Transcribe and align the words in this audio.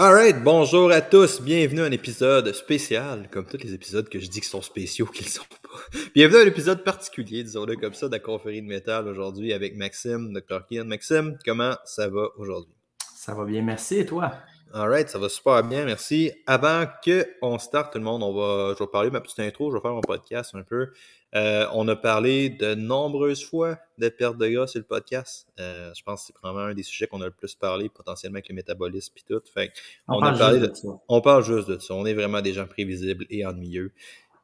Alright, 0.00 0.44
bonjour 0.44 0.92
à 0.92 1.00
tous, 1.00 1.42
bienvenue 1.42 1.80
à 1.80 1.86
un 1.86 1.90
épisode 1.90 2.52
spécial, 2.52 3.28
comme 3.32 3.46
tous 3.46 3.56
les 3.56 3.74
épisodes 3.74 4.08
que 4.08 4.20
je 4.20 4.28
dis 4.28 4.40
qui 4.40 4.46
sont 4.46 4.62
spéciaux, 4.62 5.06
qu'ils 5.06 5.26
sont 5.26 5.42
pas. 5.42 5.98
Bienvenue 6.14 6.38
à 6.38 6.42
un 6.42 6.46
épisode 6.46 6.84
particulier, 6.84 7.42
disons-le 7.42 7.74
comme 7.74 7.94
ça, 7.94 8.06
de 8.06 8.12
la 8.12 8.20
conférence 8.20 8.60
de 8.60 8.68
métal 8.68 9.08
aujourd'hui 9.08 9.52
avec 9.52 9.74
Maxime, 9.74 10.32
Dr. 10.32 10.64
Kian. 10.66 10.84
Maxime, 10.84 11.36
comment 11.44 11.74
ça 11.84 12.08
va 12.08 12.28
aujourd'hui? 12.36 12.72
Ça 13.16 13.34
va 13.34 13.44
bien, 13.44 13.60
merci, 13.60 13.96
et 13.96 14.06
toi? 14.06 14.34
Alright, 14.74 15.08
ça 15.08 15.18
va 15.18 15.30
super 15.30 15.64
bien, 15.64 15.86
merci. 15.86 16.30
Avant 16.46 16.84
qu'on 17.02 17.58
starte 17.58 17.92
tout 17.92 17.98
le 17.98 18.04
monde, 18.04 18.22
on 18.22 18.34
va, 18.34 18.74
je 18.74 18.84
vais 18.84 18.90
parler 18.90 19.08
de 19.08 19.14
ma 19.14 19.22
petite 19.22 19.40
intro, 19.40 19.70
je 19.70 19.76
vais 19.76 19.80
faire 19.80 19.94
mon 19.94 20.02
podcast 20.02 20.54
un 20.54 20.62
peu. 20.62 20.88
Euh, 21.34 21.66
on 21.72 21.88
a 21.88 21.96
parlé 21.96 22.50
de 22.50 22.74
nombreuses 22.74 23.44
fois 23.44 23.78
de 23.96 24.10
perte 24.10 24.36
de 24.36 24.46
gras 24.48 24.66
sur 24.66 24.80
le 24.80 24.84
podcast. 24.84 25.46
Euh, 25.58 25.90
je 25.96 26.02
pense 26.02 26.20
que 26.20 26.26
c'est 26.26 26.34
probablement 26.34 26.66
un 26.66 26.74
des 26.74 26.82
sujets 26.82 27.06
qu'on 27.06 27.22
a 27.22 27.26
le 27.26 27.30
plus 27.30 27.54
parlé, 27.54 27.88
potentiellement 27.88 28.36
avec 28.36 28.50
le 28.50 28.54
métabolisme 28.54 29.14
et 29.16 29.32
tout. 29.32 29.40
Fait 29.52 29.72
on, 30.06 30.20
parle 30.20 30.34
a 30.34 30.38
parlé 30.38 30.60
de, 30.60 30.74
ça. 30.74 30.88
On 31.08 31.20
parle 31.22 31.44
juste 31.44 31.68
de 31.68 31.78
ça. 31.78 31.94
On 31.94 32.04
est 32.04 32.14
vraiment 32.14 32.42
des 32.42 32.52
gens 32.52 32.66
prévisibles 32.66 33.24
et 33.30 33.46
ennuyeux. 33.46 33.92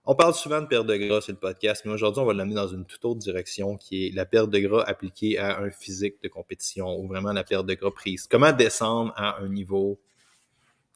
On 0.06 0.14
parle 0.14 0.34
souvent 0.34 0.60
de 0.60 0.66
perte 0.66 0.86
de 0.86 0.96
gras 0.96 1.20
sur 1.20 1.32
le 1.32 1.38
podcast, 1.38 1.82
mais 1.84 1.92
aujourd'hui, 1.92 2.22
on 2.22 2.26
va 2.26 2.34
l'amener 2.34 2.54
dans 2.54 2.68
une 2.68 2.84
toute 2.86 3.04
autre 3.04 3.20
direction 3.20 3.76
qui 3.76 4.06
est 4.06 4.14
la 4.14 4.26
perte 4.26 4.50
de 4.50 4.58
gras 4.58 4.82
appliquée 4.86 5.38
à 5.38 5.60
un 5.60 5.70
physique 5.70 6.22
de 6.22 6.28
compétition 6.28 6.98
ou 6.98 7.08
vraiment 7.08 7.32
la 7.32 7.44
perte 7.44 7.66
de 7.66 7.74
gras 7.74 7.90
prise. 7.90 8.26
Comment 8.26 8.52
descendre 8.52 9.12
à 9.16 9.38
un 9.40 9.48
niveau 9.48 9.98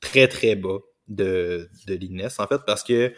très, 0.00 0.28
très 0.28 0.56
bas 0.56 0.78
de, 1.08 1.68
de 1.86 1.94
l'INES, 1.94 2.28
en 2.38 2.46
fait, 2.46 2.60
parce 2.66 2.82
que 2.82 3.12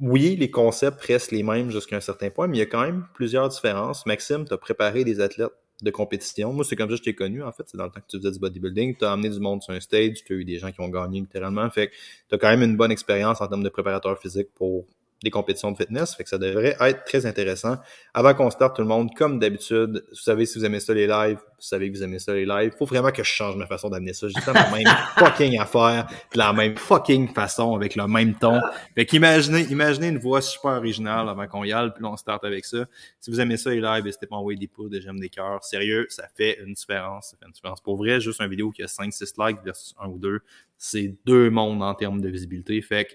oui, 0.00 0.36
les 0.36 0.50
concepts 0.50 1.00
restent 1.02 1.30
les 1.30 1.42
mêmes 1.42 1.70
jusqu'à 1.70 1.96
un 1.96 2.00
certain 2.00 2.30
point, 2.30 2.46
mais 2.46 2.56
il 2.56 2.60
y 2.60 2.62
a 2.62 2.66
quand 2.66 2.82
même 2.82 3.06
plusieurs 3.14 3.48
différences. 3.48 4.06
Maxime, 4.06 4.46
tu 4.46 4.54
as 4.54 4.58
préparé 4.58 5.04
des 5.04 5.20
athlètes 5.20 5.50
de 5.82 5.90
compétition. 5.90 6.52
Moi, 6.52 6.64
c'est 6.64 6.76
comme 6.76 6.88
ça 6.88 6.94
que 6.94 6.98
je 6.98 7.02
t'ai 7.02 7.14
connu, 7.14 7.42
en 7.42 7.52
fait. 7.52 7.64
C'est 7.66 7.76
dans 7.76 7.84
le 7.84 7.90
temps 7.90 8.00
que 8.00 8.06
tu 8.06 8.18
faisais 8.18 8.30
du 8.30 8.38
bodybuilding. 8.38 8.96
Tu 8.96 9.04
as 9.04 9.12
amené 9.12 9.28
du 9.28 9.40
monde 9.40 9.62
sur 9.62 9.74
un 9.74 9.80
stage, 9.80 10.24
tu 10.24 10.32
as 10.32 10.36
eu 10.36 10.44
des 10.44 10.58
gens 10.58 10.72
qui 10.72 10.80
ont 10.80 10.88
gagné 10.88 11.20
littéralement. 11.20 11.68
Fait 11.70 11.88
que 11.88 11.92
tu 12.28 12.34
as 12.34 12.38
quand 12.38 12.48
même 12.48 12.62
une 12.62 12.76
bonne 12.76 12.90
expérience 12.90 13.40
en 13.40 13.46
termes 13.46 13.62
de 13.62 13.68
préparateur 13.68 14.18
physique 14.18 14.48
pour 14.54 14.86
des 15.22 15.30
compétitions 15.30 15.70
de 15.70 15.76
fitness, 15.76 16.14
fait 16.14 16.24
que 16.24 16.30
ça 16.30 16.38
devrait 16.38 16.76
être 16.80 17.04
très 17.04 17.26
intéressant. 17.26 17.76
Avant 18.14 18.32
qu'on 18.34 18.50
starte 18.50 18.76
tout 18.76 18.82
le 18.82 18.88
monde, 18.88 19.10
comme 19.14 19.38
d'habitude, 19.38 20.04
vous 20.08 20.16
savez 20.16 20.46
si 20.46 20.58
vous 20.58 20.64
aimez 20.64 20.80
ça 20.80 20.94
les 20.94 21.06
lives, 21.06 21.36
vous 21.36 21.66
savez 21.66 21.90
que 21.90 21.96
vous 21.96 22.02
aimez 22.02 22.18
ça 22.18 22.32
les 22.32 22.46
lives, 22.46 22.72
faut 22.78 22.86
vraiment 22.86 23.10
que 23.10 23.22
je 23.22 23.28
change 23.28 23.54
ma 23.56 23.66
façon 23.66 23.90
d'amener 23.90 24.14
ça. 24.14 24.28
J'ai 24.28 24.52
la 24.52 24.70
même 24.70 24.86
fucking 25.18 25.58
affaire, 25.60 26.06
de 26.32 26.38
la 26.38 26.54
même 26.54 26.76
fucking 26.76 27.34
façon, 27.34 27.74
avec 27.74 27.96
le 27.96 28.06
même 28.06 28.34
ton. 28.34 28.60
Fait 28.94 29.04
qu'imaginez, 29.04 29.66
imaginez 29.70 30.08
une 30.08 30.18
voix 30.18 30.40
super 30.40 30.72
originale 30.72 31.28
avant 31.28 31.46
qu'on 31.46 31.64
y 31.64 31.72
aille, 31.72 31.90
puis 31.94 32.04
on 32.04 32.16
starte 32.16 32.44
avec 32.44 32.64
ça. 32.64 32.86
Si 33.20 33.30
vous 33.30 33.40
aimez 33.40 33.58
ça 33.58 33.70
les 33.70 33.80
lives, 33.80 34.04
n'hésitez 34.04 34.26
pas 34.26 34.36
à 34.36 34.38
envoyer 34.38 34.58
des 34.58 34.68
pouces, 34.68 34.90
des 34.90 35.02
j'aime, 35.02 35.20
des 35.20 35.28
cœurs. 35.28 35.62
Sérieux, 35.62 36.06
ça 36.08 36.24
fait 36.34 36.58
une 36.64 36.72
différence. 36.72 37.30
Ça 37.30 37.36
fait 37.38 37.46
une 37.46 37.52
différence. 37.52 37.82
Pour 37.82 37.98
vrai, 37.98 38.20
juste 38.20 38.40
une 38.40 38.48
vidéo 38.48 38.70
qui 38.70 38.82
a 38.82 38.86
5-6 38.86 39.46
likes 39.46 39.62
versus 39.62 39.94
un 40.00 40.08
ou 40.08 40.18
deux, 40.18 40.40
c'est 40.78 41.14
deux 41.26 41.50
mondes 41.50 41.82
en 41.82 41.94
termes 41.94 42.22
de 42.22 42.28
visibilité. 42.30 42.80
Fait 42.80 43.04
que 43.04 43.12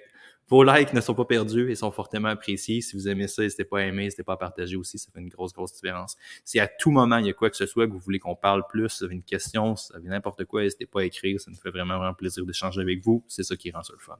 vos 0.48 0.64
likes 0.64 0.94
ne 0.94 1.02
sont 1.02 1.16
pas 1.16 1.26
perdus 1.26 1.72
et 1.72 1.76
sont 1.76 1.92
fortement 1.92 2.30
appréciés. 2.30 2.82
Si 2.82 2.96
vous 2.96 3.08
aimez 3.08 3.28
ça, 3.28 3.42
n'hésitez 3.42 3.64
pas 3.64 3.80
à 3.80 3.82
aimer, 3.84 4.04
n'hésitez 4.04 4.24
pas 4.24 4.34
à 4.34 4.38
partager 4.38 4.76
aussi, 4.76 4.98
ça 4.98 5.10
fait 5.14 5.20
une 5.20 5.30
grosse, 5.30 5.54
grosse 5.54 5.74
différence. 5.74 6.16
Si 6.44 6.60
à 6.60 6.68
tout 6.68 6.92
moment, 6.92 7.18
il 7.18 7.26
y 7.26 7.30
a 7.30 7.34
quoi 7.34 7.50
que 7.50 7.58
ce 7.58 7.66
soit 7.66 7.88
que 7.88 7.92
vous 7.92 8.00
voulez 8.00 8.20
qu'on 8.20 8.36
parle 8.36 8.64
plus, 8.68 9.00
vous 9.00 9.06
avez 9.06 9.16
une 9.16 9.24
question, 9.24 9.76
si 9.76 9.92
vous 9.94 10.08
n'importe 10.08 10.46
quoi, 10.46 10.62
n'hésitez 10.62 10.86
pas 10.86 11.02
à 11.02 11.04
écrire, 11.06 11.40
ça 11.40 11.50
nous 11.50 11.58
fait 11.58 11.72
vraiment, 11.72 11.98
vraiment 11.98 12.14
plaisir 12.14 12.46
d'échanger 12.46 12.82
avec 12.82 13.04
vous. 13.04 13.24
C'est 13.28 13.44
ça 13.44 13.56
qui 13.56 13.72
rend 13.72 13.84
ça 13.84 13.94
le 13.94 14.00
fun. 14.00 14.18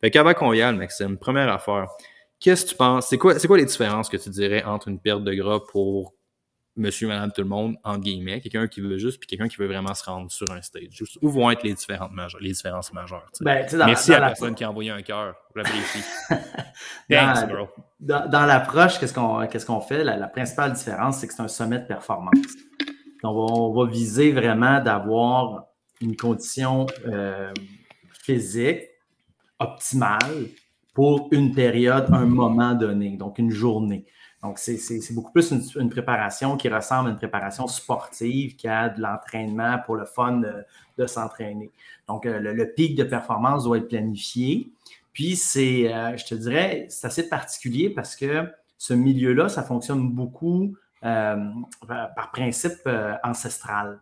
Fait 0.00 0.10
qu'avant 0.10 0.34
qu'on 0.34 0.52
y 0.52 0.62
aille, 0.62 0.76
Maxime, 0.76 1.18
première 1.18 1.52
affaire, 1.52 1.88
qu'est-ce 2.40 2.64
que 2.64 2.70
tu 2.70 2.76
penses, 2.76 3.08
c'est 3.08 3.18
quoi, 3.18 3.38
c'est 3.38 3.46
quoi 3.46 3.58
les 3.58 3.64
différences 3.64 4.08
que 4.08 4.16
tu 4.16 4.30
dirais 4.30 4.64
entre 4.64 4.88
une 4.88 4.98
perte 4.98 5.24
de 5.24 5.34
gras 5.34 5.60
pour 5.60 6.14
monsieur, 6.76 7.08
madame, 7.08 7.32
tout 7.32 7.40
le 7.40 7.48
monde, 7.48 7.76
entre 7.82 8.00
guillemets, 8.00 8.40
quelqu'un 8.40 8.66
qui 8.66 8.80
veut 8.80 8.98
juste, 8.98 9.18
puis 9.18 9.26
quelqu'un 9.26 9.48
qui 9.48 9.56
veut 9.56 9.66
vraiment 9.66 9.94
se 9.94 10.04
rendre 10.04 10.30
sur 10.30 10.50
un 10.50 10.60
stage. 10.60 11.02
Où 11.22 11.28
vont 11.28 11.50
être 11.50 11.62
les 11.62 11.74
différentes 11.74 12.12
majeures, 12.12 12.40
les 12.40 12.52
différences 12.52 12.92
majeures? 12.92 13.26
Ben, 13.40 13.66
dans, 13.72 13.86
Merci 13.86 14.12
à 14.14 14.20
la 14.20 14.28
personne 14.28 14.54
qui 14.54 14.64
a 14.64 14.70
envoyé 14.70 14.90
un 14.90 15.02
cœur. 15.02 15.34
J'apprécie. 15.54 16.04
Thanks, 17.10 17.48
bro. 17.48 17.68
Dans, 17.98 18.28
dans 18.28 18.46
l'approche, 18.46 18.98
qu'est-ce 18.98 19.14
qu'on 19.66 19.80
fait? 19.80 20.04
La, 20.04 20.28
principale 20.28 20.72
différence, 20.72 21.18
c'est 21.18 21.28
que 21.28 21.34
c'est 21.34 21.42
un 21.42 21.48
sommet 21.48 21.78
de 21.78 21.86
performance. 21.86 22.36
Donc, 23.22 23.50
on 23.50 23.72
va, 23.72 23.90
viser 23.90 24.32
vraiment 24.32 24.80
d'avoir 24.80 25.64
une 26.00 26.16
condition 26.16 26.86
euh, 27.06 27.52
physique 28.12 28.82
optimale 29.58 30.48
pour 30.92 31.28
une 31.32 31.54
période, 31.54 32.06
un 32.12 32.26
moment 32.26 32.74
donné, 32.74 33.16
donc 33.16 33.38
une 33.38 33.50
journée. 33.50 34.06
Donc, 34.46 34.60
c'est 34.60 35.12
beaucoup 35.12 35.32
plus 35.32 35.50
une, 35.74 35.90
préparation 35.90 36.56
qui 36.56 36.68
ressemble 36.68 37.08
à 37.08 37.10
une 37.10 37.16
préparation 37.16 37.66
sportive 37.66 38.54
qu'à 38.54 38.88
de 38.88 39.02
l'entraînement 39.02 39.78
pour 39.84 39.96
le 39.96 40.04
fun 40.04 40.40
de, 40.96 41.06
s'entraîner. 41.08 41.72
Donc, 42.06 42.26
euh, 42.26 42.38
le, 42.38 42.72
pic 42.72 42.94
de 42.94 43.02
performance 43.02 43.64
doit 43.64 43.78
être 43.78 43.88
planifié. 43.88 44.70
Puis, 45.12 45.34
c'est, 45.34 45.92
euh, 45.92 46.16
je 46.16 46.24
te 46.26 46.36
dirais, 46.36 46.86
c'est 46.90 47.08
assez 47.08 47.28
particulier 47.28 47.90
parce 47.90 48.14
que 48.14 48.48
ce 48.78 48.94
milieu-là, 48.94 49.48
ça 49.48 49.64
fonctionne 49.64 50.10
beaucoup 50.10 50.76
euh, 51.02 51.36
par 51.88 52.30
principe 52.30 52.88
ancestral. 53.24 54.00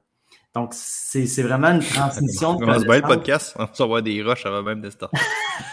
Donc, 0.55 0.73
c'est 0.73 1.43
vraiment 1.43 1.71
une 1.71 1.83
transmission. 1.83 2.51
On 2.51 2.79
se 2.79 2.85
bien 2.85 2.97
le 2.97 3.03
podcast, 3.03 3.57
on 3.59 3.67
s'envoie 3.73 4.03
des 4.03 4.23
rushs 4.23 4.47
avant 4.47 4.63
même 4.63 4.81
de 4.81 4.89
start. 4.89 5.13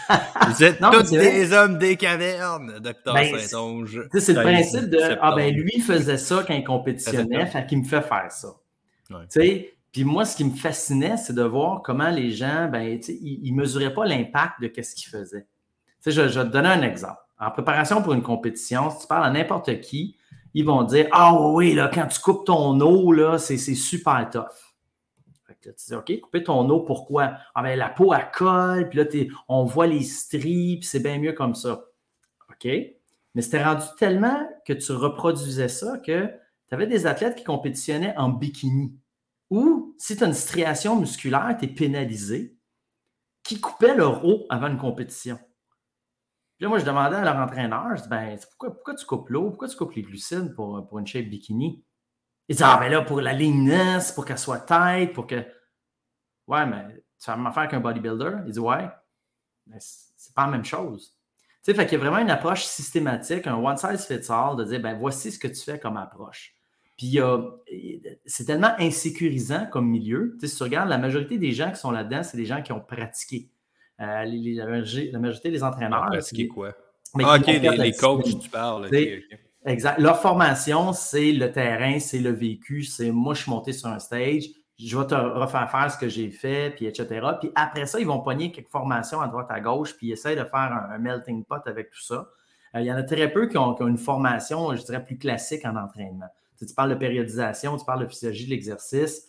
Vous 0.48 0.64
êtes 0.64 0.80
tous 0.80 1.10
des 1.10 1.52
hommes 1.52 1.78
des 1.78 1.96
cavernes, 1.96 2.80
docteur 2.80 3.14
ben, 3.14 3.38
Saint-Onge. 3.38 4.08
C'est 4.18 4.32
le 4.32 4.42
principe 4.42 4.90
de 4.90 4.98
Ah 5.20 5.36
ben 5.36 5.54
lui 5.54 5.80
faisait 5.80 6.18
ça 6.18 6.42
quand 6.44 6.54
il 6.54 6.64
compétitionnait, 6.64 7.46
fait 7.46 7.64
qu'il 7.64 7.78
me 7.78 7.84
fait 7.84 8.02
faire 8.02 8.32
ça. 8.32 8.48
sais 9.28 9.72
Puis 9.92 10.02
moi, 10.02 10.24
ce 10.24 10.36
qui 10.36 10.44
me 10.44 10.56
fascinait, 10.56 11.16
c'est 11.16 11.34
de 11.34 11.44
voir 11.44 11.82
comment 11.82 12.10
les 12.10 12.32
gens, 12.32 12.68
ben, 12.68 12.98
ils 13.08 13.54
ne 13.54 13.60
mesuraient 13.60 13.94
pas 13.94 14.04
l'impact 14.04 14.60
de 14.60 14.82
ce 14.82 14.96
qu'ils 14.96 15.10
faisaient. 15.10 15.46
Je, 16.04 16.10
je 16.10 16.40
vais 16.40 16.44
te 16.44 16.52
donner 16.52 16.70
un 16.70 16.82
exemple. 16.82 17.20
En 17.38 17.52
préparation 17.52 18.02
pour 18.02 18.14
une 18.14 18.22
compétition, 18.22 18.90
si 18.90 19.02
tu 19.02 19.06
parles 19.06 19.26
à 19.26 19.30
n'importe 19.30 19.80
qui, 19.80 20.16
ils 20.54 20.64
vont 20.64 20.82
dire 20.82 21.06
Ah 21.12 21.40
oui, 21.40 21.72
là, 21.72 21.88
quand 21.92 22.08
tu 22.08 22.18
coupes 22.18 22.44
ton 22.44 22.80
eau, 22.80 23.38
c'est 23.38 23.56
super 23.56 24.28
tough 24.28 24.71
tu 25.70 25.86
dis, 25.88 25.94
OK, 25.94 26.20
couper 26.20 26.42
ton 26.42 26.68
eau, 26.70 26.80
pourquoi? 26.80 27.34
Ah 27.54 27.62
ben, 27.62 27.78
la 27.78 27.88
peau, 27.88 28.12
elle 28.14 28.30
colle, 28.32 28.88
puis 28.88 28.98
là, 28.98 29.04
on 29.48 29.64
voit 29.64 29.86
les 29.86 30.02
stries, 30.02 30.78
puis 30.78 30.88
c'est 30.88 31.02
bien 31.02 31.18
mieux 31.18 31.32
comme 31.32 31.54
ça. 31.54 31.84
OK? 32.50 32.68
Mais 33.34 33.42
c'était 33.42 33.62
rendu 33.62 33.84
tellement 33.98 34.46
que 34.66 34.72
tu 34.72 34.92
reproduisais 34.92 35.68
ça 35.68 35.98
que 35.98 36.26
tu 36.68 36.74
avais 36.74 36.86
des 36.86 37.06
athlètes 37.06 37.36
qui 37.36 37.44
compétitionnaient 37.44 38.16
en 38.16 38.28
bikini. 38.28 38.98
Ou 39.50 39.94
si 39.98 40.16
tu 40.16 40.24
as 40.24 40.26
une 40.26 40.32
striation 40.32 40.98
musculaire, 40.98 41.56
tu 41.58 41.66
es 41.66 41.68
pénalisé, 41.68 42.56
qui 43.42 43.60
coupaient 43.60 43.94
leur 43.94 44.24
eau 44.24 44.46
avant 44.48 44.68
une 44.68 44.78
compétition. 44.78 45.38
Puis 46.56 46.64
là, 46.64 46.68
moi, 46.68 46.78
je 46.78 46.84
demandais 46.84 47.16
à 47.16 47.24
leur 47.24 47.36
entraîneur, 47.36 47.96
je 47.96 48.02
dis, 48.02 48.08
ben, 48.08 48.38
pourquoi, 48.50 48.74
pourquoi 48.74 48.94
tu 48.94 49.04
coupes 49.04 49.28
l'eau? 49.30 49.48
Pourquoi 49.50 49.68
tu 49.68 49.76
coupes 49.76 49.94
les 49.94 50.02
glucides 50.02 50.54
pour, 50.54 50.86
pour 50.86 50.98
une 50.98 51.06
shape 51.06 51.26
bikini? 51.26 51.84
Il 52.48 52.56
dit 52.56 52.62
Ah, 52.64 52.76
ben 52.78 52.90
là, 52.90 53.02
pour 53.02 53.20
la 53.20 53.32
lignes, 53.32 53.98
pour 54.14 54.24
qu'elle 54.24 54.38
soit 54.38 54.60
tête, 54.60 55.12
pour 55.12 55.26
que. 55.26 55.44
Ouais, 56.46 56.66
mais 56.66 57.02
tu 57.22 57.30
vas 57.30 57.36
m'en 57.36 57.52
faire 57.52 57.68
qu'un 57.68 57.80
bodybuilder? 57.80 58.38
Il 58.46 58.52
dit 58.52 58.58
Ouais, 58.58 58.88
mais 59.66 59.76
c'est 59.78 60.34
pas 60.34 60.46
la 60.46 60.52
même 60.52 60.64
chose. 60.64 61.16
Tu 61.64 61.70
sais, 61.70 61.74
fait 61.74 61.86
qu'il 61.86 61.98
y 61.98 62.00
a 62.00 62.04
vraiment 62.04 62.18
une 62.18 62.30
approche 62.30 62.64
systématique, 62.64 63.46
un 63.46 63.54
one 63.54 63.76
size 63.76 64.04
fits 64.04 64.32
all, 64.32 64.56
de 64.56 64.64
dire 64.64 64.80
ben 64.80 64.98
voici 64.98 65.30
ce 65.30 65.38
que 65.38 65.46
tu 65.46 65.62
fais 65.62 65.78
comme 65.78 65.96
approche. 65.96 66.56
Puis 66.96 67.18
c'est 68.26 68.44
tellement 68.44 68.74
insécurisant 68.78 69.66
comme 69.66 69.88
milieu. 69.88 70.36
Tu 70.38 70.46
sais, 70.46 70.52
si 70.52 70.56
tu 70.56 70.62
regardes, 70.64 70.88
la 70.88 70.98
majorité 70.98 71.38
des 71.38 71.52
gens 71.52 71.70
qui 71.70 71.78
sont 71.78 71.90
là-dedans, 71.90 72.22
c'est 72.22 72.36
des 72.36 72.44
gens 72.46 72.62
qui 72.62 72.72
ont 72.72 72.80
pratiqué. 72.80 73.48
Euh, 74.00 74.24
la, 74.24 75.18
majorité 75.18 75.50
des 75.50 75.62
entraîneurs. 75.62 76.06
Pratiqué 76.06 76.48
quoi? 76.48 76.74
ah, 77.22 77.36
ok, 77.38 77.46
les, 77.46 77.92
coachs, 77.92 78.40
tu 78.40 78.48
parles. 78.48 78.88
Exact. 79.64 79.98
Leur 80.00 80.20
formation, 80.20 80.92
c'est 80.92 81.32
le 81.32 81.52
terrain, 81.52 82.00
c'est 82.00 82.18
le 82.18 82.30
vécu, 82.30 82.82
c'est 82.82 83.12
moi, 83.12 83.34
je 83.34 83.42
suis 83.42 83.50
monté 83.50 83.72
sur 83.72 83.88
un 83.88 84.00
stage, 84.00 84.44
je 84.78 84.98
vais 84.98 85.06
te 85.06 85.14
refaire 85.14 85.70
faire 85.70 85.90
ce 85.90 85.96
que 85.96 86.08
j'ai 86.08 86.30
fait, 86.30 86.74
puis 86.74 86.86
etc. 86.86 87.26
Puis 87.40 87.50
après 87.54 87.86
ça, 87.86 88.00
ils 88.00 88.06
vont 88.06 88.20
pogner 88.20 88.50
quelques 88.50 88.70
formations 88.70 89.20
à 89.20 89.28
droite, 89.28 89.46
à 89.50 89.60
gauche, 89.60 89.96
puis 89.96 90.08
ils 90.08 90.12
essayent 90.12 90.36
de 90.36 90.44
faire 90.44 90.86
un, 90.90 90.98
melting 90.98 91.44
pot 91.44 91.62
avec 91.66 91.90
tout 91.90 92.02
ça. 92.02 92.28
Euh, 92.74 92.80
il 92.80 92.86
y 92.86 92.92
en 92.92 92.96
a 92.96 93.04
très 93.04 93.30
peu 93.30 93.46
qui 93.46 93.56
ont, 93.56 93.76
une 93.86 93.98
formation, 93.98 94.74
je 94.74 94.82
dirais, 94.82 95.04
plus 95.04 95.18
classique 95.18 95.64
en 95.64 95.76
entraînement. 95.76 96.26
Tu 96.58 96.66
parles 96.74 96.90
de 96.90 96.94
périodisation, 96.96 97.76
tu 97.76 97.84
parles 97.84 98.04
de 98.04 98.08
physiologie 98.08 98.46
de 98.46 98.50
l'exercice. 98.50 99.26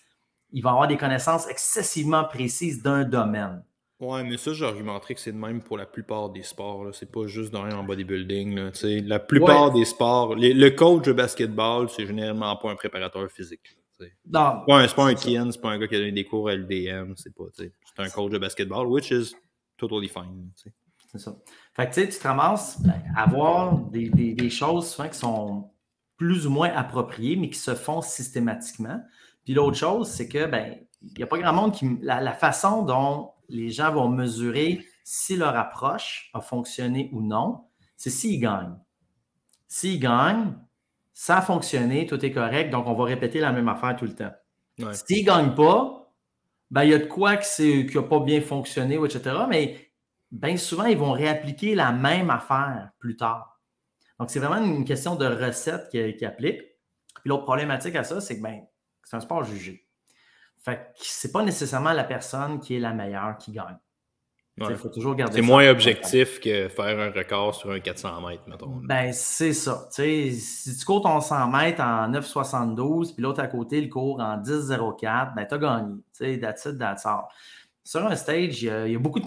Ils 0.52 0.62
vont 0.62 0.70
avoir 0.70 0.88
des 0.88 0.98
connaissances 0.98 1.48
excessivement 1.48 2.24
précises 2.26 2.82
d'un 2.82 3.04
domaine. 3.04 3.64
Ouais, 4.04 4.24
mais 4.24 4.38
ça, 4.38 4.54
j'argumenterais 4.54 5.16
que 5.16 5.22
c'est 5.22 5.32
de 5.32 5.38
même 5.38 5.62
pour 5.62 5.78
la 5.78 5.86
plupart 5.86 6.30
des 6.30 6.44
sports. 6.44 6.94
C'est 6.94 7.10
pas 7.10 7.26
juste 7.26 7.52
dans 7.52 7.64
en 7.70 7.84
bodybuilding. 7.84 8.56
Là. 8.56 8.72
La 9.06 9.20
plupart 9.20 9.72
des 9.72 9.86
sports, 9.86 10.36
le 10.36 10.70
coach 10.70 11.06
de 11.06 11.14
basketball, 11.14 11.90
c'est 11.90 12.06
généralement 12.06 12.56
pas 12.58 12.70
un 12.70 12.76
préparateur 12.76 13.32
physique. 13.32 13.78
Non. 14.28 14.64
C'est 14.68 14.96
pas 14.96 15.06
un 15.06 15.14
Kian, 15.14 15.52
c'est 15.52 15.62
pas 15.62 15.70
un 15.70 15.80
gars 15.80 15.88
qui 15.88 15.96
a 15.96 16.00
donné 16.00 16.12
des 16.12 16.26
cours 16.26 16.50
à 16.50 16.56
LDM, 16.56 17.14
c'est 17.16 17.34
pas, 17.34 17.46
c'est 17.54 17.72
un 17.98 18.10
coach 18.10 18.32
de 18.32 18.38
basketball, 18.38 18.88
which 18.88 19.12
is 19.12 19.34
totally 19.78 20.10
fine. 20.10 20.50
C'est 20.56 21.20
ça. 21.20 21.38
Fait 21.74 21.90
que 21.90 22.12
tu 22.12 22.20
te 22.20 22.28
ramasses 22.28 22.82
ben, 22.82 23.02
à 23.16 23.24
avoir 23.24 23.78
des, 23.78 24.10
des, 24.10 24.34
des, 24.34 24.50
choses 24.50 24.90
souvent 24.90 25.08
qui 25.08 25.18
sont 25.18 25.70
plus 26.18 26.48
ou 26.48 26.50
moins 26.50 26.70
appropriées, 26.70 27.36
mais 27.36 27.50
qui 27.50 27.60
se 27.60 27.76
font 27.76 28.02
systématiquement. 28.02 29.00
Puis 29.46 29.54
l'autre 29.54 29.78
chose, 29.78 30.10
c'est 30.10 30.28
que 30.28 30.48
ben, 30.48 30.76
il 31.02 31.14
n'y 31.18 31.24
a 31.24 31.28
pas 31.28 31.38
grand 31.38 31.54
monde 31.54 31.72
qui. 31.74 31.88
La, 32.02 32.20
la 32.20 32.34
façon 32.34 32.84
dont 32.84 33.33
les 33.50 33.70
gens 33.70 33.92
vont 33.92 34.10
mesurer 34.10 34.86
si 35.04 35.36
leur 35.36 35.56
approche 35.56 36.30
a 36.34 36.42
fonctionné 36.42 37.10
ou 37.12 37.22
non, 37.22 37.66
c'est 37.98 38.10
s'ils 38.10 38.40
gagnent. 38.40 38.78
S'ils 39.68 40.00
gagnent, 40.00 40.56
ça 41.14 41.38
a 41.38 41.42
fonctionné, 41.42 42.06
tout 42.06 42.24
est 42.26 42.32
correct, 42.32 42.70
donc 42.70 42.88
on 42.88 42.94
va 42.94 43.04
répéter 43.06 43.40
la 43.40 43.52
même 43.52 43.68
affaire 43.68 43.96
tout 43.96 44.06
le 44.06 44.16
temps. 44.16 44.32
S'ils 44.94 45.22
ne 45.22 45.26
gagnent 45.26 45.56
pas, 45.56 46.04
ben, 46.72 46.84
il 46.84 46.90
y 46.90 46.94
a 46.94 47.00
de 47.00 47.06
quoi 47.06 47.38
qui 47.38 47.86
n'a 47.94 48.02
pas 48.02 48.20
bien 48.20 48.42
fonctionné, 48.42 48.96
etc. 48.96 49.36
Mais 49.48 49.92
bien 50.32 50.58
souvent, 50.58 50.86
ils 50.86 50.98
vont 50.98 51.12
réappliquer 51.12 51.76
la 51.76 51.92
même 51.92 52.30
affaire 52.30 52.90
plus 52.98 53.16
tard. 53.16 53.62
Donc, 54.20 54.32
c'est 54.32 54.40
vraiment 54.40 54.64
une 54.64 54.86
question 54.86 55.16
de 55.16 55.26
recette 55.26 55.90
qui, 55.90 56.16
qui 56.16 56.26
applique. 56.26 56.62
Puis 57.22 57.30
l'autre 57.30 57.44
problématique 57.44 57.96
à 57.96 58.04
ça, 58.04 58.20
c'est 58.22 58.38
que 58.38 58.44
ben, 58.44 58.62
c'est 59.04 59.16
un 59.16 59.20
sport 59.20 59.44
jugé. 59.44 59.83
Fait 60.64 60.78
que 60.78 60.82
c'est 60.96 61.32
pas 61.32 61.44
nécessairement 61.44 61.94
la 61.94 62.04
personne 62.06 62.60
qui 62.60 62.76
est 62.76 62.80
la 62.80 62.94
meilleure 62.94 63.38
qui 63.38 63.52
gagne. 63.52 63.78
Il 64.58 64.76
faut 64.76 64.90
toujours 64.90 65.16
garder 65.16 65.36
C'est 65.36 65.42
moins 65.42 65.68
objectif 65.68 66.40
que 66.40 66.68
faire 66.68 67.00
un 67.00 67.10
record 67.10 67.56
sur 67.56 67.72
un 67.72 67.80
400 67.80 68.22
mètres, 68.22 68.44
mettons. 68.48 68.82
Ben, 68.84 69.12
c'est 69.12 69.54
ça. 69.54 69.88
si 69.90 70.78
tu 70.80 70.86
cours 70.86 71.02
ton 71.02 71.20
100 71.20 71.48
mètres 71.48 71.82
en 71.82 72.08
9,72, 72.12 73.16
puis 73.16 73.24
l'autre 73.24 73.42
à 73.42 73.48
côté, 73.48 73.82
le 73.82 73.88
court 73.88 74.20
en 74.20 74.38
10,04, 74.38 75.34
ben, 75.36 75.48
tu 75.48 75.56
as 75.56 75.58
gagné. 75.58 76.40
That's 76.40 76.66
it, 76.66 76.78
that's 76.78 77.06
all. 77.06 77.24
Sur 77.84 78.06
un 78.06 78.16
stage, 78.16 78.62
il 78.62 78.92
y 78.92 78.96
a, 78.96 79.00
beaucoup 79.00 79.20
de 79.20 79.26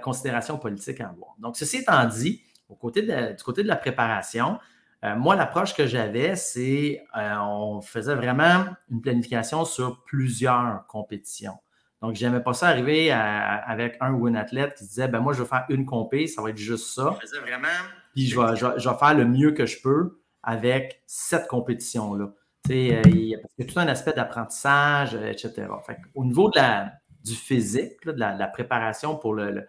considérations 0.00 0.56
politiques 0.56 1.00
à 1.00 1.08
avoir. 1.08 1.34
Donc, 1.38 1.56
ceci 1.56 1.78
étant 1.78 2.06
dit, 2.06 2.40
au 2.68 2.76
côté 2.76 3.02
du 3.02 3.42
côté 3.42 3.64
de 3.64 3.68
la 3.68 3.76
préparation, 3.76 4.58
euh, 5.04 5.16
moi, 5.16 5.34
l'approche 5.34 5.74
que 5.74 5.86
j'avais, 5.86 6.36
c'est 6.36 7.02
euh, 7.16 7.34
on 7.40 7.80
faisait 7.80 8.14
vraiment 8.14 8.66
une 8.90 9.00
planification 9.00 9.64
sur 9.64 10.04
plusieurs 10.04 10.86
compétitions. 10.88 11.56
Donc, 12.02 12.16
je 12.16 12.24
n'aimais 12.24 12.42
pas 12.42 12.54
ça 12.54 12.68
arriver 12.68 13.10
avec 13.12 13.96
un 14.00 14.12
ou 14.14 14.26
une 14.26 14.36
athlète 14.36 14.74
qui 14.74 14.84
disait 14.84 15.08
ben 15.08 15.20
moi, 15.20 15.32
je 15.32 15.42
vais 15.42 15.48
faire 15.48 15.66
une 15.68 15.84
compé, 15.84 16.26
ça 16.26 16.40
va 16.42 16.50
être 16.50 16.56
juste 16.56 16.94
ça. 16.94 17.14
Je 17.20 17.26
faisais 17.26 17.40
vraiment. 17.40 17.68
Puis 18.14 18.26
je 18.26 18.40
vais, 18.40 18.98
faire 18.98 19.14
le 19.14 19.26
mieux 19.26 19.52
que 19.52 19.66
je 19.66 19.80
peux 19.82 20.20
avec 20.42 21.02
cette 21.06 21.46
compétition-là. 21.46 22.32
Euh, 22.70 23.02
il 23.06 23.24
y 23.26 23.34
a 23.34 23.64
tout 23.64 23.78
un 23.78 23.88
aspect 23.88 24.12
d'apprentissage, 24.12 25.14
etc. 25.14 25.66
au 26.14 26.24
niveau 26.24 26.50
de 26.50 26.58
la, 26.58 26.92
du 27.24 27.34
physique, 27.34 28.04
de, 28.04 28.12
la, 28.12 28.46
préparation 28.46 29.16
pour 29.16 29.34
le, 29.34 29.66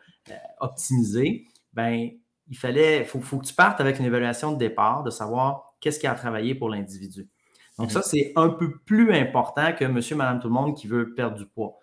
optimiser, 0.59 1.47
ben, 1.73 2.11
il 2.51 2.57
fallait, 2.57 3.05
faut, 3.05 3.21
faut 3.21 3.37
que 3.37 3.45
tu 3.47 3.53
partes 3.53 3.79
avec 3.79 3.97
une 3.97 4.05
évaluation 4.05 4.51
de 4.51 4.57
départ, 4.57 5.03
de 5.03 5.09
savoir 5.09 5.73
qu'est-ce 5.79 5.99
qui 5.99 6.05
a 6.05 6.13
travaillé 6.13 6.53
pour 6.53 6.69
l'individu. 6.69 7.29
Donc, 7.79 7.87
mhm. 7.87 7.93
ça, 7.93 8.01
c'est 8.01 8.33
un 8.35 8.49
peu 8.49 8.77
plus 8.85 9.13
important 9.15 9.71
que 9.71 9.85
monsieur, 9.85 10.17
madame, 10.17 10.39
tout 10.39 10.49
le 10.49 10.53
monde 10.53 10.75
qui 10.75 10.85
veut 10.85 11.13
perdre 11.13 11.37
du 11.37 11.45
poids. 11.45 11.79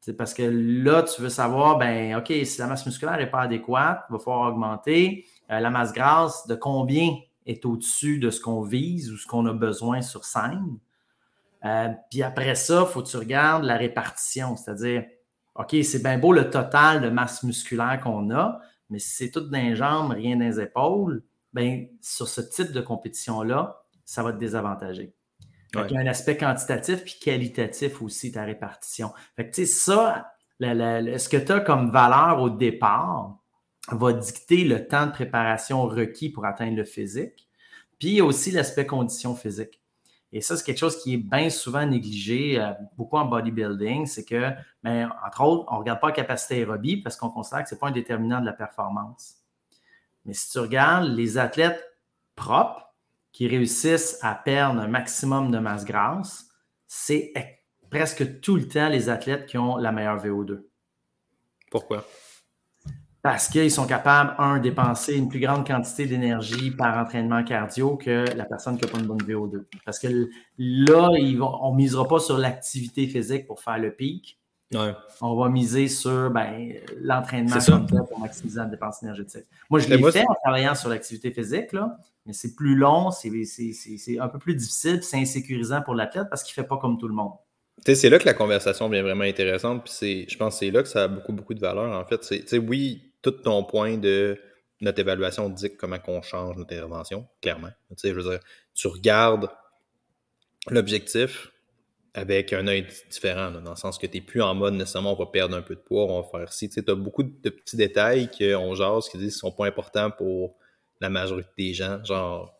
C'est 0.00 0.12
parce 0.12 0.34
que 0.34 0.42
là, 0.42 1.02
tu 1.02 1.22
veux 1.22 1.30
savoir, 1.30 1.78
ben, 1.78 2.14
OK, 2.14 2.30
si 2.44 2.58
la 2.60 2.66
masse 2.66 2.84
musculaire 2.84 3.16
n'est 3.16 3.30
pas 3.30 3.40
adéquate, 3.40 4.04
il 4.10 4.12
va 4.12 4.18
falloir 4.18 4.52
augmenter. 4.52 5.24
Euh, 5.50 5.60
la 5.60 5.70
masse 5.70 5.94
grasse, 5.94 6.46
de 6.46 6.54
combien 6.54 7.16
est 7.46 7.64
au-dessus 7.64 8.18
de 8.18 8.28
ce 8.28 8.38
qu'on 8.38 8.60
vise 8.60 9.10
ou 9.10 9.16
ce 9.16 9.26
qu'on 9.26 9.46
a 9.46 9.54
besoin 9.54 10.02
sur 10.02 10.26
scène? 10.26 10.78
Euh, 11.64 11.88
puis 12.10 12.22
après 12.22 12.54
ça, 12.54 12.84
il 12.86 12.92
faut 12.92 13.02
que 13.02 13.08
tu 13.08 13.16
regardes 13.16 13.64
la 13.64 13.78
répartition, 13.78 14.56
c'est-à-dire, 14.56 15.04
OK, 15.54 15.74
c'est 15.82 16.02
bien 16.02 16.18
beau 16.18 16.32
le 16.32 16.50
total 16.50 17.00
de 17.00 17.08
masse 17.08 17.42
musculaire 17.42 17.98
qu'on 18.02 18.30
a, 18.30 18.60
mais 18.90 18.98
si 18.98 19.10
c'est 19.10 19.30
tout 19.30 19.40
dans 19.40 19.58
les 19.58 19.76
jambes, 19.76 20.12
rien 20.12 20.36
dans 20.36 20.44
les 20.44 20.60
épaules, 20.60 21.22
bien, 21.52 21.86
sur 22.00 22.28
ce 22.28 22.40
type 22.40 22.72
de 22.72 22.80
compétition-là, 22.80 23.82
ça 24.04 24.22
va 24.22 24.32
te 24.32 24.38
désavantager. 24.38 25.14
Il 25.74 25.92
y 25.92 25.96
a 25.96 26.00
un 26.00 26.06
aspect 26.06 26.36
quantitatif 26.36 27.04
puis 27.04 27.18
qualitatif 27.20 28.00
aussi, 28.00 28.32
ta 28.32 28.44
répartition. 28.44 29.12
Fait 29.34 29.50
que, 29.50 29.54
tu 29.54 29.66
sais, 29.66 29.72
ça, 29.72 30.32
ce 30.60 31.28
que 31.28 31.36
tu 31.36 31.52
as 31.52 31.60
comme 31.60 31.90
valeur 31.90 32.40
au 32.40 32.48
départ 32.48 33.38
va 33.90 34.12
dicter 34.12 34.64
le 34.64 34.86
temps 34.86 35.06
de 35.06 35.12
préparation 35.12 35.82
requis 35.82 36.30
pour 36.30 36.46
atteindre 36.46 36.76
le 36.76 36.84
physique. 36.84 37.48
Puis, 37.98 38.08
il 38.08 38.14
y 38.14 38.20
a 38.20 38.24
aussi 38.24 38.50
l'aspect 38.52 38.86
condition 38.86 39.34
physique. 39.34 39.82
Et 40.36 40.42
ça, 40.42 40.54
c'est 40.54 40.64
quelque 40.64 40.76
chose 40.76 41.02
qui 41.02 41.14
est 41.14 41.16
bien 41.16 41.48
souvent 41.48 41.86
négligé, 41.86 42.60
euh, 42.60 42.72
beaucoup 42.98 43.16
en 43.16 43.24
bodybuilding, 43.24 44.04
c'est 44.04 44.26
que, 44.26 44.50
ben, 44.82 45.10
entre 45.26 45.40
autres, 45.40 45.64
on 45.68 45.76
ne 45.76 45.78
regarde 45.78 45.98
pas 45.98 46.08
la 46.08 46.12
capacité 46.12 46.56
aérobie 46.56 46.98
parce 46.98 47.16
qu'on 47.16 47.30
considère 47.30 47.62
que 47.62 47.70
ce 47.70 47.74
n'est 47.74 47.78
pas 47.78 47.86
un 47.88 47.92
déterminant 47.92 48.42
de 48.42 48.44
la 48.44 48.52
performance. 48.52 49.36
Mais 50.26 50.34
si 50.34 50.50
tu 50.50 50.58
regardes 50.58 51.08
les 51.08 51.38
athlètes 51.38 51.82
propres 52.34 52.92
qui 53.32 53.48
réussissent 53.48 54.18
à 54.20 54.34
perdre 54.34 54.78
un 54.78 54.88
maximum 54.88 55.50
de 55.50 55.58
masse 55.58 55.86
grasse, 55.86 56.50
c'est 56.86 57.32
presque 57.88 58.42
tout 58.42 58.56
le 58.56 58.68
temps 58.68 58.90
les 58.90 59.08
athlètes 59.08 59.46
qui 59.46 59.56
ont 59.56 59.78
la 59.78 59.90
meilleure 59.90 60.22
VO2. 60.22 60.66
Pourquoi? 61.70 62.04
Parce 63.26 63.48
qu'ils 63.48 63.72
sont 63.72 63.88
capables, 63.88 64.36
un, 64.38 64.60
dépenser 64.60 65.16
une 65.16 65.28
plus 65.28 65.40
grande 65.40 65.66
quantité 65.66 66.06
d'énergie 66.06 66.70
par 66.70 66.96
entraînement 66.96 67.42
cardio 67.42 67.96
que 67.96 68.24
la 68.36 68.44
personne 68.44 68.78
qui 68.78 68.84
n'a 68.84 68.92
pas 68.92 69.00
une 69.00 69.06
bonne 69.06 69.20
VO2. 69.20 69.64
Parce 69.84 69.98
que 69.98 70.28
là, 70.58 71.08
on 71.60 71.72
ne 71.72 71.76
misera 71.76 72.06
pas 72.06 72.20
sur 72.20 72.38
l'activité 72.38 73.08
physique 73.08 73.48
pour 73.48 73.60
faire 73.60 73.78
le 73.78 73.90
pic. 73.90 74.38
On 75.20 75.34
va 75.34 75.48
miser 75.48 75.88
sur 75.88 76.30
ben, 76.30 76.72
l'entraînement 77.00 77.58
pour 78.08 78.20
maximiser 78.20 78.60
la 78.60 78.66
dépense 78.66 79.02
énergétique. 79.02 79.46
Moi, 79.70 79.80
je 79.80 79.88
l'ai 79.88 80.12
fait 80.12 80.24
en 80.28 80.34
travaillant 80.44 80.76
sur 80.76 80.88
l'activité 80.88 81.32
physique, 81.32 81.72
là, 81.72 81.96
mais 82.26 82.32
c'est 82.32 82.54
plus 82.54 82.76
long, 82.76 83.10
c'est 83.10 83.28
un 84.20 84.28
peu 84.28 84.38
plus 84.38 84.54
difficile, 84.54 85.02
c'est 85.02 85.18
insécurisant 85.18 85.82
pour 85.82 85.96
l'athlète 85.96 86.28
parce 86.30 86.44
qu'il 86.44 86.52
ne 86.52 86.62
fait 86.62 86.68
pas 86.68 86.76
comme 86.76 86.96
tout 86.96 87.08
le 87.08 87.14
monde. 87.14 87.32
C'est 87.84 88.08
là 88.08 88.18
que 88.18 88.24
la 88.24 88.34
conversation 88.34 88.88
devient 88.88 89.02
vraiment 89.02 89.24
intéressante. 89.24 89.84
Puis 89.84 90.26
je 90.28 90.36
pense 90.36 90.54
que 90.54 90.58
c'est 90.60 90.70
là 90.70 90.82
que 90.82 90.88
ça 90.88 91.04
a 91.04 91.08
beaucoup, 91.08 91.32
beaucoup 91.32 91.54
de 91.54 91.60
valeur, 91.60 91.92
en 91.92 92.04
fait. 92.04 92.56
Oui, 92.58 93.12
tout 93.30 93.42
ton 93.42 93.64
point 93.64 93.96
de 93.96 94.38
notre 94.80 95.00
évaluation 95.00 95.48
dit 95.48 95.76
comment 95.76 95.98
on 96.06 96.22
change 96.22 96.56
notre 96.56 96.72
intervention, 96.72 97.26
clairement. 97.42 97.70
Tu 97.90 97.96
sais, 97.96 98.08
je 98.10 98.14
veux 98.14 98.30
dire, 98.30 98.40
tu 98.74 98.86
regardes 98.86 99.48
l'objectif 100.70 101.50
avec 102.14 102.52
un 102.52 102.66
œil 102.66 102.86
différent, 103.10 103.50
dans 103.50 103.70
le 103.70 103.76
sens 103.76 103.98
que 103.98 104.06
tu 104.06 104.18
n'es 104.18 104.24
plus 104.24 104.40
en 104.42 104.54
mode 104.54 104.74
nécessairement 104.74 105.12
on 105.12 105.16
va 105.16 105.26
perdre 105.26 105.56
un 105.56 105.62
peu 105.62 105.74
de 105.74 105.80
poids, 105.80 106.04
on 106.04 106.22
va 106.22 106.28
faire 106.28 106.52
ci. 106.52 106.68
Tu 106.68 106.82
as 106.86 106.94
beaucoup 106.94 107.22
de 107.22 107.50
petits 107.50 107.76
détails 107.76 108.30
qu'on 108.30 108.74
jase 108.74 109.08
qui 109.08 109.18
disent 109.18 109.34
qu'ils 109.34 109.40
sont 109.40 109.52
pas 109.52 109.66
importants 109.66 110.10
pour 110.10 110.56
la 111.00 111.10
majorité 111.10 111.50
des 111.58 111.74
gens. 111.74 112.02
Genre, 112.04 112.55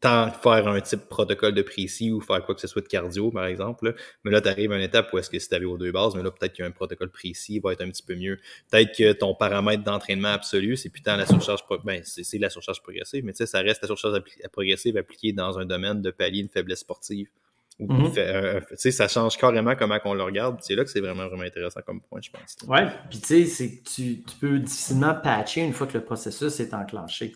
tant 0.00 0.30
faire 0.30 0.68
un 0.68 0.80
type 0.80 1.08
protocole 1.08 1.54
de 1.54 1.62
précis 1.62 2.12
ou 2.12 2.20
faire 2.20 2.44
quoi 2.44 2.54
que 2.54 2.60
ce 2.60 2.68
soit 2.68 2.82
de 2.82 2.86
cardio, 2.86 3.30
par 3.30 3.46
exemple. 3.46 3.94
Mais 4.24 4.30
là, 4.30 4.40
tu 4.40 4.48
arrives 4.48 4.70
à 4.70 4.76
une 4.76 4.82
étape 4.82 5.12
où 5.12 5.18
est-ce 5.18 5.28
que 5.28 5.38
si 5.38 5.48
tu 5.48 5.64
aux 5.64 5.76
deux 5.76 5.90
bases, 5.90 6.14
mais 6.14 6.22
là, 6.22 6.30
peut-être 6.30 6.52
qu'il 6.52 6.62
y 6.62 6.66
a 6.66 6.68
un 6.68 6.72
protocole 6.72 7.10
précis 7.10 7.58
va 7.58 7.72
être 7.72 7.82
un 7.82 7.90
petit 7.90 8.04
peu 8.04 8.14
mieux. 8.14 8.38
Peut-être 8.70 8.96
que 8.96 9.12
ton 9.12 9.34
paramètre 9.34 9.82
d'entraînement 9.82 10.28
absolu, 10.28 10.76
c'est 10.76 10.88
putain 10.88 11.16
la 11.16 11.26
surcharge 11.26 11.62
ben, 11.84 12.02
c'est 12.04 12.38
la 12.38 12.50
surcharge 12.50 12.80
progressive, 12.82 13.24
mais 13.24 13.32
tu 13.32 13.38
sais, 13.38 13.46
ça 13.46 13.60
reste 13.60 13.82
la 13.82 13.88
surcharge 13.88 14.22
progressive 14.52 14.96
appliquée 14.96 15.32
dans 15.32 15.58
un 15.58 15.64
domaine 15.64 16.00
de 16.00 16.10
palier 16.10 16.44
de 16.44 16.50
faiblesse 16.50 16.80
sportive. 16.80 17.28
Mm-hmm. 17.80 18.18
Euh, 18.18 18.60
tu 18.70 18.76
sais, 18.76 18.90
ça 18.90 19.06
change 19.06 19.36
carrément 19.36 19.74
comment 19.76 19.98
on 20.04 20.14
le 20.14 20.22
regarde. 20.22 20.58
C'est 20.62 20.74
là 20.74 20.84
que 20.84 20.90
c'est 20.90 21.00
vraiment, 21.00 21.26
vraiment 21.28 21.44
intéressant 21.44 21.80
comme 21.84 22.00
point, 22.00 22.20
je 22.20 22.30
pense. 22.30 22.56
Ouais, 22.66 22.88
puis 23.08 23.20
tu 23.20 23.46
sais, 23.46 23.82
tu 23.94 24.22
peux 24.40 24.58
difficilement 24.58 25.14
patcher 25.14 25.62
une 25.62 25.72
fois 25.72 25.86
que 25.86 25.96
le 25.96 26.04
processus 26.04 26.58
est 26.60 26.74
enclenché 26.74 27.34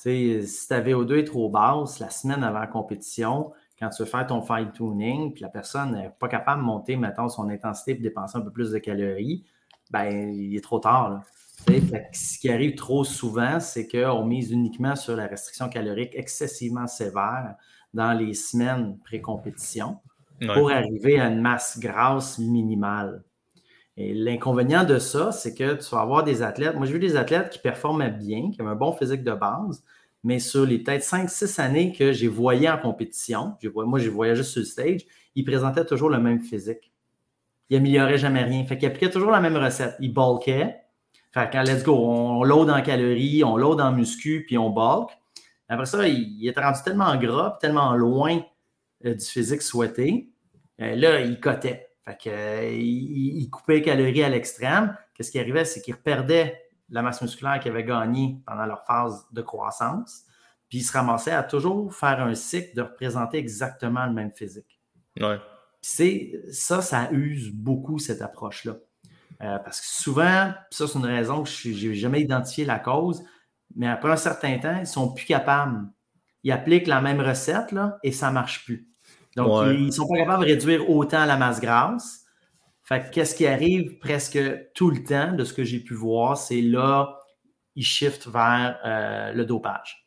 si 0.00 0.66
ta 0.68 0.80
VO2 0.80 1.18
est 1.18 1.24
trop 1.24 1.48
basse 1.48 1.98
la 1.98 2.10
semaine 2.10 2.42
avant 2.42 2.60
la 2.60 2.66
compétition, 2.66 3.52
quand 3.78 3.88
tu 3.90 4.02
veux 4.02 4.08
faire 4.08 4.26
ton 4.26 4.42
fine 4.42 4.70
tuning, 4.72 5.32
puis 5.32 5.42
la 5.42 5.48
personne 5.48 5.92
n'est 5.92 6.10
pas 6.18 6.28
capable 6.28 6.60
de 6.60 6.66
monter, 6.66 6.96
mettons, 6.96 7.28
son 7.28 7.48
intensité 7.48 7.94
pour 7.94 8.02
dépenser 8.02 8.38
un 8.38 8.42
peu 8.42 8.50
plus 8.50 8.70
de 8.70 8.78
calories, 8.78 9.44
ben 9.90 10.32
il 10.32 10.56
est 10.56 10.60
trop 10.60 10.78
tard. 10.78 11.22
ce 11.66 12.38
qui 12.38 12.50
arrive 12.50 12.74
trop 12.74 13.04
souvent, 13.04 13.60
c'est 13.60 13.88
qu'on 13.88 14.24
mise 14.24 14.52
uniquement 14.52 14.96
sur 14.96 15.16
la 15.16 15.26
restriction 15.26 15.68
calorique 15.68 16.14
excessivement 16.14 16.86
sévère 16.86 17.56
dans 17.92 18.12
les 18.12 18.34
semaines 18.34 18.98
pré-compétition 19.04 19.98
pour 20.54 20.70
arriver 20.70 21.20
à 21.20 21.26
une 21.26 21.40
masse 21.40 21.78
grasse 21.78 22.38
minimale. 22.38 23.22
Et 24.00 24.14
l'inconvénient 24.14 24.84
de 24.84 24.98
ça, 24.98 25.30
c'est 25.30 25.54
que 25.54 25.74
tu 25.74 25.94
vas 25.94 26.00
avoir 26.00 26.24
des 26.24 26.42
athlètes. 26.42 26.74
Moi, 26.74 26.86
j'ai 26.86 26.94
vu 26.94 26.98
des 26.98 27.16
athlètes 27.16 27.50
qui 27.50 27.58
performaient 27.58 28.10
bien, 28.10 28.50
qui 28.50 28.58
avaient 28.58 28.70
un 28.70 28.74
bon 28.74 28.94
physique 28.94 29.22
de 29.22 29.32
base, 29.34 29.84
mais 30.24 30.38
sur 30.38 30.64
les 30.64 30.78
peut-être 30.78 31.02
5-6 31.02 31.60
années 31.60 31.92
que 31.92 32.10
j'ai 32.10 32.26
voyé 32.26 32.70
en 32.70 32.78
compétition, 32.78 33.58
moi, 33.74 33.98
j'ai 33.98 34.08
voyagé 34.08 34.42
sur 34.42 34.60
le 34.60 34.64
stage, 34.64 35.02
ils 35.34 35.44
présentaient 35.44 35.84
toujours 35.84 36.08
le 36.08 36.18
même 36.18 36.40
physique. 36.40 36.90
Ils 37.68 37.76
n'amélioraient 37.76 38.16
jamais 38.16 38.42
rien. 38.42 38.64
Fait 38.64 38.78
qu'ils 38.78 38.88
appliquaient 38.88 39.10
toujours 39.10 39.32
la 39.32 39.40
même 39.40 39.56
recette. 39.56 39.96
Ils 40.00 40.14
bulkaient. 40.14 40.80
Fait 41.32 41.50
quand 41.52 41.62
let's 41.62 41.84
go, 41.84 41.94
on 41.94 42.42
load 42.42 42.70
en 42.70 42.80
calories, 42.80 43.44
on 43.44 43.58
load 43.58 43.82
en 43.82 43.92
muscu, 43.92 44.44
puis 44.46 44.56
on 44.56 44.70
bulk. 44.70 45.10
Après 45.68 45.84
ça, 45.84 46.08
il, 46.08 46.48
était 46.48 46.60
rendu 46.62 46.80
tellement 46.82 47.14
gras, 47.16 47.58
tellement 47.60 47.94
loin 47.96 48.40
euh, 49.04 49.14
du 49.14 49.24
physique 49.26 49.60
souhaité. 49.60 50.30
Euh, 50.80 50.96
là, 50.96 51.20
il 51.20 51.38
cotait. 51.38 51.89
Fait 52.10 52.16
que, 52.16 52.30
euh, 52.30 52.72
il, 52.72 53.48
coupait 53.50 53.74
les 53.74 53.82
calories 53.82 54.22
à 54.22 54.28
l'extrême. 54.28 54.96
Qu'est-ce 55.14 55.30
qui 55.30 55.38
arrivait? 55.38 55.64
C'est 55.64 55.80
qu'il 55.80 55.96
perdait 55.96 56.60
la 56.88 57.02
masse 57.02 57.22
musculaire 57.22 57.60
qu'ils 57.60 57.70
avaient 57.70 57.84
gagnée 57.84 58.38
pendant 58.46 58.66
leur 58.66 58.84
phase 58.84 59.26
de 59.32 59.42
croissance. 59.42 60.24
Puis 60.68 60.78
ils 60.78 60.82
se 60.82 60.92
ramassaient 60.92 61.32
à 61.32 61.42
toujours 61.42 61.94
faire 61.94 62.20
un 62.20 62.34
cycle 62.34 62.74
de 62.74 62.82
représenter 62.82 63.38
exactement 63.38 64.06
le 64.06 64.12
même 64.12 64.32
physique. 64.32 64.80
Ouais. 65.20 65.38
C'est 65.82 66.42
ça, 66.50 66.82
ça 66.82 67.10
use 67.12 67.52
beaucoup 67.52 67.98
cette 67.98 68.22
approche-là. 68.22 68.76
Euh, 69.42 69.58
parce 69.58 69.80
que 69.80 69.86
souvent, 69.86 70.52
ça 70.70 70.86
c'est 70.86 70.98
une 70.98 71.06
raison 71.06 71.42
que 71.44 71.48
je 71.48 71.68
n'ai 71.68 71.94
jamais 71.94 72.20
identifié 72.20 72.64
la 72.64 72.78
cause, 72.78 73.24
mais 73.74 73.88
après 73.88 74.10
un 74.10 74.16
certain 74.16 74.58
temps, 74.58 74.76
ils 74.76 74.80
ne 74.80 74.84
sont 74.84 75.14
plus 75.14 75.24
capables. 75.24 75.88
Ils 76.42 76.52
appliquent 76.52 76.86
la 76.86 77.00
même 77.00 77.20
recette 77.20 77.72
là, 77.72 77.98
et 78.02 78.12
ça 78.12 78.28
ne 78.28 78.34
marche 78.34 78.64
plus. 78.64 78.89
Donc, 79.36 79.66
ils 79.72 79.86
ne 79.86 79.90
sont 79.90 80.08
pas 80.08 80.16
capables 80.16 80.44
de 80.44 80.50
réduire 80.50 80.90
autant 80.90 81.24
la 81.24 81.36
masse 81.36 81.60
grasse. 81.60 82.24
Fait 82.82 83.08
qu'est-ce 83.10 83.34
qui 83.34 83.46
arrive 83.46 83.98
presque 83.98 84.38
tout 84.74 84.90
le 84.90 85.04
temps, 85.04 85.32
de 85.32 85.44
ce 85.44 85.52
que 85.52 85.62
j'ai 85.62 85.78
pu 85.78 85.94
voir, 85.94 86.36
c'est 86.36 86.60
là, 86.60 87.20
ils 87.76 87.84
shiftent 87.84 88.26
vers 88.26 88.78
euh, 88.84 89.32
le 89.32 89.44
dopage. 89.44 90.04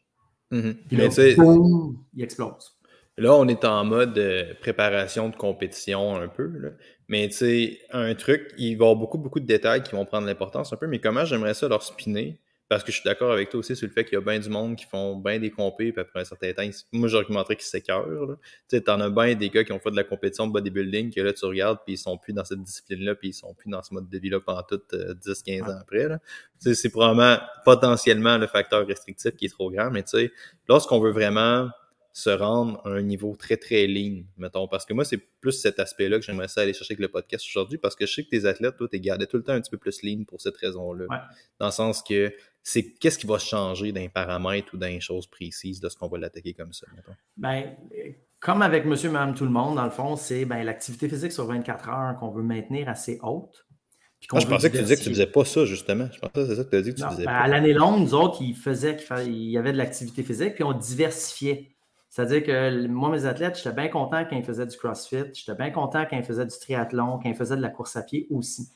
Mm-hmm. 0.51 0.73
Puis 0.87 0.97
là, 0.97 1.35
boum, 1.37 1.97
il 2.13 2.23
explose. 2.23 2.77
Là, 3.17 3.33
on 3.35 3.47
est 3.47 3.63
en 3.63 3.85
mode 3.85 4.17
euh, 4.17 4.53
préparation 4.59 5.29
de 5.29 5.35
compétition 5.35 6.15
un 6.15 6.27
peu. 6.27 6.47
Là. 6.57 6.69
Mais 7.07 7.27
tu 7.27 7.35
sais, 7.35 7.79
un 7.91 8.15
truc, 8.15 8.53
il 8.57 8.75
va 8.75 8.85
y 8.85 8.87
avoir 8.87 8.95
beaucoup, 8.95 9.17
beaucoup 9.17 9.39
de 9.39 9.45
détails 9.45 9.83
qui 9.83 9.91
vont 9.91 10.05
prendre 10.05 10.25
l'importance 10.25 10.73
un 10.73 10.77
peu. 10.77 10.87
Mais 10.87 10.99
comment 10.99 11.23
j'aimerais 11.23 11.53
ça 11.53 11.67
leur 11.67 11.83
spinner? 11.83 12.39
Parce 12.70 12.84
que 12.84 12.91
je 12.91 12.98
suis 12.98 13.05
d'accord 13.05 13.32
avec 13.32 13.50
toi 13.50 13.60
aussi 13.60 13.75
sur 13.75 13.88
le 13.88 13.93
fait 13.93 14.03
qu'il 14.03 14.13
y 14.13 14.17
a 14.17 14.22
bien 14.22 14.39
du 14.39 14.50
monde 14.50 14.75
qui 14.75 14.86
font 14.86 15.17
bien 15.17 15.39
des 15.39 15.51
compés, 15.51 15.91
puis 15.91 16.01
après 16.01 16.22
un 16.22 16.25
certain 16.25 16.53
temps, 16.53 16.63
moi 16.91 17.08
j'argumenterais 17.08 17.55
qu'ils 17.55 17.65
s'écœurent. 17.65 18.05
Tu 18.08 18.77
sais, 18.77 18.82
t'en 18.82 19.00
as 19.00 19.10
bien 19.10 19.36
des 19.36 19.50
gars 19.50 19.63
qui 19.63 19.72
ont 19.74 19.79
fait 19.79 19.91
de 19.91 19.96
la 19.96 20.03
compétition 20.03 20.48
de 20.48 20.53
bodybuilding 20.53 21.13
que 21.13 21.22
là 21.22 21.34
tu 21.34 21.46
regardes, 21.46 21.79
puis 21.86 21.96
ils 21.96 21.98
sont 21.98 22.17
plus 22.17 22.34
dans 22.34 22.46
cette 22.46 22.63
discipline-là, 22.63 23.15
puis 23.15 23.29
ils 23.29 23.34
sont 23.34 23.53
plus 23.53 23.70
dans 23.70 23.84
ce 23.84 23.93
mode 23.93 24.10
de 24.10 24.17
vie-là 24.17 24.39
pendant 24.39 24.63
tout 24.63 24.82
10-15 24.91 25.62
euh, 25.62 25.65
ans 25.65 25.79
après. 25.82 26.08
Là. 26.08 26.20
C'est 26.60 26.89
probablement 26.89 27.38
potentiellement 27.65 28.38
le 28.38 28.48
facteur 28.48 28.88
restrictif 28.88 29.36
qui 29.36 29.46
est 29.46 29.50
trop 29.50 29.70
grand, 29.70 29.91
mais 29.91 30.03
tu 30.03 30.17
sais, 30.17 30.32
lorsqu'on 30.67 31.00
veut 31.00 31.12
vraiment 31.12 31.70
se 32.13 32.29
rendre 32.29 32.79
à 32.86 32.89
un 32.89 33.01
niveau 33.01 33.36
très, 33.36 33.58
très 33.58 33.88
lean, 33.88 34.24
mettons. 34.38 34.67
Parce 34.67 34.86
que 34.86 34.93
moi, 34.93 35.03
c'est 35.03 35.17
plus 35.17 35.51
cet 35.51 35.79
aspect-là 35.79 36.20
que 36.20 36.24
j'aimerais 36.24 36.48
ça 36.48 36.62
aller 36.62 36.74
chercher 36.74 36.93
avec 36.93 37.01
le 37.01 37.08
podcast 37.08 37.43
aujourd'hui, 37.50 37.79
parce 37.79 37.96
que 37.96 38.05
je 38.05 38.13
sais 38.13 38.24
que 38.24 38.29
tes 38.29 38.46
athlètes, 38.46 38.77
toi, 38.77 38.88
t'es 38.88 39.00
gardé 39.00 39.25
tout 39.25 39.38
le 39.38 39.43
temps 39.43 39.53
un 39.53 39.62
petit 39.62 39.72
peu 39.72 39.79
plus 39.79 40.03
lean 40.03 40.24
pour 40.24 40.39
cette 40.39 40.55
raison-là. 40.58 41.05
Dans 41.60 41.65
le 41.65 41.72
sens 41.72 42.03
que 42.03 42.32
c'est 42.63 42.93
qu'est-ce 42.93 43.17
qui 43.17 43.27
va 43.27 43.38
changer 43.38 43.91
d'un 43.91 44.08
paramètre 44.08 44.74
ou 44.74 44.77
d'une 44.77 45.01
chose 45.01 45.27
précise 45.27 45.82
lorsqu'on 45.84 46.08
va 46.08 46.17
l'attaquer 46.17 46.53
comme 46.53 46.72
ça, 46.72 46.88
mettons? 46.96 47.12
Ben, 47.36 47.75
comme 48.39 48.62
avec 48.62 48.86
monsieur, 48.86 49.10
madame, 49.10 49.36
tout 49.36 49.43
le 49.43 49.51
monde, 49.51 49.75
dans 49.75 49.84
le 49.84 49.91
fond, 49.91 50.15
c'est 50.15 50.46
ben, 50.46 50.63
l'activité 50.63 51.10
physique 51.10 51.34
sur 51.34 51.46
24 51.46 51.89
heures 51.89 52.17
qu'on 52.20 52.32
veut 52.32 52.43
maintenir 52.43 52.88
assez 52.88 53.20
haute. 53.22 53.65
Ah, 54.32 54.39
je 54.39 54.48
pensais 54.48 54.70
que 54.70 54.77
tu 54.77 54.84
disais 54.84 54.96
que 54.96 55.01
tu 55.01 55.10
ne 55.10 55.13
faisais 55.13 55.27
pas 55.27 55.43
ça, 55.43 55.65
justement. 55.65 56.08
Je 56.13 56.20
pensais 56.20 56.34
que 56.34 56.46
c'est 56.46 56.55
ça 56.55 56.63
que 56.63 56.70
tu 56.70 56.75
as 56.77 56.82
dit 56.82 56.93
que 56.93 57.01
tu 57.01 57.05
faisais 57.05 57.25
ben, 57.25 57.32
pas. 57.32 57.39
À 57.39 57.48
l'année 57.50 57.74
longue, 57.74 58.00
nous 58.00 58.13
autres, 58.13 58.41
il, 58.41 58.55
y 59.50 59.58
avait 59.58 59.74
de 59.74 59.77
l'activité 59.77 60.24
physique, 60.24 60.55
puis 60.55 60.63
on 60.63 60.72
diversifiait. 60.72 61.72
C'est-à-dire 62.10 62.43
que 62.43 62.88
moi, 62.88 63.10
mes 63.10 63.25
athlètes, 63.25 63.58
j'étais 63.58 63.75
bien 63.75 63.89
content 63.89 64.24
quand 64.24 64.38
ils 64.38 64.46
faisaient 64.46 64.67
du 64.67 64.77
CrossFit, 64.77 65.34
j'étais 65.34 65.55
bien 65.55 65.72
content 65.72 66.05
quand 66.10 66.15
ils 66.15 66.24
faisaient 66.24 66.46
du 66.46 66.58
triathlon, 66.58 67.20
quand 67.22 67.27
ils 67.29 67.36
faisaient 67.36 67.58
de 67.58 67.62
la 67.62 67.70
course 67.70 67.98
à 67.98 68.03
pied 68.03 68.27
aussi. 68.29 68.70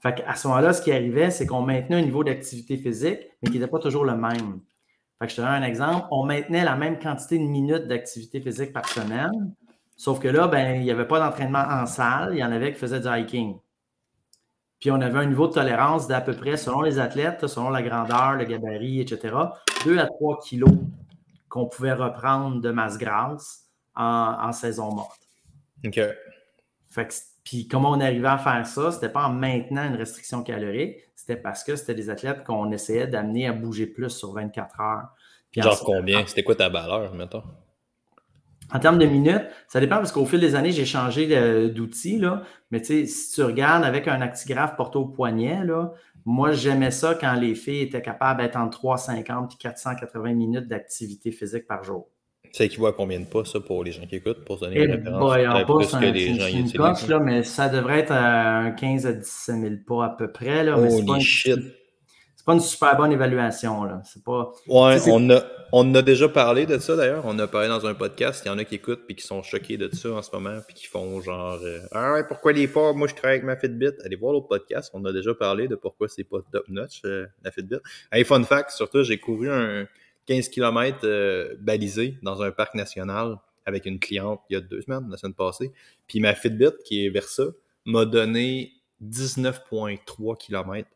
Fait 0.00 0.14
qu'à 0.14 0.34
ce 0.34 0.46
moment-là, 0.48 0.72
ce 0.72 0.82
qui 0.82 0.92
arrivait, 0.92 1.30
c'est 1.30 1.46
qu'on 1.46 1.62
maintenait 1.62 1.96
un 1.96 2.02
niveau 2.02 2.22
d'activité 2.22 2.76
physique, 2.76 3.20
mais 3.42 3.50
qui 3.50 3.58
n'était 3.58 3.70
pas 3.70 3.80
toujours 3.80 4.04
le 4.04 4.16
même. 4.16 4.60
Fait 5.18 5.26
que 5.26 5.30
je 5.30 5.36
te 5.36 5.40
donne 5.40 5.50
un 5.50 5.62
exemple. 5.62 6.06
On 6.12 6.24
maintenait 6.24 6.64
la 6.64 6.76
même 6.76 6.98
quantité 6.98 7.38
de 7.38 7.44
minutes 7.44 7.88
d'activité 7.88 8.40
physique 8.40 8.72
par 8.72 8.88
semaine, 8.88 9.54
sauf 9.96 10.20
que 10.20 10.28
là, 10.28 10.46
ben, 10.46 10.76
il 10.76 10.82
n'y 10.82 10.90
avait 10.90 11.08
pas 11.08 11.18
d'entraînement 11.18 11.64
en 11.68 11.86
salle, 11.86 12.30
il 12.34 12.38
y 12.38 12.44
en 12.44 12.52
avait 12.52 12.72
qui 12.72 12.78
faisaient 12.78 13.00
du 13.00 13.08
hiking. 13.08 13.58
Puis 14.80 14.92
on 14.92 15.00
avait 15.00 15.18
un 15.18 15.26
niveau 15.26 15.48
de 15.48 15.54
tolérance 15.54 16.06
d'à 16.06 16.20
peu 16.20 16.34
près, 16.34 16.56
selon 16.56 16.82
les 16.82 17.00
athlètes, 17.00 17.44
selon 17.48 17.70
la 17.70 17.82
grandeur, 17.82 18.34
le 18.34 18.44
gabarit, 18.44 19.00
etc., 19.00 19.34
2 19.84 19.98
à 19.98 20.06
3 20.06 20.38
kilos 20.40 20.70
qu'on 21.48 21.66
pouvait 21.66 21.94
reprendre 21.94 22.60
de 22.60 22.70
masse 22.70 22.98
grasse 22.98 23.64
en, 23.96 24.52
saison 24.52 24.94
morte. 24.94 25.20
OK. 25.84 26.00
Puis 27.48 27.66
comment 27.66 27.92
on 27.92 28.00
arrivait 28.00 28.28
à 28.28 28.36
faire 28.36 28.66
ça, 28.66 28.92
c'était 28.92 29.08
pas 29.08 29.26
en 29.26 29.32
maintenant 29.32 29.82
une 29.82 29.94
restriction 29.94 30.42
calorique, 30.42 30.96
c'était 31.14 31.38
parce 31.38 31.64
que 31.64 31.76
c'était 31.76 31.94
des 31.94 32.10
athlètes 32.10 32.44
qu'on 32.44 32.70
essayait 32.72 33.06
d'amener 33.06 33.46
à 33.48 33.54
bouger 33.54 33.86
plus 33.86 34.10
sur 34.10 34.34
24 34.34 34.80
heures. 34.80 35.08
Genre 35.52 35.80
combien? 35.82 36.26
C'était 36.26 36.42
quoi 36.42 36.56
ta 36.56 36.68
valeur, 36.68 37.14
mettons? 37.14 37.42
En 38.70 38.78
termes 38.80 38.98
de 38.98 39.06
minutes, 39.06 39.46
ça 39.66 39.80
dépend 39.80 39.96
parce 39.96 40.12
qu'au 40.12 40.26
fil 40.26 40.40
des 40.40 40.56
années, 40.56 40.72
j'ai 40.72 40.84
changé 40.84 41.70
d'outil. 41.70 42.22
Mais 42.70 42.84
si 42.84 43.32
tu 43.34 43.42
regardes 43.42 43.82
avec 43.82 44.08
un 44.08 44.20
actigraphe 44.20 44.76
porté 44.76 44.98
au 44.98 45.06
poignet, 45.06 45.64
là, 45.64 45.94
moi, 46.26 46.52
j'aimais 46.52 46.90
ça 46.90 47.14
quand 47.14 47.32
les 47.32 47.54
filles 47.54 47.80
étaient 47.80 48.02
capables 48.02 48.42
d'être 48.42 48.56
entre 48.56 48.76
350 48.76 49.54
et 49.54 49.56
480 49.56 50.34
minutes 50.34 50.68
d'activité 50.68 51.32
physique 51.32 51.66
par 51.66 51.82
jour. 51.82 52.10
Ça 52.52 52.64
équivaut 52.64 52.86
à 52.86 52.92
combien 52.92 53.20
de 53.20 53.26
pas, 53.26 53.44
ça, 53.44 53.60
pour 53.60 53.84
les 53.84 53.92
gens 53.92 54.06
qui 54.06 54.16
écoutent, 54.16 54.44
pour 54.44 54.58
donner 54.58 54.82
une 54.82 54.90
eh 54.90 54.94
référence? 54.94 55.20
Boy, 55.20 55.44
pas, 55.44 55.64
plus 55.64 55.92
que 55.92 56.12
les 56.12 56.34
gens 56.34 56.46
une 56.46 56.72
coche, 56.72 57.06
là, 57.08 57.18
mais 57.18 57.42
ça 57.42 57.68
devrait 57.68 58.00
être 58.00 58.12
un 58.12 58.70
15 58.72 59.06
à 59.06 59.12
17 59.12 59.60
000 59.60 59.74
pas 59.86 60.06
à 60.06 60.08
peu 60.10 60.30
près. 60.30 60.64
Là, 60.64 60.76
mais 60.76 60.92
Holy 60.92 61.20
shit! 61.20 61.60
pas 62.48 62.54
une 62.54 62.60
super 62.60 62.96
bonne 62.96 63.12
évaluation. 63.12 63.84
Là. 63.84 64.00
C'est 64.04 64.24
pas. 64.24 64.54
Ouais, 64.66 64.96
on 65.08 65.28
a, 65.28 65.42
on 65.70 65.94
a 65.94 66.00
déjà 66.00 66.30
parlé 66.30 66.64
de 66.64 66.78
ça 66.78 66.96
d'ailleurs. 66.96 67.24
On 67.26 67.38
a 67.38 67.46
parlé 67.46 67.68
dans 67.68 67.84
un 67.84 67.92
podcast. 67.92 68.42
Il 68.42 68.48
y 68.48 68.50
en 68.50 68.56
a 68.56 68.64
qui 68.64 68.76
écoutent 68.76 69.04
puis 69.06 69.16
qui 69.16 69.26
sont 69.26 69.42
choqués 69.42 69.76
de 69.76 69.94
ça 69.94 70.12
en 70.12 70.22
ce 70.22 70.30
moment 70.32 70.58
puis 70.66 70.74
qui 70.74 70.86
font 70.86 71.20
genre 71.20 71.60
euh, 71.62 71.80
Ah 71.92 72.14
ouais, 72.14 72.24
pourquoi 72.26 72.52
les 72.52 72.66
pas? 72.66 72.94
Moi 72.94 73.06
je 73.06 73.14
travaille 73.14 73.36
avec 73.36 73.44
ma 73.44 73.56
Fitbit. 73.56 73.90
Allez 74.02 74.16
voir 74.16 74.32
l'autre 74.32 74.48
podcast. 74.48 74.90
On 74.94 75.04
a 75.04 75.12
déjà 75.12 75.34
parlé 75.34 75.68
de 75.68 75.74
pourquoi 75.74 76.08
c'est 76.08 76.24
pas 76.24 76.38
top 76.50 76.66
notch 76.70 77.02
euh, 77.04 77.26
la 77.44 77.50
Fitbit. 77.50 77.80
Hey, 78.10 78.24
fun 78.24 78.42
fact, 78.44 78.70
surtout, 78.70 79.02
j'ai 79.02 79.18
couru 79.18 79.50
un 79.50 79.86
15 80.28 80.50
km 80.50 81.00
euh, 81.04 81.56
balisé 81.58 82.18
dans 82.22 82.42
un 82.42 82.50
parc 82.50 82.74
national 82.74 83.38
avec 83.64 83.86
une 83.86 83.98
cliente 83.98 84.40
il 84.48 84.54
y 84.54 84.56
a 84.56 84.60
deux 84.60 84.82
semaines, 84.82 85.08
la 85.10 85.16
semaine 85.16 85.34
passée. 85.34 85.72
Puis 86.06 86.20
ma 86.20 86.34
Fitbit, 86.34 86.72
qui 86.84 87.04
est 87.04 87.08
Versa, 87.08 87.44
m'a 87.86 88.04
donné 88.04 88.72
19,3 89.02 90.36
km 90.36 90.88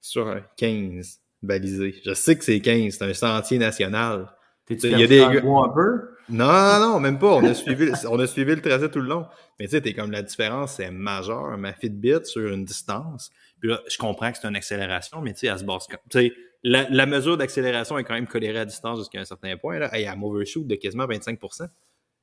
sur 0.00 0.28
un 0.28 0.42
15 0.56 1.20
balisé. 1.42 1.94
Je 2.04 2.14
sais 2.14 2.36
que 2.36 2.44
c'est 2.44 2.60
15, 2.60 2.94
c'est 2.94 3.04
un 3.04 3.14
sentier 3.14 3.58
national. 3.58 4.32
T'es-tu 4.66 4.88
il 4.88 4.98
y 4.98 5.04
a 5.04 5.06
des 5.06 5.20
un 5.20 5.68
peu? 5.74 6.10
Non, 6.28 6.46
non, 6.46 6.80
non, 6.80 7.00
même 7.00 7.18
pas. 7.18 7.34
On 7.34 7.44
a 7.44 7.54
suivi, 7.54 7.90
on 8.08 8.18
a 8.18 8.26
suivi 8.26 8.54
le 8.54 8.60
tracé 8.60 8.88
tout 8.90 9.00
le 9.00 9.08
long. 9.08 9.26
Mais 9.58 9.66
tu 9.66 9.72
sais, 9.72 9.80
t'es 9.80 9.94
comme 9.94 10.12
la 10.12 10.22
différence, 10.22 10.74
c'est 10.74 10.90
majeur. 10.90 11.56
Ma 11.58 11.72
Fitbit 11.72 12.24
sur 12.24 12.52
une 12.52 12.64
distance. 12.64 13.30
Puis 13.58 13.70
là, 13.70 13.80
je 13.88 13.98
comprends 13.98 14.30
que 14.30 14.38
c'est 14.38 14.48
une 14.48 14.56
accélération, 14.56 15.20
mais 15.20 15.32
tu 15.32 15.40
sais, 15.40 15.46
elle 15.48 15.58
se 15.58 15.64
base 15.64 15.86
comme. 15.88 15.98
Tu 16.08 16.18
sais, 16.18 16.32
la, 16.62 16.88
la, 16.90 17.06
mesure 17.06 17.36
d'accélération 17.36 17.98
est 17.98 18.04
quand 18.04 18.14
même 18.14 18.26
colérée 18.26 18.58
à 18.58 18.64
distance 18.64 18.98
jusqu'à 18.98 19.20
un 19.20 19.24
certain 19.24 19.56
point. 19.56 19.78
Là. 19.78 19.94
Hey, 19.94 20.06
un 20.06 20.20
overshoot 20.22 20.66
de 20.66 20.74
quasiment 20.74 21.06
25% 21.06 21.68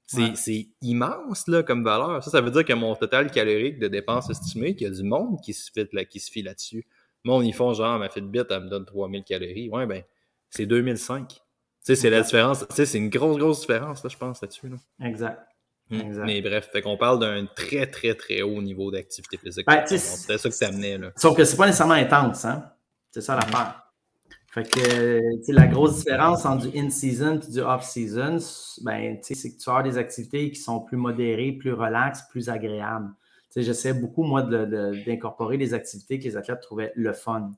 c'est 0.07 0.69
immense 0.81 1.47
là, 1.47 1.63
comme 1.63 1.83
valeur. 1.83 2.23
Ça, 2.23 2.31
ça 2.31 2.41
veut 2.41 2.51
dire 2.51 2.65
que 2.65 2.73
mon 2.73 2.95
total 2.95 3.29
calorique 3.31 3.79
de 3.79 3.87
dépenses 3.87 4.29
estimées, 4.29 4.75
qu'il 4.75 4.87
y 4.87 4.89
a 4.89 4.93
du 4.93 5.03
monde 5.03 5.39
qui 5.41 5.53
se, 5.53 5.71
fait, 5.71 5.91
là, 5.93 6.05
qui 6.05 6.19
se 6.19 6.31
fie 6.31 6.41
là-dessus. 6.41 6.85
Moi, 7.23 7.43
ils 7.43 7.53
font 7.53 7.73
genre, 7.73 7.99
ma 7.99 8.09
Fitbit, 8.09 8.43
elle 8.49 8.63
me 8.63 8.69
donne 8.69 8.85
3000 8.85 9.23
calories. 9.23 9.69
Ouais, 9.69 9.85
ben, 9.85 10.03
c'est 10.49 10.65
2005. 10.65 11.27
Tu 11.27 11.39
sais, 11.81 11.95
c'est 11.95 12.09
la 12.09 12.21
différence. 12.21 12.65
Tu 12.69 12.75
sais, 12.75 12.85
c'est 12.85 12.97
une 12.97 13.09
grosse, 13.09 13.37
grosse 13.37 13.61
différence, 13.61 14.03
là, 14.03 14.09
je 14.09 14.17
pense, 14.17 14.41
là-dessus. 14.41 14.71
Exact. 15.03 15.39
Hmm. 15.89 16.01
exact. 16.01 16.25
Mais 16.25 16.41
bref, 16.41 16.69
fait 16.71 16.81
qu'on 16.81 16.97
parle 16.97 17.19
d'un 17.19 17.45
très, 17.45 17.87
très, 17.87 18.13
très 18.13 18.41
haut 18.41 18.61
niveau 18.61 18.91
d'activité 18.91 19.37
physique. 19.37 19.65
Ben, 19.65 19.83
c'est 19.85 19.97
ça 19.97 20.49
que 20.49 20.55
ça 20.55 20.67
amenait, 20.67 20.97
là. 20.97 21.11
Sauf 21.15 21.35
que 21.35 21.43
c'est 21.43 21.57
pas 21.57 21.65
nécessairement 21.65 21.95
intense, 21.95 22.45
hein. 22.45 22.71
C'est 23.11 23.21
ça 23.21 23.35
l'affaire. 23.35 23.86
Fait 24.57 24.63
que, 24.63 25.51
la 25.51 25.67
grosse 25.67 25.97
différence 25.97 26.43
entre 26.43 26.67
du 26.67 26.79
in-season 26.79 27.39
et 27.39 27.51
du 27.51 27.59
off-season, 27.59 28.39
ben, 28.81 29.19
c'est 29.21 29.51
que 29.51 29.61
tu 29.61 29.69
as 29.69 29.83
des 29.83 29.99
activités 29.99 30.49
qui 30.49 30.59
sont 30.59 30.79
plus 30.79 30.97
modérées, 30.97 31.51
plus 31.51 31.73
relaxes, 31.73 32.23
plus 32.31 32.49
agréables. 32.49 33.13
J'essaie 33.55 33.93
beaucoup, 33.93 34.23
moi, 34.23 34.41
d'incorporer 34.41 35.59
des 35.59 35.75
activités 35.75 36.17
que 36.17 36.23
les 36.23 36.37
athlètes 36.37 36.61
trouvaient 36.61 36.91
le 36.95 37.13
fun. 37.13 37.51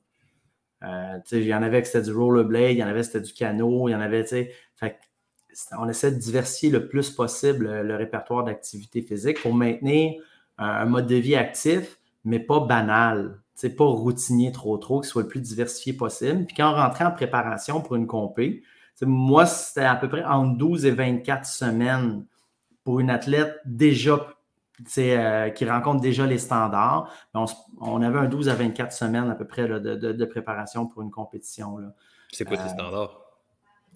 Euh, 0.82 1.18
il 1.32 1.44
y 1.44 1.54
en 1.54 1.62
avait 1.62 1.80
que 1.80 1.88
c'était 1.88 2.02
du 2.02 2.12
rollerblade, 2.12 2.72
il 2.72 2.78
y 2.78 2.84
en 2.84 2.88
avait 2.88 3.02
c'était 3.02 3.20
du 3.22 3.32
canot, 3.32 3.88
il 3.88 3.92
y 3.92 3.94
en 3.94 4.00
avait, 4.00 4.26
on 5.78 5.88
essaie 5.88 6.10
de 6.10 6.18
diversifier 6.18 6.68
le 6.68 6.86
plus 6.86 7.10
possible 7.10 7.82
le, 7.82 7.96
répertoire 7.96 8.44
d'activités 8.44 9.00
physiques 9.00 9.40
pour 9.40 9.54
maintenir 9.54 10.22
un, 10.58 10.84
mode 10.84 11.06
de 11.06 11.16
vie 11.16 11.36
actif, 11.36 11.98
mais 12.24 12.40
pas 12.40 12.60
banal, 12.60 13.40
pas 13.68 13.84
routinier 13.84 14.52
trop 14.52 14.78
trop, 14.78 15.00
qu'il 15.00 15.10
soit 15.10 15.22
le 15.22 15.28
plus 15.28 15.40
diversifié 15.40 15.92
possible. 15.92 16.46
Puis 16.46 16.56
quand 16.56 16.72
on 16.72 16.76
rentrait 16.76 17.04
en 17.04 17.10
préparation 17.10 17.82
pour 17.82 17.96
une 17.96 18.06
compé, 18.06 18.62
moi, 19.02 19.46
c'était 19.46 19.86
à 19.86 19.96
peu 19.96 20.08
près 20.08 20.24
entre 20.24 20.56
12 20.56 20.86
et 20.86 20.90
24 20.90 21.46
semaines 21.46 22.24
pour 22.84 23.00
une 23.00 23.10
athlète 23.10 23.60
déjà 23.64 24.18
euh, 24.98 25.50
qui 25.50 25.68
rencontre 25.68 26.00
déjà 26.00 26.26
les 26.26 26.38
standards. 26.38 27.10
On, 27.80 28.02
avait 28.02 28.18
un 28.18 28.26
12 28.26 28.48
à 28.48 28.54
24 28.54 28.92
semaines 28.92 29.30
à 29.30 29.34
peu 29.34 29.46
près 29.46 29.68
de, 29.68 30.24
préparation 30.24 30.86
pour 30.86 31.02
une 31.02 31.10
compétition. 31.10 31.78
C'est 32.32 32.44
quoi 32.44 32.56
tes 32.56 32.64
euh, 32.64 32.68
standards? 32.68 33.20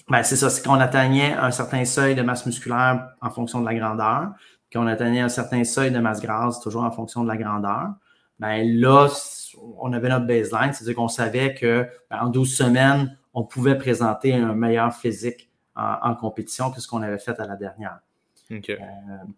Ben, 0.08 0.22
c'est 0.22 0.36
ça, 0.36 0.50
c'est 0.50 0.62
qu'on 0.62 0.74
atteignait 0.74 1.32
un 1.32 1.50
certain 1.50 1.84
seuil 1.84 2.14
de 2.14 2.22
masse 2.22 2.44
musculaire 2.44 3.08
en 3.22 3.30
fonction 3.30 3.60
de 3.60 3.66
la 3.66 3.74
grandeur, 3.74 4.32
qu'on 4.72 4.86
atteignait 4.86 5.20
un 5.20 5.28
certain 5.28 5.64
seuil 5.64 5.90
de 5.90 5.98
masse 5.98 6.20
grasse 6.20 6.60
toujours 6.60 6.82
en 6.82 6.90
fonction 6.90 7.22
de 7.22 7.28
la 7.28 7.36
grandeur. 7.36 7.94
Ben, 8.38 8.62
là, 8.80 9.08
on 9.78 9.92
avait 9.92 10.08
notre 10.08 10.26
baseline, 10.26 10.72
c'est-à-dire 10.72 10.96
qu'on 10.96 11.08
savait 11.08 11.54
qu'en 11.54 11.84
ben, 12.10 12.30
12 12.30 12.56
semaines, 12.56 13.18
on 13.32 13.44
pouvait 13.44 13.78
présenter 13.78 14.32
un 14.34 14.54
meilleur 14.54 14.94
physique 14.94 15.50
en, 15.76 15.96
en 16.02 16.14
compétition 16.14 16.70
que 16.70 16.80
ce 16.80 16.88
qu'on 16.88 17.02
avait 17.02 17.18
fait 17.18 17.38
à 17.40 17.46
la 17.46 17.56
dernière. 17.56 18.00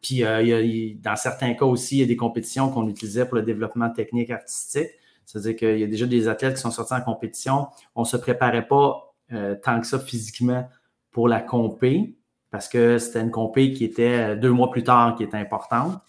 puis, 0.02 0.98
dans 1.02 1.16
certains 1.16 1.54
cas 1.54 1.64
aussi, 1.64 1.96
il 1.96 2.00
y 2.00 2.04
a 2.04 2.06
des 2.06 2.16
compétitions 2.16 2.70
qu'on 2.70 2.88
utilisait 2.88 3.24
pour 3.24 3.36
le 3.36 3.42
développement 3.42 3.90
technique 3.90 4.30
artistique. 4.30 4.90
C'est-à-dire 5.24 5.56
qu'il 5.56 5.78
y 5.78 5.84
a 5.84 5.86
déjà 5.86 6.06
des 6.06 6.28
athlètes 6.28 6.54
qui 6.54 6.60
sont 6.60 6.70
sortis 6.70 6.94
en 6.94 7.00
compétition. 7.00 7.68
On 7.94 8.02
ne 8.02 8.06
se 8.06 8.16
préparait 8.16 8.66
pas 8.66 9.14
tant 9.62 9.80
que 9.80 9.86
ça 9.86 9.98
physiquement 9.98 10.68
pour 11.10 11.28
la 11.28 11.40
compé, 11.40 12.16
parce 12.50 12.68
que 12.68 12.98
c'était 12.98 13.20
une 13.20 13.30
compé 13.30 13.72
qui 13.72 13.84
était 13.84 14.36
deux 14.36 14.50
mois 14.50 14.70
plus 14.70 14.84
tard, 14.84 15.16
qui 15.16 15.24
était 15.24 15.36
importante. 15.36 16.00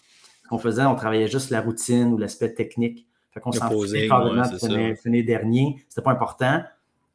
Qu'on 0.48 0.58
faisait, 0.58 0.84
on 0.84 0.94
travaillait 0.94 1.28
juste 1.28 1.50
la 1.50 1.60
routine 1.60 2.12
ou 2.12 2.18
l'aspect 2.18 2.54
technique. 2.54 3.06
Fait 3.30 3.40
qu'on 3.40 3.52
s'en 3.52 3.70
foutait 3.70 4.08
carrément 4.08 4.48
de 4.48 4.94
finir, 4.96 5.24
dernier. 5.24 5.84
C'était 5.88 6.02
pas 6.02 6.12
important. 6.12 6.62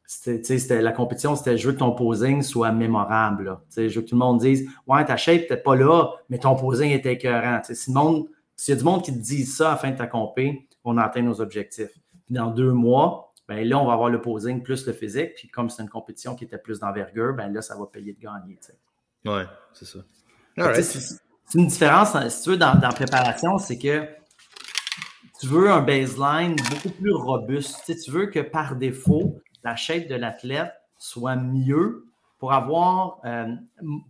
C'était, 0.06 0.82
la 0.82 0.92
compétition, 0.92 1.34
c'était 1.34 1.56
je 1.56 1.66
veux 1.66 1.72
que 1.72 1.78
ton 1.78 1.92
posing 1.92 2.42
soit 2.42 2.72
mémorable. 2.72 3.58
Je 3.74 3.82
veux 3.82 4.02
que 4.02 4.08
tout 4.08 4.14
le 4.14 4.18
monde 4.18 4.38
dise 4.38 4.68
Ouais, 4.86 5.04
ta 5.04 5.16
shape 5.16 5.42
n'était 5.42 5.56
pas 5.56 5.74
là, 5.74 6.10
mais 6.28 6.38
ton 6.38 6.54
posing 6.56 6.90
était 6.90 7.14
écœurant. 7.14 7.60
si 7.64 7.74
s'il 8.56 8.72
y 8.72 8.76
a 8.76 8.78
du 8.78 8.84
monde 8.84 9.02
qui 9.02 9.12
te 9.12 9.18
dit 9.18 9.46
ça 9.46 9.68
à 9.68 9.70
la 9.72 9.76
fin 9.78 9.90
de 9.90 9.96
ta 9.96 10.06
compé, 10.06 10.68
on 10.84 10.96
atteint 10.98 11.22
nos 11.22 11.40
objectifs. 11.40 11.98
Puis 12.26 12.34
dans 12.34 12.50
deux 12.50 12.72
mois, 12.72 13.32
ben 13.48 13.66
là, 13.66 13.78
on 13.78 13.86
va 13.86 13.94
avoir 13.94 14.10
le 14.10 14.20
posing 14.20 14.62
plus 14.62 14.86
le 14.86 14.92
physique. 14.92 15.34
Puis 15.34 15.48
comme 15.48 15.68
c'est 15.68 15.82
une 15.82 15.88
compétition 15.88 16.34
qui 16.34 16.44
était 16.44 16.58
plus 16.58 16.78
d'envergure, 16.78 17.34
ben 17.34 17.52
là, 17.52 17.62
ça 17.62 17.76
va 17.76 17.86
payer 17.86 18.12
de 18.12 18.20
gagner. 18.20 18.58
Oui, 19.24 19.42
c'est 19.72 19.86
ça. 19.86 19.98
C'est 21.46 21.58
une 21.58 21.66
différence, 21.66 22.16
si 22.28 22.42
tu 22.42 22.50
veux, 22.50 22.56
dans, 22.56 22.78
la 22.80 22.88
préparation, 22.90 23.58
c'est 23.58 23.78
que 23.78 24.08
tu 25.40 25.46
veux 25.46 25.70
un 25.70 25.82
baseline 25.82 26.56
beaucoup 26.70 26.90
plus 26.90 27.12
robuste. 27.12 27.92
Tu, 28.02 28.10
veux 28.10 28.26
que 28.26 28.40
par 28.40 28.76
défaut, 28.76 29.40
la 29.62 29.76
shape 29.76 30.08
de 30.08 30.14
l'athlète 30.14 30.72
soit 30.98 31.36
mieux 31.36 32.06
pour 32.38 32.52
avoir 32.52 33.18
euh, 33.24 33.54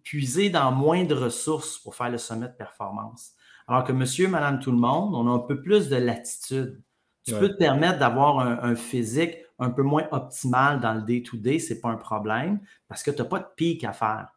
puisé 0.02 0.50
dans 0.50 0.72
moins 0.72 1.04
de 1.04 1.14
ressources 1.14 1.78
pour 1.78 1.94
faire 1.94 2.10
le 2.10 2.18
sommet 2.18 2.48
de 2.48 2.52
performance. 2.52 3.32
Alors 3.66 3.84
que 3.84 3.92
monsieur, 3.92 4.28
madame, 4.28 4.60
tout 4.60 4.72
le 4.72 4.78
monde, 4.78 5.14
on 5.14 5.26
a 5.28 5.30
un 5.30 5.38
peu 5.38 5.60
plus 5.60 5.88
de 5.88 5.96
latitude. 5.96 6.80
Tu 7.24 7.32
peux 7.32 7.48
te 7.48 7.56
permettre 7.56 7.98
d'avoir 7.98 8.40
un, 8.40 8.74
physique 8.74 9.38
un 9.58 9.70
peu 9.70 9.82
moins 9.82 10.06
optimal 10.10 10.80
dans 10.80 10.92
le 10.92 11.02
day-to-day, 11.02 11.58
ce 11.58 11.72
n'est 11.72 11.80
pas 11.80 11.88
un 11.88 11.96
problème 11.96 12.60
parce 12.86 13.02
que 13.02 13.10
tu 13.10 13.22
n'as 13.22 13.28
pas 13.28 13.38
de 13.38 13.46
pic 13.56 13.82
à 13.84 13.92
faire. 13.92 14.28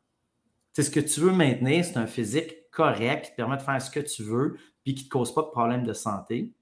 C'est 0.71 0.83
ce 0.83 0.91
que 0.91 0.99
tu 0.99 1.19
veux 1.19 1.31
maintenir, 1.31 1.83
c'est 1.83 1.97
un 1.97 2.07
physique 2.07 2.53
correct 2.77 3.25
qui 3.25 3.31
te 3.31 3.35
permet 3.35 3.57
de 3.57 3.63
faire 3.63 3.81
ce 3.81 3.89
que 3.89 3.99
tu 3.99 4.21
veux 4.21 4.57
puis 4.83 4.93
qui 4.93 5.03
ne 5.03 5.07
te 5.07 5.11
cause 5.11 5.33
pas 5.33 5.41
de 5.41 5.47
problème 5.47 5.83
de 5.83 5.93
santé. 5.93 6.53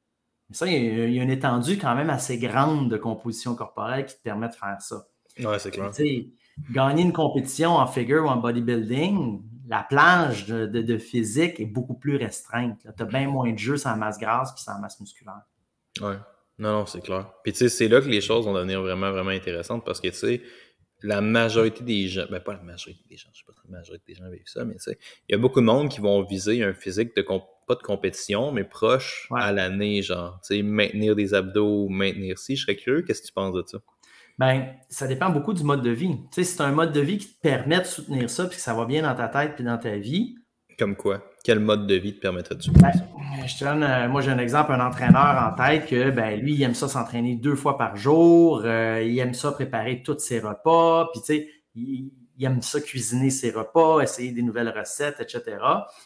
Mais 0.49 0.55
ça, 0.55 0.65
il 0.67 1.13
y, 1.13 1.19
a, 1.19 1.23
une 1.23 1.29
étendue 1.29 1.77
quand 1.77 1.93
même 1.93 2.09
assez 2.09 2.37
grande 2.37 2.89
de 2.89 2.97
composition 2.97 3.55
corporelle 3.55 4.05
qui 4.05 4.15
te 4.15 4.21
permet 4.21 4.47
de 4.47 4.53
faire 4.53 4.77
ça. 4.79 5.07
Oui, 5.37 5.45
c'est 5.59 5.71
clair. 5.71 5.91
gagner 6.71 7.01
une 7.01 7.11
compétition 7.11 7.71
en 7.71 7.87
figure 7.87 8.23
ou 8.23 8.27
en 8.29 8.37
bodybuilding, 8.37 9.41
la 9.67 9.83
plage 9.83 10.45
de, 10.47 10.97
physique 10.97 11.59
est 11.59 11.65
beaucoup 11.65 11.95
plus 11.95 12.15
restreinte. 12.15 12.79
Tu 12.95 13.03
as 13.03 13.05
bien 13.05 13.27
moins 13.27 13.51
de 13.51 13.59
jeux 13.59 13.77
sans 13.77 13.97
masse 13.97 14.17
grasse 14.17 14.53
puis 14.53 14.63
sans 14.63 14.79
masse 14.79 14.99
musculaire. 15.01 15.41
Oui. 16.01 16.13
Non, 16.57 16.71
non, 16.71 16.85
c'est 16.85 17.01
clair. 17.01 17.29
Puis 17.43 17.51
tu 17.51 17.59
sais, 17.59 17.69
c'est 17.69 17.89
là 17.89 17.99
que 17.99 18.07
les 18.07 18.21
choses 18.21 18.45
vont 18.45 18.53
devenir 18.53 18.81
vraiment, 18.81 19.11
vraiment 19.11 19.31
intéressantes 19.31 19.83
parce 19.83 19.99
que 19.99 20.07
tu 20.07 20.15
sais, 20.15 20.41
la 21.05 21.21
majorité 21.21 21.83
des 21.83 22.07
gens, 22.07 22.25
ben 22.29 22.39
pas 22.39 22.53
la 22.53 22.61
majorité 22.61 23.03
des 23.09 23.17
gens, 23.17 23.29
je 23.33 23.39
sais 23.39 23.45
pas 23.45 23.53
si 23.53 23.59
la 23.69 23.77
majorité 23.77 24.13
des 24.13 24.15
gens 24.15 24.29
vivent 24.29 24.41
ça, 24.45 24.65
mais 24.65 24.75
tu 24.75 24.81
sais, 24.81 24.97
il 25.29 25.33
y 25.33 25.35
a 25.35 25.37
beaucoup 25.37 25.61
de 25.61 25.65
monde 25.65 25.89
qui 25.89 26.01
vont 26.01 26.23
viser 26.23 26.63
un 26.63 26.73
physique 26.73 27.15
de 27.15 27.21
pas 27.67 27.75
de 27.75 27.81
compétition, 27.81 28.51
mais 28.51 28.63
proche 28.63 29.27
à 29.35 29.51
l'année, 29.51 30.01
genre, 30.01 30.39
tu 30.45 30.55
sais, 30.55 30.63
maintenir 30.63 31.15
des 31.15 31.33
abdos, 31.33 31.89
maintenir 31.89 32.37
si. 32.37 32.55
Je 32.55 32.63
serais 32.63 32.75
curieux, 32.75 33.01
qu'est-ce 33.01 33.21
que 33.21 33.27
tu 33.27 33.33
penses 33.33 33.55
de 33.55 33.63
ça? 33.65 33.79
Ben, 34.37 34.73
ça 34.89 35.07
dépend 35.07 35.29
beaucoup 35.29 35.53
du 35.53 35.63
mode 35.63 35.81
de 35.81 35.89
vie. 35.89 36.17
Tu 36.31 36.43
sais, 36.43 36.43
c'est 36.43 36.61
un 36.61 36.71
mode 36.71 36.91
de 36.91 36.99
vie 36.99 37.17
qui 37.17 37.27
te 37.27 37.41
permet 37.41 37.79
de 37.79 37.85
soutenir 37.85 38.29
ça, 38.29 38.45
puis 38.45 38.57
que 38.57 38.61
ça 38.61 38.73
va 38.73 38.85
bien 38.85 39.01
dans 39.01 39.15
ta 39.15 39.29
tête 39.29 39.55
puis 39.55 39.63
dans 39.63 39.77
ta 39.77 39.97
vie. 39.97 40.35
Comme 40.77 40.95
quoi? 40.95 41.23
Quel 41.45 41.59
mode 41.59 41.85
de 41.85 41.93
vie 41.93 42.15
te 42.15 42.21
permettrait 42.21 42.55
de 42.55 42.71
ben, 42.71 42.91
je 43.45 43.55
te 43.55 43.63
donne, 43.63 43.83
euh, 43.83 44.09
moi 44.09 44.21
j'ai 44.21 44.31
un 44.31 44.39
exemple, 44.39 44.71
un 44.71 44.83
entraîneur 44.83 45.47
en 45.47 45.55
tête 45.55 45.85
que 45.85 46.09
ben, 46.09 46.39
lui, 46.41 46.55
il 46.55 46.63
aime 46.63 46.73
ça 46.73 46.87
s'entraîner 46.87 47.35
deux 47.35 47.55
fois 47.55 47.77
par 47.77 47.95
jour, 47.95 48.63
euh, 48.65 49.03
il 49.03 49.19
aime 49.19 49.35
ça 49.35 49.51
préparer 49.51 50.01
tous 50.01 50.17
ses 50.17 50.39
repas, 50.39 51.07
puis 51.13 51.21
tu 51.21 51.25
sais, 51.27 51.49
il, 51.75 52.11
aime 52.41 52.63
ça 52.63 52.81
cuisiner 52.81 53.29
ses 53.29 53.51
repas, 53.51 53.99
essayer 53.99 54.31
des 54.31 54.41
nouvelles 54.41 54.73
recettes, 54.75 55.17
etc. 55.19 55.57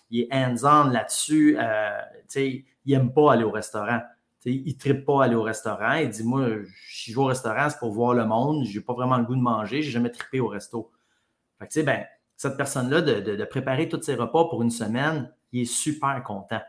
Il 0.09 0.23
est 0.23 0.27
hands-on 0.29 0.89
là-dessus, 0.89 1.55
euh, 1.57 1.89
tu 2.23 2.25
sais, 2.27 2.65
il 2.83 2.97
n'aime 2.97 3.13
pas 3.13 3.31
aller 3.31 3.45
au 3.45 3.51
restaurant. 3.51 4.01
sais, 4.41 4.51
il 4.51 4.73
ne 4.73 4.77
tripe 4.77 5.05
pas 5.05 5.23
aller 5.23 5.35
au 5.35 5.43
restaurant. 5.43 5.93
Il 5.93 6.09
dit 6.09 6.23
Moi, 6.25 6.47
si 6.89 7.11
je 7.11 7.15
vais 7.15 7.21
au 7.21 7.27
restaurant, 7.27 7.69
c'est 7.69 7.79
pour 7.79 7.93
voir 7.93 8.13
le 8.13 8.25
monde. 8.25 8.65
Je 8.65 8.77
n'ai 8.77 8.83
pas 8.83 8.93
vraiment 8.93 9.17
le 9.17 9.23
goût 9.23 9.37
de 9.37 9.41
manger. 9.41 9.81
Je 9.83 9.87
n'ai 9.87 9.93
jamais 9.93 10.11
trippé 10.11 10.41
au 10.41 10.47
resto. 10.47 10.91
Fait 11.59 11.67
que, 11.67 11.85
ben, 11.85 12.03
cette 12.39 12.55
personne-là, 12.55 13.01
de, 13.01 13.43
préparer 13.43 13.89
tous 13.89 14.01
ses 14.01 14.15
repas 14.15 14.45
pour 14.45 14.61
une 14.61 14.71
semaine, 14.71 15.29
il 15.51 15.61
est 15.61 15.65
super 15.65 16.21
content. 16.23 16.61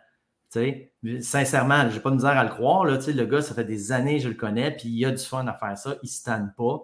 sais, 0.51 0.93
sincèrement, 1.21 1.89
je 1.89 1.97
n'ai 1.97 2.01
pas 2.01 2.11
de 2.11 2.17
misère 2.17 2.37
à 2.37 2.45
le 2.45 2.51
croire. 2.51 2.85
Là, 2.85 2.99
le 3.07 3.25
gars, 3.25 3.43
ça 3.43 3.55
fait 3.55 3.65
des 3.65 3.93
années 3.93 4.19
que 4.19 4.25
je 4.25 4.29
le 4.29 4.35
connais, 4.35 4.71
puis 4.71 4.89
il 4.89 5.05
a 5.05 5.11
du 5.11 5.23
fun 5.23 5.47
à 5.47 5.55
faire 5.55 5.77
ça. 5.77 5.97
Il 6.03 6.07
ne 6.07 6.11
se 6.11 6.25
tanne 6.25 6.53
pas. 6.57 6.81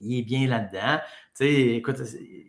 Il 0.00 0.18
est 0.18 0.22
bien 0.22 0.46
là-dedans. 0.46 1.00
Écoute, 1.40 2.02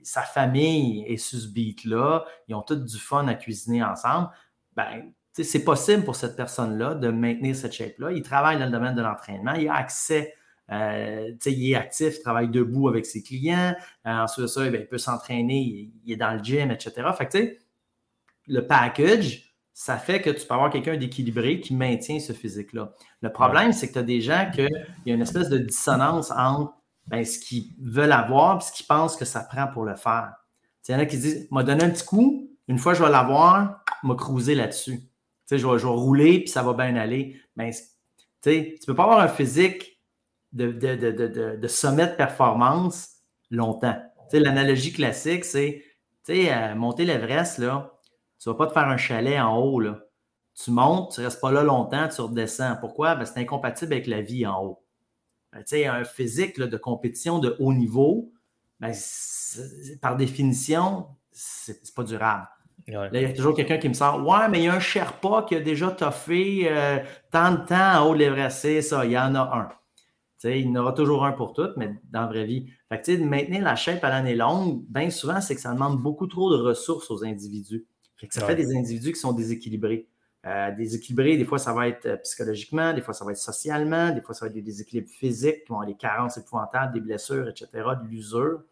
sa 0.03 0.21
famille 0.21 1.03
est 1.07 1.17
sur 1.17 1.39
ce 1.39 1.47
beat-là. 1.47 2.25
Ils 2.47 2.55
ont 2.55 2.61
tous 2.61 2.75
du 2.75 2.97
fun 2.97 3.27
à 3.27 3.35
cuisiner 3.35 3.83
ensemble. 3.83 4.29
Ben, 4.75 5.11
c'est 5.33 5.63
possible 5.63 6.03
pour 6.03 6.15
cette 6.15 6.35
personne-là 6.35 6.95
de 6.95 7.09
maintenir 7.09 7.55
cette 7.55 7.73
shape-là. 7.73 8.11
Il 8.11 8.23
travaille 8.23 8.57
dans 8.57 8.65
le 8.65 8.71
domaine 8.71 8.95
de 8.95 9.01
l'entraînement. 9.01 9.53
Il 9.53 9.69
a 9.69 9.75
accès 9.75 10.33
euh, 10.71 11.31
il 11.45 11.71
est 11.71 11.75
actif, 11.75 12.15
il 12.17 12.21
travaille 12.21 12.49
debout 12.49 12.89
avec 12.89 13.05
ses 13.05 13.23
clients. 13.23 13.73
Euh, 14.05 14.09
ensuite 14.09 14.43
de 14.43 14.47
ça, 14.47 14.65
eh 14.65 14.75
il 14.75 14.87
peut 14.87 14.97
s'entraîner, 14.97 15.91
il, 16.05 16.11
est 16.11 16.17
dans 16.17 16.33
le 16.33 16.43
gym, 16.43 16.71
etc. 16.71 17.09
Fait 17.17 17.57
le 18.47 18.65
package, 18.65 19.53
ça 19.73 19.97
fait 19.97 20.21
que 20.21 20.29
tu 20.29 20.45
peux 20.47 20.53
avoir 20.53 20.71
quelqu'un 20.71 20.97
d'équilibré 20.97 21.59
qui 21.59 21.75
maintient 21.75 22.19
ce 22.19 22.33
physique-là. 22.33 22.93
Le 23.21 23.31
problème, 23.31 23.73
c'est 23.73 23.87
que 23.87 23.93
tu 23.93 23.99
as 23.99 24.03
des 24.03 24.21
gens 24.21 24.49
qu'il 24.51 24.69
y 25.05 25.11
a 25.11 25.13
une 25.13 25.21
espèce 25.21 25.49
de 25.49 25.59
dissonance 25.59 26.31
entre 26.31 26.73
ben, 27.05 27.23
ce 27.23 27.39
qu'ils 27.39 27.73
veulent 27.79 28.11
avoir 28.11 28.57
et 28.57 28.61
ce 28.61 28.71
qu'ils 28.71 28.87
pensent 28.87 29.15
que 29.15 29.25
ça 29.25 29.41
prend 29.41 29.67
pour 29.67 29.85
le 29.85 29.95
faire. 29.95 30.33
Il 30.87 30.93
y 30.93 30.95
en 30.95 30.99
a 30.99 31.05
qui 31.05 31.17
disent 31.17 31.47
m'a 31.51 31.63
donné 31.63 31.83
un 31.83 31.89
petit 31.89 32.05
coup, 32.05 32.49
une 32.67 32.79
fois 32.79 32.93
je 32.93 33.03
vais 33.03 33.09
l'avoir, 33.09 33.83
m'a 34.03 34.15
cruiser 34.15 34.55
là-dessus. 34.55 35.01
Je 35.51 35.55
vais, 35.55 35.77
je 35.77 35.85
vais 35.85 35.93
rouler 35.93 36.39
puis 36.39 36.49
ça 36.49 36.63
va 36.63 36.73
bien 36.73 36.95
aller. 36.95 37.39
Mais 37.55 37.71
tu 38.41 38.49
ne 38.49 38.85
peux 38.85 38.95
pas 38.95 39.03
avoir 39.03 39.19
un 39.19 39.27
physique 39.27 40.01
de, 40.53 41.67
sommet 41.67 42.07
de 42.07 42.15
performance 42.15 43.09
longtemps. 43.51 44.01
L'analogie 44.33 44.91
classique, 44.91 45.45
c'est 45.45 45.83
euh, 46.29 46.75
monter 46.75 47.05
l'Everest, 47.05 47.59
là, 47.59 47.96
tu 48.39 48.49
ne 48.49 48.53
vas 48.53 48.57
pas 48.57 48.67
te 48.67 48.73
faire 48.73 48.87
un 48.87 48.97
chalet 48.97 49.39
en 49.39 49.57
haut. 49.57 49.79
Là. 49.79 49.99
Tu 50.55 50.71
montes, 50.71 51.13
tu 51.13 51.21
ne 51.21 51.25
restes 51.25 51.41
pas 51.41 51.51
là 51.51 51.63
longtemps, 51.63 52.07
tu 52.07 52.21
redescends. 52.21 52.75
Pourquoi? 52.79 53.15
Ben, 53.15 53.25
c'est 53.25 53.39
incompatible 53.39 53.93
avec 53.93 54.07
la 54.07 54.21
vie 54.21 54.45
en 54.45 54.63
haut. 54.63 54.83
Ben, 55.53 55.63
un 55.89 56.03
physique 56.03 56.59
de 56.59 56.77
compétition 56.77 57.39
de 57.39 57.55
haut 57.59 57.73
niveau, 57.73 58.31
ben, 58.79 58.93
par 60.01 60.17
définition, 60.17 61.07
c'est 61.31 61.93
pas 61.95 62.03
durable. 62.03 62.47
Là, 62.87 63.09
il 63.11 63.21
y 63.21 63.25
a 63.25 63.33
toujours 63.33 63.55
quelqu'un 63.55 63.79
qui 63.79 63.89
me 63.89 63.93
sort 63.93 64.25
Ouais, 64.25 64.47
mais 64.49 64.59
il 64.59 64.65
y 64.65 64.67
a 64.67 64.73
un 64.73 64.79
Sherpa 64.79 65.45
qui 65.47 65.55
a 65.55 65.59
déjà 65.59 65.91
toffé 65.91 66.69
euh, 66.69 66.99
tant 67.31 67.51
de 67.51 67.65
temps 67.65 68.01
en 68.01 68.07
haut 68.07 68.13
de 68.13 68.19
l'Everest. 68.19 68.59
C'est 68.59 68.81
ça, 68.81 69.03
il 69.03 69.11
y 69.11 69.17
en 69.17 69.35
a 69.35 69.41
un 69.41 69.69
il 70.43 70.67
y 70.67 70.69
en 70.69 70.75
aura 70.75 70.93
toujours 70.93 71.25
un 71.25 71.31
pour 71.31 71.53
toutes, 71.53 71.75
mais 71.77 71.95
dans 72.11 72.21
la 72.21 72.27
vraie 72.27 72.45
vie. 72.45 72.67
Fait 72.89 73.17
maintenir 73.17 73.63
la 73.63 73.75
shape 73.75 74.03
à 74.03 74.09
l'année 74.09 74.35
longue, 74.35 74.83
bien 74.87 75.09
souvent, 75.09 75.41
c'est 75.41 75.55
que 75.55 75.61
ça 75.61 75.73
demande 75.73 76.01
beaucoup 76.01 76.27
trop 76.27 76.51
de 76.51 76.61
ressources 76.61 77.09
aux 77.09 77.23
individus. 77.23 77.85
Ça 78.29 78.45
fait 78.45 78.55
des 78.55 78.75
individus 78.75 79.11
qui 79.13 79.19
sont 79.19 79.33
déséquilibrés. 79.33 80.07
Euh, 80.45 80.71
déséquilibrés, 80.71 81.35
des 81.35 81.45
fois, 81.45 81.57
ça 81.57 81.73
va 81.73 81.87
être 81.87 82.05
euh, 82.05 82.17
psychologiquement, 82.17 82.93
des 82.93 83.01
fois, 83.01 83.13
ça 83.13 83.25
va 83.25 83.31
être 83.31 83.37
socialement, 83.37 84.11
des 84.11 84.21
fois, 84.21 84.33
ça 84.33 84.45
va 84.45 84.49
être 84.49 84.55
des 84.55 84.61
déséquilibres 84.61 85.09
physiques, 85.09 85.63
qui 85.65 85.69
vont 85.69 85.75
avoir 85.75 85.87
des 85.87 85.97
carences 85.97 86.37
épouvantables, 86.37 86.93
des 86.93 87.01
blessures, 87.01 87.49
etc., 87.49 87.67
de 87.73 88.07
l'usure. 88.07 88.63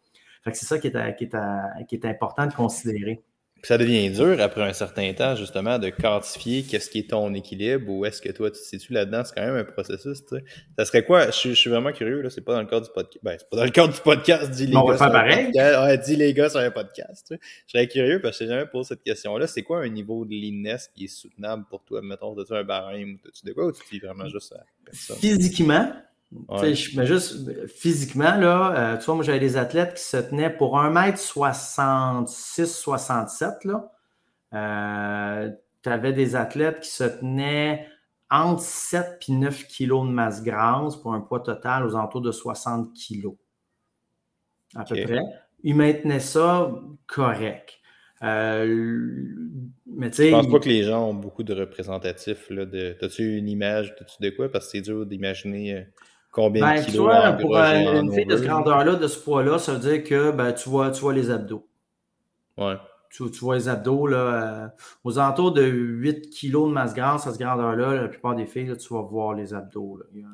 c'est 0.45 0.65
ça 0.65 0.79
qui 0.79 0.87
est, 0.87 1.15
qui 1.17 1.95
est 1.95 2.05
important 2.05 2.47
de 2.47 2.53
considérer 2.53 3.23
ça 3.67 3.77
devient 3.77 4.09
dur 4.09 4.39
après 4.39 4.61
un 4.61 4.73
certain 4.73 5.13
temps, 5.13 5.35
justement, 5.35 5.79
de 5.79 5.89
quantifier 5.89 6.63
qu'est-ce 6.63 6.89
qui 6.89 6.99
est 6.99 7.09
ton 7.09 7.33
équilibre 7.33 7.91
ou 7.91 8.05
est-ce 8.05 8.21
que 8.21 8.31
toi, 8.31 8.51
tu 8.51 8.59
te 8.59 8.65
situes 8.65 8.93
là-dedans. 8.93 9.23
C'est 9.25 9.35
quand 9.35 9.45
même 9.45 9.55
un 9.55 9.63
processus, 9.63 10.25
tu 10.25 10.35
sais. 10.35 10.43
Ça 10.77 10.85
serait 10.85 11.03
quoi? 11.03 11.31
Je, 11.31 11.53
suis 11.53 11.69
vraiment 11.69 11.91
curieux, 11.91 12.21
là. 12.21 12.29
C'est 12.29 12.41
pas 12.41 12.53
dans 12.53 12.61
le 12.61 12.67
cadre 12.67 12.85
du 12.85 12.91
podcast. 12.93 13.19
Ben, 13.23 13.35
c'est 13.39 13.49
pas 13.49 13.57
dans 13.57 13.63
le 13.63 13.71
cadre 13.71 13.93
du 13.93 14.01
podcast, 14.01 14.51
dis 14.51 14.67
les 14.67 14.73
gars. 14.73 14.81
On 14.81 14.87
va 14.87 14.97
faire 14.97 15.11
pareil. 15.11 15.51
Ouais, 15.55 15.97
dis 15.97 16.15
les 16.15 16.33
gars 16.33 16.49
sur 16.49 16.59
un 16.59 16.71
podcast, 16.71 17.25
tu 17.27 17.35
sais. 17.35 17.41
Je 17.67 17.71
serais 17.71 17.87
curieux 17.87 18.21
parce 18.21 18.37
que 18.37 18.45
j'ai 18.45 18.51
jamais 18.51 18.67
posé 18.67 18.89
cette 18.89 19.03
question-là. 19.03 19.47
C'est 19.47 19.63
quoi 19.63 19.79
un 19.79 19.89
niveau 19.89 20.25
de 20.25 20.31
leanness 20.31 20.89
qui 20.95 21.05
est 21.05 21.07
soutenable 21.07 21.65
pour 21.69 21.83
toi? 21.83 22.01
Mettons, 22.03 22.37
as-tu 22.39 22.53
un 22.53 22.63
barème 22.63 23.17
ou 23.23 23.27
as-tu 23.27 23.45
de 23.45 23.53
quoi 23.53 23.65
ou 23.65 23.71
tu 23.71 23.81
dis 23.91 23.99
vraiment 23.99 24.27
juste 24.29 24.53
à 24.53 24.63
personne? 24.85 25.17
Physiquement, 25.17 25.91
je, 26.49 26.97
mais 26.97 27.05
juste 27.05 27.67
physiquement, 27.67 28.35
là, 28.35 28.73
euh, 28.75 28.97
tu 28.97 29.05
vois, 29.05 29.13
moi, 29.15 29.23
j'avais 29.23 29.39
des 29.39 29.55
athlètes 29.57 29.93
qui 29.95 30.03
se 30.03 30.17
tenaient 30.17 30.49
pour 30.49 30.77
1m66-67. 30.77 33.67
Là. 33.67 33.91
Euh, 34.53 35.49
tu 35.83 35.89
avais 35.89 36.13
des 36.13 36.35
athlètes 36.35 36.79
qui 36.81 36.89
se 36.89 37.03
tenaient 37.03 37.87
entre 38.29 38.61
7 38.61 39.19
et 39.27 39.31
9 39.33 39.67
kg 39.67 40.07
de 40.07 40.11
masse 40.11 40.43
grasse 40.43 40.95
pour 40.95 41.13
un 41.13 41.21
poids 41.21 41.41
total 41.41 41.85
aux 41.85 41.95
alentours 41.95 42.21
de 42.21 42.31
60 42.31 42.91
kg. 42.93 43.35
À 44.75 44.83
peu 44.83 44.95
près. 45.03 45.19
Ils 45.63 45.75
maintenaient 45.75 46.19
ça 46.19 46.71
correct. 47.07 47.79
Euh, 48.23 49.25
mais. 49.85 50.11
Je 50.11 50.31
pense 50.31 50.49
pas 50.49 50.59
que 50.59 50.69
les 50.69 50.83
gens 50.83 51.09
ont 51.09 51.13
beaucoup 51.13 51.43
de 51.43 51.53
représentatifs. 51.53 52.49
Là, 52.49 52.65
de... 52.65 52.97
As-tu 53.01 53.37
une 53.37 53.49
image 53.49 53.93
-tu 53.95 54.21
de 54.21 54.29
quoi? 54.29 54.49
Parce 54.49 54.65
que 54.65 54.71
c'est 54.71 54.81
dur 54.81 55.05
d'imaginer 55.05 55.87
euh, 56.37 56.41
combien 56.41 56.61
de 56.61 56.75
ben, 56.75 56.83
kilos. 56.83 56.91
Tu 56.91 56.97
vois, 56.97 57.31
pour 57.33 57.55
une 57.57 58.11
fille 58.13 58.25
de 58.25 58.37
ce 58.37 58.43
grandeur-là, 58.43 58.95
de 58.95 59.07
ce 59.07 59.19
poids-là, 59.19 59.59
ça 59.59 59.73
veut 59.73 59.79
dire 59.79 60.03
que 60.03 60.31
ben, 60.31 60.53
tu, 60.53 60.69
vois, 60.69 60.91
tu 60.91 61.01
vois 61.01 61.13
les 61.13 61.31
abdos. 61.31 61.67
Ouais. 62.57 62.75
Tu, 63.11 63.23
vois 63.39 63.55
les 63.55 63.69
abdos, 63.69 64.07
là, 64.07 64.73
aux 65.05 65.19
alentours 65.19 65.53
de 65.53 65.63
8 65.63 66.29
kilos 66.29 66.67
de 66.67 66.73
masse 66.73 66.93
grasse 66.93 67.25
à 67.27 67.33
ce 67.33 67.39
grandeur-là, 67.39 68.01
la 68.01 68.07
plupart 68.09 68.35
des 68.35 68.45
filles, 68.45 68.75
tu 68.77 68.93
vas 68.93 69.01
voir 69.01 69.33
les 69.33 69.53
abdos. 69.53 69.97
Là. 69.97 70.27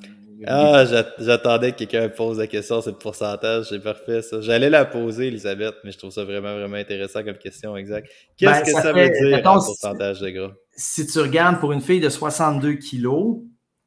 Ah, 0.48 0.86
j'attendais 1.20 1.72
que 1.72 1.78
quelqu'un 1.78 2.10
pose 2.10 2.40
la 2.40 2.48
question 2.48 2.82
sur 2.82 2.92
le 2.92 2.98
pourcentage. 2.98 3.68
C'est 3.70 3.80
parfait, 3.80 4.22
ça. 4.22 4.42
J'allais 4.42 4.70
la 4.70 4.86
poser, 4.86 5.28
Elisabeth, 5.28 5.76
mais 5.84 5.92
je 5.92 5.98
trouve 6.00 6.10
ça 6.10 6.24
vraiment, 6.24 6.56
vraiment 6.56 6.78
intéressant 6.78 7.24
comme 7.24 7.38
question, 7.38 7.78
exact. 7.78 8.10
Qu'est-ce 8.38 8.52
ben, 8.52 8.64
que 8.64 8.72
ça, 8.72 8.94
veut 8.94 9.10
dire, 9.10 9.38
le 9.38 9.44
pourcentage 9.44 10.20
de 10.20 10.30
gras? 10.30 10.52
Si 10.76 11.06
tu 11.06 11.20
regardes 11.20 11.60
pour 11.60 11.72
une 11.72 11.82
fille 11.82 12.00
de 12.00 12.10
62 12.10 12.74
kilos, 12.74 13.38
euh, 13.38 13.44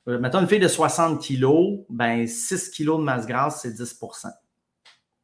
mettons 0.06 0.40
une 0.40 0.48
fille 0.48 0.60
de 0.60 0.68
60 0.68 1.20
kilos, 1.20 1.80
ben 1.88 2.26
6 2.26 2.70
kilos 2.70 2.98
de 2.98 3.04
masse 3.04 3.26
grasse, 3.26 3.62
c'est 3.62 3.70
10% 3.70 4.28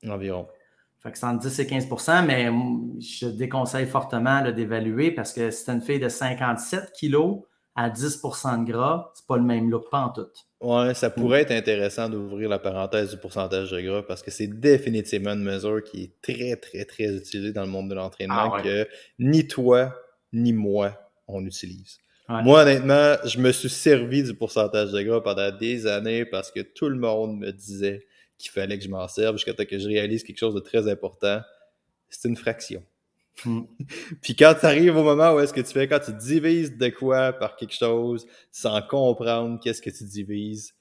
Environ. 0.08 0.48
Fait 1.02 1.12
que 1.12 1.18
c'est 1.18 1.26
entre 1.26 1.40
10 1.40 1.60
et 1.60 1.64
15% 1.64 2.26
mais 2.26 2.50
je 3.00 3.26
déconseille 3.26 3.86
fortement 3.86 4.50
d'évaluer 4.50 5.10
parce 5.10 5.32
que 5.32 5.50
si 5.50 5.64
tu 5.64 5.70
une 5.70 5.80
fille 5.80 6.00
de 6.00 6.08
57 6.08 6.92
kilos 6.92 7.40
à 7.74 7.88
10% 7.88 8.64
de 8.64 8.72
gras, 8.72 9.10
c'est 9.14 9.26
pas 9.26 9.36
le 9.36 9.42
même 9.42 9.70
look, 9.70 9.90
pas 9.90 10.00
en 10.00 10.10
tout. 10.10 10.26
Ouais, 10.60 10.92
ça 10.92 11.08
pourrait 11.08 11.42
être 11.42 11.52
intéressant 11.52 12.08
d'ouvrir 12.10 12.50
la 12.50 12.58
parenthèse 12.58 13.10
du 13.12 13.16
pourcentage 13.16 13.70
de 13.70 13.80
gras 13.80 14.02
parce 14.02 14.22
que 14.22 14.30
c'est 14.30 14.48
définitivement 14.48 15.32
une 15.32 15.42
mesure 15.42 15.82
qui 15.82 16.02
est 16.02 16.20
très, 16.20 16.56
très, 16.56 16.84
très 16.84 17.14
utilisée 17.16 17.52
dans 17.52 17.62
le 17.62 17.70
monde 17.70 17.88
de 17.88 17.94
l'entraînement 17.94 18.52
ah 18.54 18.60
que 18.62 18.86
ni 19.18 19.46
toi 19.46 19.94
ni 20.32 20.52
moi 20.52 20.92
on 21.26 21.44
utilise. 21.44 21.98
Moi, 22.30 22.62
honnêtement, 22.62 23.16
je 23.24 23.38
me 23.38 23.50
suis 23.50 23.68
servi 23.68 24.22
du 24.22 24.34
pourcentage 24.34 24.92
de 24.92 25.02
gras 25.02 25.20
pendant 25.20 25.50
des 25.50 25.86
années 25.86 26.24
parce 26.24 26.52
que 26.52 26.60
tout 26.60 26.88
le 26.88 26.96
monde 26.96 27.38
me 27.38 27.50
disait 27.50 28.06
qu'il 28.38 28.52
fallait 28.52 28.78
que 28.78 28.84
je 28.84 28.88
m'en 28.88 29.08
serve 29.08 29.36
jusqu'à 29.36 29.52
ce 29.58 29.62
que 29.64 29.78
je 29.78 29.88
réalise 29.88 30.22
quelque 30.22 30.38
chose 30.38 30.54
de 30.54 30.60
très 30.60 30.88
important. 30.88 31.40
C'est 32.08 32.28
une 32.28 32.36
fraction. 32.36 32.82
Hmm. 33.44 33.62
Puis 34.22 34.36
quand 34.36 34.54
tu 34.58 34.66
arrives 34.66 34.96
au 34.96 35.02
moment 35.02 35.34
où 35.34 35.40
est-ce 35.40 35.52
que 35.52 35.60
tu 35.60 35.72
fais, 35.72 35.88
quand 35.88 35.98
tu 35.98 36.12
divises 36.12 36.76
de 36.76 36.88
quoi 36.88 37.32
par 37.32 37.56
quelque 37.56 37.74
chose 37.74 38.26
sans 38.52 38.80
comprendre 38.82 39.58
qu'est-ce 39.60 39.82
que 39.82 39.90
tu 39.90 40.04
divises, 40.04 40.74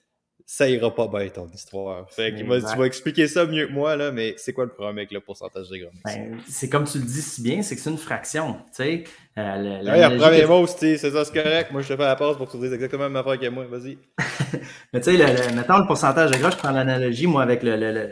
ça 0.52 0.68
ira 0.68 0.96
pas 0.96 1.08
bien 1.08 1.30
ton 1.30 1.48
histoire. 1.54 2.10
Fait 2.10 2.34
tu 2.34 2.44
vas 2.44 2.86
expliquer 2.88 3.28
ça 3.28 3.46
mieux 3.46 3.68
que 3.68 3.72
moi, 3.72 3.96
là, 3.96 4.12
mais 4.12 4.34
c'est 4.38 4.52
quoi 4.52 4.64
le 4.64 4.72
problème 4.72 4.98
avec 4.98 5.12
le 5.12 5.20
pourcentage 5.20 5.70
de 5.70 5.78
gras? 5.78 5.90
Ben, 6.04 6.40
c'est 6.48 6.68
comme 6.68 6.86
tu 6.86 6.98
le 6.98 7.06
dis 7.06 7.22
si 7.22 7.44
bien, 7.44 7.62
c'est 7.62 7.76
que 7.76 7.82
c'est 7.82 7.92
une 7.92 8.00
fraction. 8.00 8.54
Tu 8.76 8.84
sais, 8.84 9.04
euh, 9.38 9.82
le, 9.84 10.18
premier 10.18 10.46
mot, 10.48 10.66
c'est 10.66 10.98
ça, 10.98 11.24
c'est 11.24 11.34
correct. 11.34 11.72
Moi, 11.72 11.84
je 11.84 11.90
te 11.90 11.96
fais 11.96 12.04
la 12.04 12.16
pause 12.16 12.36
pour 12.36 12.48
que 12.48 12.54
tu 12.54 12.64
dises 12.64 12.74
exactement 12.74 13.04
la 13.04 13.10
même 13.10 13.18
affaire 13.18 13.40
que 13.40 13.48
moi. 13.48 13.66
Vas-y. 13.70 14.00
mais 14.92 15.02
tu 15.02 15.16
sais, 15.16 15.52
mettons 15.54 15.78
le 15.78 15.86
pourcentage 15.86 16.32
de 16.32 16.38
gras, 16.38 16.50
je 16.50 16.58
prends 16.58 16.72
l'analogie, 16.72 17.28
moi, 17.28 17.44
avec 17.44 17.62
le, 17.62 18.10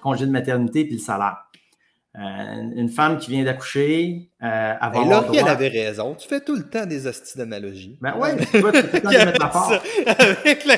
congé 0.00 0.26
de 0.26 0.30
maternité 0.30 0.86
et 0.88 0.92
le 0.92 0.98
salaire. 0.98 1.38
Euh, 2.16 2.70
une 2.76 2.88
femme 2.88 3.18
qui 3.18 3.32
vient 3.32 3.42
d'accoucher, 3.42 4.30
euh, 4.40 4.74
avant 4.80 5.04
Et 5.04 5.10
Laurie, 5.10 5.36
elle 5.38 5.48
avait 5.48 5.66
raison. 5.66 6.14
Tu 6.14 6.28
fais 6.28 6.40
tout 6.40 6.54
le 6.54 6.62
temps 6.62 6.86
des 6.86 7.08
hosties 7.08 7.36
d'analogie. 7.36 7.98
Ben 8.00 8.16
ouais, 8.16 8.36
tu 8.36 8.58
vois, 8.58 8.70
tu 8.70 8.82
fais 8.82 9.00
tout 9.00 9.08
le 9.08 9.12
temps 9.18 9.24
des 9.24 9.32
métaphores. 9.32 9.82
Avec 10.06 10.64
la... 10.64 10.74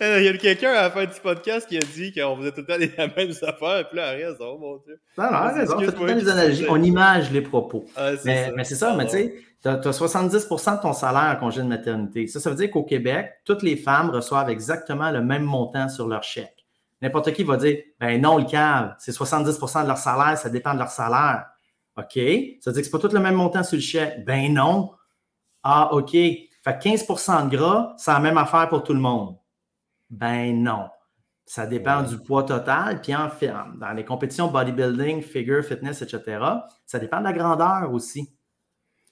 Euh, 0.00 0.20
il 0.20 0.24
y 0.24 0.28
a 0.28 0.36
quelqu'un 0.38 0.70
à 0.70 0.82
la 0.82 0.90
fin 0.90 1.04
du 1.04 1.20
podcast 1.22 1.68
qui 1.68 1.76
a 1.76 1.80
dit 1.80 2.14
qu'on 2.14 2.38
faisait 2.38 2.52
tout 2.52 2.60
le 2.60 2.66
temps 2.66 2.78
les 2.78 2.90
mêmes 3.16 3.34
affaires, 3.42 3.80
et 3.80 3.84
puis 3.84 3.98
là, 3.98 4.14
elle 4.14 4.24
a 4.24 4.28
raison, 4.28 4.58
mon 4.58 4.78
Dieu. 4.78 4.98
Non, 5.18 5.24
non, 5.24 5.30
elle 5.30 5.34
a 5.34 5.52
raison. 5.52 5.74
On 5.76 5.80
fait 5.80 5.92
tout 5.92 6.04
le 6.04 6.08
temps 6.08 6.18
des 6.18 6.28
analogies. 6.28 6.66
On 6.70 6.82
image 6.82 7.30
les 7.30 7.42
propos. 7.42 7.84
Ah, 7.94 8.12
mais 8.24 8.64
c'est 8.64 8.74
ça, 8.74 8.94
mais 8.96 9.04
tu 9.04 9.10
sais, 9.10 9.34
tu 9.62 9.68
as, 9.68 9.76
70% 9.78 10.76
de 10.76 10.82
ton 10.82 10.94
salaire 10.94 11.36
en 11.36 11.38
congé 11.38 11.60
de 11.60 11.66
maternité. 11.66 12.26
Ça, 12.28 12.40
ça 12.40 12.48
veut 12.48 12.56
dire 12.56 12.70
qu'au 12.70 12.82
Québec, 12.82 13.30
toutes 13.44 13.62
les 13.62 13.76
femmes 13.76 14.08
reçoivent 14.08 14.48
exactement 14.48 15.10
le 15.10 15.20
même 15.20 15.44
montant 15.44 15.90
sur 15.90 16.08
leur 16.08 16.22
chèque. 16.22 16.61
N'importe 17.02 17.32
qui 17.32 17.42
va 17.42 17.56
dire 17.56 17.78
Ben 18.00 18.20
non, 18.20 18.38
le 18.38 18.44
cave, 18.44 18.94
c'est 18.98 19.12
70% 19.12 19.82
de 19.82 19.88
leur 19.88 19.98
salaire, 19.98 20.38
ça 20.38 20.48
dépend 20.48 20.72
de 20.72 20.78
leur 20.78 20.90
salaire. 20.90 21.46
OK? 21.98 22.14
Ça 22.60 22.70
veut 22.70 22.72
dire 22.72 22.72
que 22.72 22.72
ce 22.72 22.78
n'est 22.78 22.90
pas 22.90 22.98
tout 22.98 23.14
le 23.14 23.20
même 23.20 23.34
montant 23.34 23.64
sur 23.64 23.76
le 23.76 23.82
chèque. 23.82 24.24
Ben 24.24 24.54
non. 24.54 24.92
Ah, 25.62 25.92
OK. 25.92 26.12
Fait 26.12 26.48
15% 26.64 27.48
de 27.48 27.56
gras, 27.56 27.94
c'est 27.98 28.12
la 28.12 28.20
même 28.20 28.38
affaire 28.38 28.68
pour 28.68 28.84
tout 28.84 28.94
le 28.94 29.00
monde. 29.00 29.36
Ben 30.08 30.62
non. 30.62 30.88
Ça 31.44 31.66
dépend 31.66 32.02
du 32.02 32.18
poids 32.18 32.44
total. 32.44 33.00
Puis 33.00 33.14
en 33.14 33.28
fait, 33.28 33.52
dans 33.78 33.92
les 33.92 34.04
compétitions 34.04 34.48
bodybuilding, 34.48 35.22
figure, 35.22 35.64
fitness, 35.64 36.02
etc., 36.02 36.38
ça 36.86 36.98
dépend 37.00 37.18
de 37.18 37.24
la 37.24 37.32
grandeur 37.32 37.92
aussi. 37.92 38.32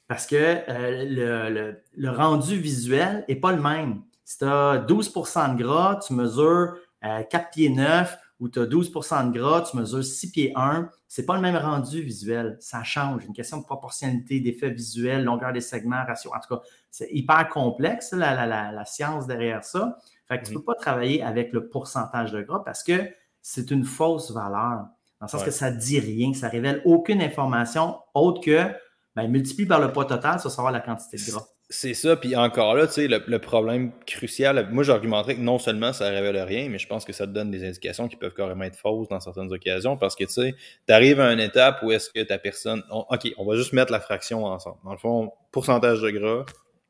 Parce 0.06 0.26
que 0.26 0.36
euh, 0.36 1.76
le, 1.96 2.10
rendu 2.10 2.56
visuel 2.56 3.24
n'est 3.28 3.36
pas 3.36 3.52
le 3.52 3.60
même. 3.60 4.02
Si 4.24 4.38
tu 4.38 4.44
as 4.44 4.78
12% 4.78 5.56
de 5.56 5.62
gras, 5.62 6.00
tu 6.06 6.14
mesures 6.14 6.76
4 7.02 7.50
pieds 7.50 7.70
9 7.70 8.18
ou 8.40 8.48
tu 8.48 8.58
as 8.58 8.66
12% 8.66 9.32
de 9.32 9.38
gras, 9.38 9.62
tu 9.70 9.76
mesures 9.76 10.02
6 10.02 10.30
pieds 10.30 10.52
1, 10.56 10.88
c'est 11.08 11.26
pas 11.26 11.34
le 11.34 11.42
même 11.42 11.56
rendu 11.56 12.02
visuel. 12.02 12.56
Ça 12.60 12.82
change. 12.82 13.24
Une 13.26 13.34
question 13.34 13.58
de 13.58 13.64
proportionnalité, 13.64 14.40
d'effet 14.40 14.70
visuel, 14.70 15.24
longueur 15.24 15.52
des 15.52 15.60
segments, 15.60 16.02
ratio. 16.06 16.30
En 16.34 16.40
tout 16.40 16.56
cas, 16.56 16.62
c'est 16.90 17.08
hyper 17.10 17.48
complexe, 17.48 18.12
la, 18.12 18.84
science 18.86 19.26
derrière 19.26 19.62
ça. 19.62 19.98
Fait 20.26 20.40
que 20.40 20.46
tu 20.46 20.52
ne 20.52 20.58
peux 20.58 20.64
pas 20.64 20.74
travailler 20.74 21.22
avec 21.22 21.52
le 21.52 21.68
pourcentage 21.68 22.32
de 22.32 22.40
gras 22.40 22.62
parce 22.64 22.82
que 22.82 23.10
c'est 23.42 23.70
une 23.70 23.84
fausse 23.84 24.30
valeur. 24.30 24.86
Dans 25.20 25.26
le 25.26 25.28
sens 25.28 25.44
que 25.44 25.50
ça 25.50 25.70
ne 25.70 25.78
dit 25.78 26.00
rien, 26.00 26.32
ça 26.32 26.46
ne 26.46 26.52
révèle 26.52 26.80
aucune 26.86 27.20
information 27.20 27.98
autre 28.14 28.40
que 28.40 28.68
ben, 29.16 29.28
multiplie 29.28 29.66
par 29.66 29.80
le 29.80 29.92
poids 29.92 30.06
total, 30.06 30.38
ça 30.38 30.48
va 30.48 30.54
savoir 30.54 30.72
la 30.72 30.80
quantité 30.80 31.18
de 31.18 31.30
gras. 31.30 31.46
C'est 31.72 31.94
ça, 31.94 32.16
puis 32.16 32.34
encore 32.34 32.74
là, 32.74 32.88
tu 32.88 32.94
sais, 32.94 33.06
le, 33.06 33.38
problème 33.38 33.92
crucial, 34.04 34.68
moi 34.72 34.82
j'argumenterais 34.82 35.36
que 35.36 35.40
non 35.40 35.60
seulement 35.60 35.92
ça 35.92 36.08
révèle 36.08 36.36
rien, 36.38 36.68
mais 36.68 36.80
je 36.80 36.88
pense 36.88 37.04
que 37.04 37.12
ça 37.12 37.28
te 37.28 37.30
donne 37.30 37.52
des 37.52 37.64
indications 37.64 38.08
qui 38.08 38.16
peuvent 38.16 38.34
carrément 38.34 38.64
être 38.64 38.74
fausses 38.74 39.06
dans 39.06 39.20
certaines 39.20 39.52
occasions, 39.52 39.96
parce 39.96 40.16
que 40.16 40.24
tu 40.24 40.32
sais, 40.32 40.56
tu 40.88 40.92
arrives 40.92 41.20
à 41.20 41.32
une 41.32 41.38
étape 41.38 41.80
où 41.84 41.92
est-ce 41.92 42.10
que 42.10 42.24
ta 42.24 42.38
personne, 42.38 42.82
ok, 42.90 43.32
on 43.38 43.44
va 43.44 43.54
juste 43.54 43.72
mettre 43.72 43.92
la 43.92 44.00
fraction 44.00 44.46
ensemble. 44.46 44.78
Dans 44.84 44.90
le 44.90 44.98
fond, 44.98 45.32
pourcentage 45.52 46.00
de 46.00 46.10
gras, 46.10 46.44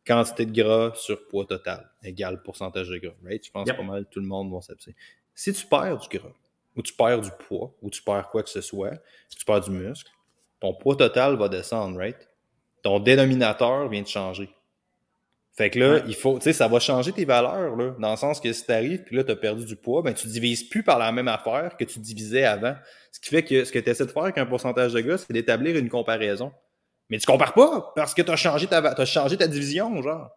quantité 0.07 0.47
de 0.47 0.63
gras 0.63 0.93
sur 0.95 1.29
poids 1.29 1.45
total, 1.45 1.91
égale 2.03 2.43
pourcentage 2.43 2.89
de 2.89 2.97
gras, 2.97 3.15
right? 3.23 3.45
Je 3.45 3.51
pense 3.51 3.71
que 3.71 3.77
pas 3.77 3.83
mal 3.83 4.07
tout 4.11 4.21
le 4.21 4.27
monde 4.27 4.51
va 4.51 4.63
s'absenter. 4.63 4.97
Si 5.35 5.53
tu 5.53 5.67
perds 5.67 5.99
du 5.99 6.19
gras, 6.19 6.33
ou 6.75 6.81
tu 6.81 6.95
perds 6.95 7.21
du 7.21 7.31
poids, 7.47 7.75
ou 7.83 7.91
tu 7.91 8.03
perds 8.03 8.31
quoi 8.31 8.43
que 8.43 8.49
ce 8.49 8.63
soit, 8.63 8.95
si 9.29 9.37
tu 9.37 9.45
perds 9.45 9.61
du 9.61 9.73
muscle, 9.73 10.11
ton 10.59 10.73
poids 10.73 10.97
total 10.97 11.37
va 11.37 11.51
descendre, 11.51 11.99
right? 11.99 12.29
Ton 12.83 12.99
dénominateur 12.99 13.87
vient 13.91 14.01
de 14.01 14.07
changer. 14.09 14.49
Fait 15.57 15.69
que 15.69 15.79
là, 15.79 16.01
il 16.07 16.15
faut, 16.15 16.39
tu 16.39 16.45
sais, 16.45 16.53
ça 16.53 16.69
va 16.69 16.79
changer 16.79 17.13
tes 17.13 17.25
valeurs, 17.25 17.77
là, 17.77 17.95
dans 17.99 18.11
le 18.13 18.17
sens 18.17 18.41
que 18.41 18.53
si 18.53 18.65
t'arrives 18.65 19.03
puis 19.03 19.17
là, 19.17 19.25
t'as 19.25 19.37
perdu 19.37 19.65
du 19.65 19.77
poids, 19.77 20.01
ben, 20.03 20.15
tu 20.15 20.29
divises 20.29 20.63
plus 20.63 20.83
par 20.83 20.99
la 20.99 21.11
même 21.13 21.29
affaire 21.29 21.77
que 21.77 21.85
tu 21.85 21.99
divisais 21.99 22.45
avant. 22.45 22.75
Ce 23.13 23.21
qui 23.21 23.31
fait 23.31 23.43
que 23.43 23.65
ce 23.65 23.73
que 23.73 23.79
tu 23.79 23.91
essaies 23.91 24.07
de 24.07 24.11
faire 24.11 24.23
avec 24.23 24.39
un 24.39 24.47
pourcentage 24.47 24.93
de 24.93 25.01
gars, 25.01 25.19
c'est 25.19 25.33
d'établir 25.33 25.77
une 25.77 25.89
comparaison. 25.89 26.53
Mais 27.09 27.19
tu 27.19 27.27
compares 27.27 27.55
pas 27.55 27.93
parce 27.97 28.15
que 28.15 28.23
tu 28.23 28.31
as 28.31 28.37
changé 28.37 28.69
ta, 28.69 28.79
as 28.79 29.05
changé 29.05 29.37
ta 29.37 29.49
division, 29.49 30.01
genre. 30.03 30.31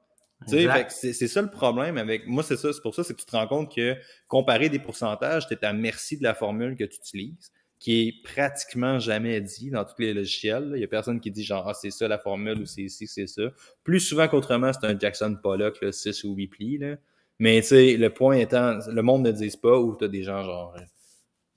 Tu 0.50 0.68
sais, 0.90 1.14
c'est 1.14 1.28
ça 1.28 1.42
le 1.42 1.50
problème 1.50 1.98
avec. 1.98 2.28
Moi, 2.28 2.44
c'est 2.44 2.58
ça, 2.58 2.74
c'est 2.74 2.82
pour 2.82 2.94
ça, 2.94 3.04
c'est 3.04 3.14
que 3.14 3.20
tu 3.20 3.26
te 3.26 3.32
rends 3.32 3.48
compte 3.48 3.74
que 3.74 3.96
comparer 4.28 4.68
des 4.68 4.80
pourcentages, 4.80 5.48
tu 5.48 5.54
es 5.54 5.64
à 5.64 5.72
merci 5.72 6.18
de 6.18 6.24
la 6.24 6.34
formule 6.34 6.76
que 6.76 6.84
tu 6.84 6.98
utilises 6.98 7.52
qui 7.84 8.08
est 8.08 8.24
pratiquement 8.24 8.98
jamais 8.98 9.42
dit 9.42 9.70
dans 9.70 9.84
tous 9.84 10.00
les 10.00 10.14
logiciels. 10.14 10.72
Il 10.74 10.80
y 10.80 10.86
a 10.86 10.88
personne 10.88 11.20
qui 11.20 11.32
dit 11.32 11.44
genre, 11.44 11.68
ah, 11.68 11.74
c'est 11.74 11.92
ça 11.92 12.08
la 12.08 12.18
formule 12.18 12.62
ou 12.62 12.66
c'est 12.66 12.84
ici, 12.84 13.08
c'est 13.08 13.28
ça. 13.28 13.42
Plus 13.84 14.00
souvent 14.00 14.30
qu'autrement, 14.30 14.72
c'est 14.72 14.88
un 14.88 14.98
Jackson 14.98 15.38
Pollock, 15.44 15.82
là, 15.82 15.92
6 15.92 16.24
ou 16.24 16.34
8 16.34 16.48
plis. 16.48 16.78
Là. 16.78 16.96
Mais 17.40 17.60
tu 17.60 17.68
sais, 17.68 17.98
le 17.98 18.10
point 18.10 18.38
étant, 18.38 18.80
le 18.88 19.02
monde 19.02 19.24
ne 19.24 19.34
dit 19.34 19.52
pas 19.62 19.78
ou 19.78 19.98
tu 19.98 20.06
as 20.06 20.08
des 20.08 20.24
gens 20.24 20.44
genre 20.44 20.78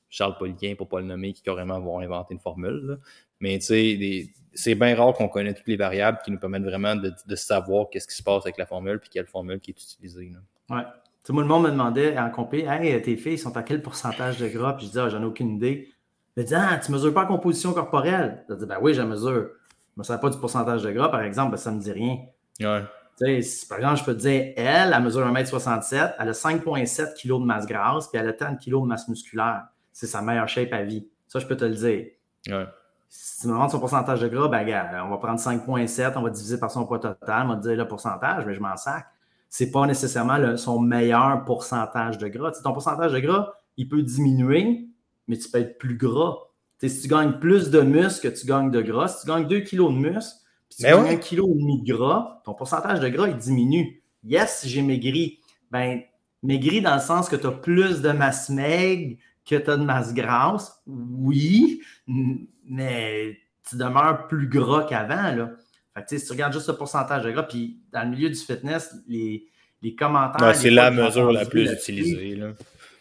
Charles 0.08 0.36
Poliquin, 0.36 0.74
pour 0.76 0.88
pas 0.88 0.98
le 0.98 1.06
nommer, 1.06 1.32
qui 1.32 1.42
carrément 1.42 1.78
vont 1.78 2.00
inventer 2.00 2.34
une 2.34 2.40
formule. 2.40 2.98
Mais 3.38 3.60
tu 3.60 3.66
sais, 3.66 4.28
c'est 4.52 4.74
bien 4.74 4.96
rare 4.96 5.12
qu'on 5.12 5.28
connaisse 5.28 5.54
toutes 5.54 5.68
les 5.68 5.76
variables 5.76 6.18
qui 6.24 6.32
nous 6.32 6.40
permettent 6.40 6.64
vraiment 6.64 6.96
de, 6.96 7.36
savoir 7.36 7.88
qu'est-ce 7.88 8.08
qui 8.08 8.16
se 8.16 8.24
passe 8.24 8.42
avec 8.42 8.58
la 8.58 8.66
formule 8.66 8.98
puis 8.98 9.10
quelle 9.10 9.28
formule 9.28 9.60
qui 9.60 9.70
est 9.70 9.80
utilisée. 9.80 10.32
Là. 10.32 10.76
Ouais. 10.76 10.86
Tout 11.24 11.36
le 11.36 11.44
monde 11.44 11.64
me 11.64 11.70
demandait 11.70 12.18
en 12.18 12.30
compé, 12.30 12.66
hey, 12.68 13.00
tes 13.02 13.16
filles 13.16 13.38
sont 13.38 13.56
à 13.56 13.62
quel 13.62 13.80
pourcentage 13.80 14.38
de 14.38 14.48
gras? 14.48 14.72
Puis 14.72 14.86
je 14.86 14.90
dis, 14.92 14.98
ah, 14.98 15.08
j'en 15.08 15.22
ai 15.22 15.24
aucune 15.24 15.54
idée. 15.56 15.88
Il 16.36 16.44
dit 16.44 16.54
Ah, 16.54 16.78
tu 16.78 16.90
ne 16.90 16.96
mesures 16.96 17.14
pas 17.14 17.22
la 17.22 17.28
composition 17.28 17.72
corporelle. 17.72 18.44
Je 18.48 18.54
dis 18.54 18.66
Ben 18.66 18.78
oui, 18.80 18.94
je 18.94 19.02
mesure. 19.02 19.32
Je 19.32 19.92
ne 19.96 20.02
mesure 20.02 20.20
pas 20.20 20.30
du 20.30 20.38
pourcentage 20.38 20.82
de 20.82 20.92
gras, 20.92 21.10
par 21.10 21.22
exemple, 21.22 21.52
ben, 21.52 21.56
ça 21.56 21.70
ne 21.70 21.76
me 21.76 21.80
dit 21.80 21.92
rien. 21.92 22.18
Ouais. 22.60 22.84
Par 23.18 23.78
exemple, 23.78 23.96
je 23.96 24.04
peux 24.04 24.14
te 24.14 24.20
dire, 24.20 24.52
elle, 24.56 24.92
elle 24.94 25.02
mesure 25.02 25.26
1m67, 25.26 26.14
elle 26.18 26.28
a 26.28 26.32
5,7 26.32 27.14
kg 27.14 27.40
de 27.40 27.46
masse 27.46 27.66
grasse, 27.66 28.08
puis 28.08 28.20
elle 28.20 28.28
a 28.28 28.34
tant 28.34 28.52
de 28.52 28.58
kg 28.58 28.82
de 28.82 28.86
masse 28.86 29.08
musculaire. 29.08 29.64
C'est 29.92 30.06
sa 30.06 30.20
meilleure 30.20 30.48
shape 30.48 30.72
à 30.72 30.82
vie. 30.82 31.08
Ça, 31.26 31.38
je 31.38 31.46
peux 31.46 31.56
te 31.56 31.64
le 31.64 31.74
dire. 31.74 32.06
Ouais. 32.48 32.66
Si 33.08 33.40
tu 33.40 33.48
me 33.48 33.52
demandes 33.52 33.70
son 33.70 33.80
pourcentage 33.80 34.20
de 34.20 34.28
gras, 34.28 34.48
ben, 34.48 34.58
regarde, 34.58 34.88
on 35.06 35.08
va 35.08 35.16
prendre 35.16 35.40
5,7, 35.40 36.12
on 36.16 36.22
va 36.22 36.30
diviser 36.30 36.60
par 36.60 36.70
son 36.70 36.84
poids 36.84 36.98
total, 36.98 37.46
on 37.46 37.48
va 37.50 37.56
te 37.56 37.62
dire 37.62 37.76
le 37.76 37.88
pourcentage, 37.88 38.44
mais 38.44 38.54
je 38.54 38.60
m'en 38.60 38.76
sac. 38.76 39.06
C'est 39.48 39.70
pas 39.70 39.86
nécessairement 39.86 40.56
son 40.58 40.80
meilleur 40.80 41.44
pourcentage 41.44 42.18
de 42.18 42.28
gras. 42.28 42.52
ton 42.62 42.72
pourcentage 42.72 43.12
de 43.12 43.20
gras, 43.20 43.54
il 43.78 43.88
peut 43.88 44.02
diminuer, 44.02 44.85
mais 45.28 45.36
tu 45.36 45.48
peux 45.50 45.58
être 45.58 45.78
plus 45.78 45.96
gras. 45.96 46.36
si 46.80 47.02
tu 47.02 47.08
gagnes 47.08 47.38
plus 47.38 47.70
de 47.70 47.80
muscle 47.80 48.30
que 48.30 48.38
tu 48.38 48.46
gagnes 48.46 48.70
de 48.70 48.82
gras, 48.82 49.08
si 49.08 49.22
tu 49.22 49.26
gagnes 49.28 49.46
2 49.46 49.60
kilos 49.60 49.92
de 49.92 49.98
muscle, 49.98 50.36
puis 50.68 50.78
tu 50.78 50.82
gagnes 50.84 51.06
1 51.06 51.16
kg 51.16 51.38
et 51.38 51.54
demi 51.54 51.82
de 51.82 51.92
gras, 51.92 52.42
ton 52.44 52.54
pourcentage 52.54 53.00
de 53.00 53.08
gras, 53.08 53.28
il 53.28 53.36
diminue. 53.36 54.02
Yes, 54.24 54.64
j'ai 54.66 54.82
maigri. 54.82 55.40
Ben, 55.70 56.00
maigri 56.42 56.80
dans 56.80 56.94
le 56.94 57.00
sens 57.00 57.28
que 57.28 57.36
tu 57.36 57.46
as 57.46 57.52
plus 57.52 58.02
de 58.02 58.10
masse 58.10 58.48
maigre 58.50 59.16
que 59.46 59.54
tu 59.54 59.70
as 59.70 59.76
de 59.76 59.84
masse 59.84 60.12
grasse. 60.12 60.82
Oui, 60.86 61.80
mais 62.06 63.38
tu 63.68 63.76
demeures 63.76 64.26
plus 64.28 64.48
gras 64.48 64.84
qu'avant. 64.88 65.34
Là. 65.34 65.50
Fait 65.94 66.18
si 66.18 66.26
tu 66.26 66.32
regardes 66.32 66.52
juste 66.52 66.68
le 66.68 66.76
pourcentage 66.76 67.22
de 67.24 67.30
gras, 67.30 67.44
puis 67.44 67.80
dans 67.92 68.02
le 68.02 68.10
milieu 68.10 68.28
du 68.28 68.36
fitness, 68.36 68.94
les, 69.06 69.46
les 69.82 69.94
commentaires. 69.94 70.54
c'est 70.54 70.70
la 70.70 70.90
mesure 70.90 71.32
la 71.32 71.46
plus 71.46 71.70
utilisée. 71.70 72.34
Là. 72.34 72.48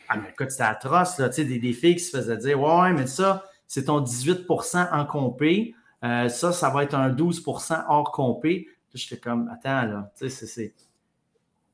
Ah, 0.08 0.18
mais 0.18 0.30
écoute, 0.30 0.52
c'était 0.52 0.64
atroce. 0.64 1.18
Là, 1.18 1.30
des, 1.30 1.60
des 1.60 1.74
filles 1.74 1.96
qui 1.96 2.04
se 2.04 2.18
faisaient 2.18 2.38
dire 2.38 2.62
Ouais, 2.62 2.92
mais 2.94 3.08
ça, 3.08 3.46
c'est 3.68 3.86
ton 3.86 4.02
18 4.02 4.46
en 4.92 5.06
compé. 5.06 5.76
Euh, 6.04 6.30
ça, 6.30 6.52
ça 6.52 6.70
va 6.70 6.84
être 6.84 6.96
un 6.96 7.10
12% 7.10 7.86
hors 7.88 8.12
compé. 8.12 8.68
J'étais 8.94 9.18
comme 9.18 9.50
Attends, 9.50 9.88
là, 9.88 10.12
tu 10.18 10.30
sais, 10.30 10.46
c'est. 10.46 10.74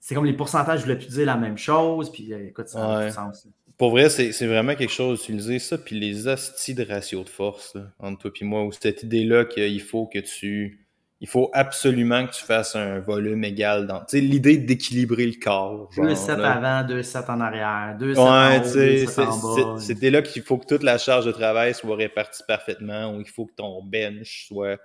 C'est 0.03 0.15
comme 0.15 0.25
les 0.25 0.33
pourcentages, 0.33 0.79
je 0.79 0.85
voulais 0.85 0.97
plus 0.97 1.09
dire 1.09 1.27
la 1.27 1.37
même 1.37 1.59
chose. 1.59 2.11
Puis 2.11 2.33
euh, 2.33 2.47
écoute, 2.47 2.67
ça 2.67 2.79
n'a 2.79 3.11
sens. 3.11 3.47
Pour 3.77 3.91
vrai, 3.91 4.09
c'est 4.09 4.47
vraiment 4.47 4.75
quelque 4.75 4.91
chose 4.91 5.19
d'utiliser 5.19 5.59
ça. 5.59 5.77
Puis 5.77 5.99
les 5.99 6.27
astis 6.27 6.73
de 6.73 6.83
ratio 6.83 7.23
de 7.23 7.29
force 7.29 7.77
entre 7.99 8.29
toi 8.29 8.31
et 8.41 8.45
moi, 8.45 8.63
ou 8.63 8.71
cette 8.71 9.03
idée-là 9.03 9.45
qu'il 9.45 9.81
faut 9.81 10.07
que 10.07 10.19
tu 10.19 10.79
il 11.21 11.27
faut 11.27 11.51
absolument 11.53 12.25
que 12.25 12.33
tu 12.33 12.43
fasses 12.43 12.75
un 12.75 12.99
volume 12.99 13.43
égal 13.43 13.85
dans. 13.85 13.99
Tu 13.99 14.17
sais, 14.17 14.21
l'idée 14.21 14.57
d'équilibrer 14.57 15.27
le 15.27 15.39
corps. 15.39 15.87
deux 15.95 16.15
sets 16.15 16.31
avant, 16.31 16.83
deux 16.83 17.03
sets 17.03 17.29
en 17.29 17.39
arrière, 17.39 17.95
deux 17.99 18.15
sets 18.15 18.19
en 18.19 18.57
haut, 18.57 18.73
deux 18.73 19.05
sets 19.05 19.21
en 19.21 19.37
bas. 19.37 19.79
C'était 19.79 20.09
là 20.09 20.23
qu'il 20.23 20.41
faut 20.41 20.57
que 20.57 20.65
toute 20.65 20.81
la 20.81 20.97
charge 20.97 21.25
de 21.27 21.31
travail 21.31 21.75
soit 21.75 21.95
répartie 21.95 22.41
parfaitement, 22.47 23.15
ou 23.15 23.21
il 23.21 23.29
faut 23.29 23.45
que 23.45 23.53
ton 23.55 23.83
bench 23.83 24.47
soit 24.47 24.79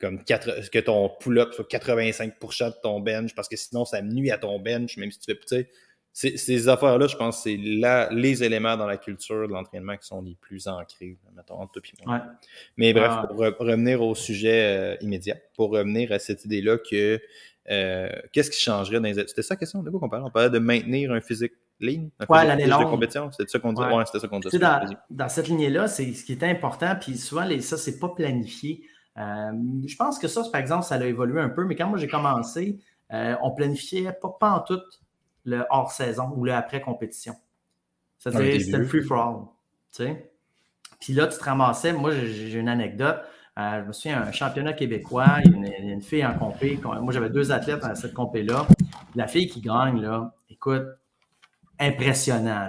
comme 0.00 0.22
4, 0.22 0.70
que 0.70 0.78
ton 0.78 1.10
pull-up 1.20 1.52
soit 1.54 1.68
85% 1.68 2.68
de 2.68 2.74
ton 2.82 3.00
bench, 3.00 3.34
parce 3.34 3.48
que 3.48 3.56
sinon 3.56 3.84
ça 3.84 4.00
nuit 4.00 4.30
à 4.30 4.38
ton 4.38 4.60
bench, 4.60 4.96
même 4.96 5.10
si 5.10 5.18
tu 5.18 5.32
fais. 5.32 5.64
Tu 5.64 5.66
ces 6.12 6.68
affaires-là, 6.68 7.06
je 7.06 7.16
pense 7.16 7.42
c'est 7.42 7.56
les 7.56 8.44
éléments 8.44 8.76
dans 8.76 8.86
la 8.86 8.96
culture 8.96 9.46
de 9.46 9.52
l'entraînement 9.52 9.96
qui 9.96 10.06
sont 10.06 10.20
les 10.22 10.34
plus 10.40 10.66
ancrés, 10.66 11.16
mettons, 11.36 11.60
entre 11.60 11.80
toi 11.80 12.20
Mais 12.76 12.92
bref, 12.92 13.12
pour 13.28 13.38
revenir 13.38 14.02
au 14.02 14.14
sujet 14.14 14.94
euh, 14.94 14.96
immédiat, 15.00 15.36
pour 15.54 15.70
revenir 15.70 16.12
à 16.12 16.18
cette 16.18 16.44
idée-là 16.44 16.78
que 16.78 17.20
euh, 17.70 18.08
qu'est-ce 18.32 18.50
qui 18.50 18.60
changerait 18.60 18.98
dans 18.98 19.08
les 19.08 19.14
C'était 19.14 19.42
ça 19.42 19.54
la 19.54 19.58
question 19.58 19.82
de 19.82 19.90
quoi 19.90 20.00
qu'on 20.00 20.08
parlait? 20.08 20.26
On 20.26 20.30
parlait 20.30 20.50
de 20.50 20.58
maintenir 20.58 21.12
un 21.12 21.20
physique 21.20 21.52
ligne, 21.78 22.10
un 22.18 22.26
ouais, 22.26 22.56
physique 22.56 22.78
de 22.78 22.84
compétition. 22.84 23.30
C'était 23.30 23.48
ça 23.48 23.58
qu'on 23.60 23.72
disait. 23.72 23.86
Ouais. 23.86 24.04
c'était 24.06 24.18
ça 24.18 24.28
qu'on 24.28 24.40
disait. 24.40 24.58
Dans, 24.58 24.84
dans, 25.10 25.28
cette 25.28 25.46
lignée-là, 25.46 25.86
c'est 25.86 26.12
ce 26.12 26.24
qui 26.24 26.32
est 26.32 26.42
important, 26.42 26.96
puis 27.00 27.16
souvent, 27.16 27.44
les, 27.44 27.60
ça, 27.60 27.78
c'est 27.78 28.00
pas 28.00 28.08
planifié. 28.08 28.82
Euh, 29.16 29.52
je 29.86 29.96
pense 29.96 30.18
que 30.18 30.26
ça, 30.26 30.42
par 30.50 30.60
exemple, 30.60 30.84
ça 30.84 30.96
a 30.96 31.04
évolué 31.04 31.40
un 31.40 31.50
peu, 31.50 31.64
mais 31.64 31.76
quand 31.76 31.88
moi 31.88 31.98
j'ai 31.98 32.08
commencé, 32.08 32.80
on 33.10 33.52
planifiait 33.52 34.12
pas, 34.20 34.36
pas 34.40 34.50
en 34.50 34.60
tout 34.60 34.80
le 35.44 35.64
hors-saison 35.70 36.32
ou 36.36 36.44
le 36.44 36.52
après-compétition. 36.52 37.34
C'est-à-dire, 38.18 38.60
c'était 38.60 38.78
le 38.78 38.86
free-for-all. 38.86 39.46
Puis 41.00 41.14
là, 41.14 41.26
tu 41.26 41.38
te 41.38 41.44
ramassais. 41.44 41.92
Moi, 41.92 42.12
j'ai 42.12 42.58
une 42.58 42.68
anecdote. 42.68 43.18
Euh, 43.58 43.82
je 43.82 43.88
me 43.88 43.92
souviens, 43.92 44.22
un 44.22 44.32
championnat 44.32 44.74
québécois, 44.74 45.38
il 45.44 45.66
y 45.66 45.74
a 45.74 45.78
une, 45.78 46.02
fille 46.02 46.24
en 46.24 46.34
compé. 46.34 46.78
Moi, 46.82 47.12
j'avais 47.12 47.30
deux 47.30 47.50
athlètes 47.50 47.80
dans 47.80 47.94
cette 47.94 48.14
compé-là. 48.14 48.66
La 49.14 49.26
fille 49.26 49.48
qui 49.48 49.60
gagne, 49.60 50.00
là, 50.00 50.34
écoute, 50.48 50.84
impressionnant. 51.78 52.68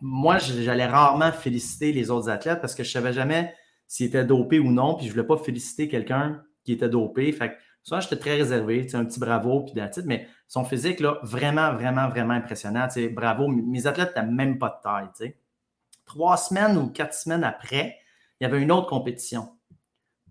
Moi, 0.00 0.38
j'allais 0.38 0.86
rarement 0.86 1.32
féliciter 1.32 1.92
les 1.92 2.10
autres 2.10 2.28
athlètes 2.28 2.60
parce 2.60 2.74
que 2.74 2.82
je 2.82 2.88
ne 2.88 2.92
savais 2.92 3.12
jamais 3.12 3.54
s'ils 3.86 4.06
étaient 4.06 4.24
dopés 4.24 4.58
ou 4.58 4.70
non. 4.70 4.94
Puis 4.94 5.06
je 5.06 5.10
ne 5.10 5.14
voulais 5.14 5.26
pas 5.26 5.42
féliciter 5.42 5.88
quelqu'un 5.88 6.42
qui 6.64 6.72
était 6.72 6.88
dopé. 6.88 7.30
Fait 7.32 7.50
que 7.50 7.54
Souvent, 7.82 8.00
j'étais 8.00 8.18
très 8.18 8.34
réservé, 8.36 8.86
un 8.92 9.04
petit 9.04 9.18
bravo, 9.18 9.64
puis 9.64 9.74
titre, 9.74 10.06
mais 10.06 10.28
son 10.46 10.64
physique, 10.64 11.00
là, 11.00 11.18
vraiment, 11.22 11.72
vraiment, 11.72 12.08
vraiment 12.08 12.34
impressionnant. 12.34 12.86
Bravo. 13.12 13.48
Mes 13.48 13.86
athlètes 13.86 14.14
n'avaient 14.14 14.30
même 14.30 14.58
pas 14.58 14.68
de 14.68 14.82
taille. 14.82 15.34
Trois 16.04 16.36
semaines 16.36 16.76
ou 16.76 16.88
quatre 16.88 17.14
semaines 17.14 17.44
après, 17.44 17.96
il 18.40 18.44
y 18.44 18.46
avait 18.46 18.60
une 18.60 18.72
autre 18.72 18.88
compétition. 18.88 19.48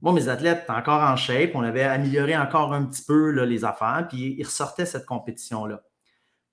Moi, 0.01 0.13
mes 0.13 0.29
athlètes 0.29 0.63
étaient 0.63 0.71
encore 0.71 1.01
en 1.01 1.15
shape. 1.15 1.51
On 1.55 1.61
avait 1.61 1.83
amélioré 1.83 2.37
encore 2.37 2.73
un 2.73 2.85
petit 2.85 3.03
peu 3.03 3.31
les 3.43 3.65
affaires, 3.65 4.05
puis 4.07 4.35
ils 4.37 4.43
ressortaient 4.43 4.85
cette 4.85 5.05
compétition-là. 5.05 5.81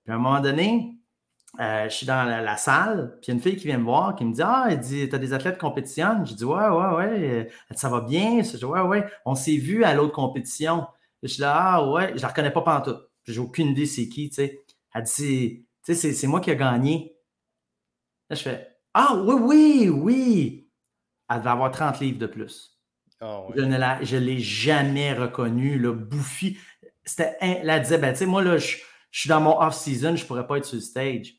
Puis 0.04 0.12
à 0.12 0.16
un 0.16 0.18
moment 0.18 0.40
donné, 0.40 0.96
euh, 1.60 1.88
je 1.88 1.94
suis 1.94 2.06
dans 2.06 2.24
la, 2.24 2.56
salle, 2.56 3.18
puis 3.20 3.26
il 3.26 3.28
y 3.28 3.30
a 3.32 3.34
une 3.34 3.40
fille 3.40 3.56
qui 3.56 3.66
vient 3.66 3.78
me 3.78 3.84
voir, 3.84 4.14
qui 4.14 4.24
me 4.24 4.32
dit 4.32 4.42
Ah, 4.42 4.66
elle 4.70 4.80
dit, 4.80 5.08
t'as 5.08 5.18
des 5.18 5.32
athlètes 5.32 5.54
qui 5.54 5.60
compétitionnent? 5.60 6.26
Je 6.26 6.34
dis 6.34 6.44
Ouais, 6.44 6.68
ouais, 6.68 6.94
ouais. 6.96 7.48
ça 7.74 7.88
va 7.88 8.00
bien? 8.00 8.42
Je 8.42 8.56
dis 8.56 8.64
Ouais, 8.64 8.80
ouais. 8.80 9.06
On 9.24 9.34
s'est 9.34 9.56
vu 9.56 9.84
à 9.84 9.94
l'autre 9.94 10.12
compétition. 10.12 10.86
Je 11.22 11.28
suis 11.28 11.40
là, 11.40 11.54
ah 11.56 11.90
ouais, 11.90 12.12
je 12.16 12.22
la 12.22 12.28
reconnais 12.28 12.50
pas 12.50 12.60
pantoute. 12.62 13.08
J'ai 13.24 13.40
aucune 13.40 13.68
idée 13.68 13.86
c'est 13.86 14.08
qui, 14.08 14.28
tu 14.28 14.36
sais. 14.36 14.62
Elle 14.94 15.02
dit, 15.02 15.66
tu 15.84 15.94
sais, 15.94 16.12
c'est 16.12 16.26
moi 16.26 16.40
qui 16.40 16.50
ai 16.50 16.56
gagné. 16.56 17.16
Là, 18.30 18.36
je 18.36 18.42
fais, 18.42 18.76
ah 18.94 19.14
oui, 19.14 19.34
oui, 19.34 19.88
oui. 19.88 20.70
Elle 21.28 21.38
devait 21.38 21.50
avoir 21.50 21.70
30 21.70 22.00
livres 22.00 22.18
de 22.18 22.26
plus. 22.26 22.78
Oh, 23.20 23.50
Je 23.54 23.62
ne 23.62 24.18
l'ai 24.18 24.38
jamais 24.38 25.12
reconnue, 25.12 25.78
le 25.78 25.92
bouffi. 25.92 26.58
C'était, 27.04 27.36
elle 27.40 27.82
disait, 27.82 27.98
ben, 27.98 28.12
tu 28.12 28.20
sais, 28.20 28.26
moi, 28.26 28.42
là, 28.42 28.58
je, 28.58 28.76
suis 29.10 29.28
dans 29.28 29.40
mon 29.40 29.60
off-season, 29.60 30.16
je 30.16 30.22
ne 30.22 30.26
pourrais 30.26 30.46
pas 30.46 30.58
être 30.58 30.66
sur 30.66 30.76
le 30.76 30.82
stage. 30.82 31.34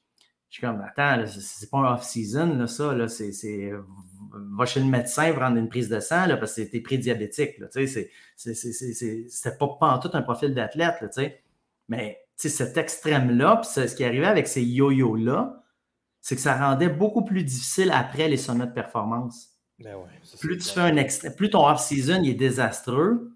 Je 0.50 0.56
suis 0.56 0.62
comme, 0.62 0.82
attends, 0.82 1.26
c'est 1.28 1.70
pas 1.70 1.80
un 1.80 1.94
off-season, 1.94 2.66
c'est, 2.68 3.72
va 4.32 4.66
chez 4.66 4.80
le 4.80 4.86
médecin 4.86 5.34
prendre 5.34 5.58
une 5.58 5.68
prise 5.68 5.90
de 5.90 6.00
sang, 6.00 6.26
là, 6.26 6.38
parce 6.38 6.56
que 6.56 6.62
t'es 6.62 6.80
prédiabétique, 6.80 7.58
là, 7.60 7.68
tu 7.68 7.86
sais, 7.86 8.10
c'était 8.36 9.58
pas, 9.58 9.68
pas 9.80 9.88
en 9.88 10.00
tout 10.00 10.10
un 10.14 10.22
profil 10.22 10.54
d'athlète, 10.54 10.96
tu 11.02 11.08
sais. 11.12 11.44
Mais, 11.90 12.22
tu 12.38 12.50
sais, 12.50 12.66
cet 12.66 12.78
extrême-là, 12.78 13.58
puis 13.58 13.70
ce 13.88 13.96
qui 13.96 14.06
arrivait 14.06 14.28
avec 14.28 14.48
ces 14.48 14.64
yo-yo-là, 14.64 15.64
c'est 16.22 16.36
que 16.36 16.42
ça 16.42 16.58
rendait 16.58 16.90
beaucoup 16.90 17.24
plus 17.24 17.44
difficile 17.44 17.92
après 17.92 18.28
les 18.28 18.38
sommets 18.38 18.68
de 18.68 18.72
performance. 18.72 19.54
Ben 19.80 19.96
plus 20.40 20.58
tu 20.58 20.70
fais 20.70 20.82
un 20.82 20.98
extrême, 20.98 21.36
plus 21.36 21.50
ton 21.52 21.68
off-season 21.68 22.24
est 22.24 22.34
désastreux, 22.34 23.32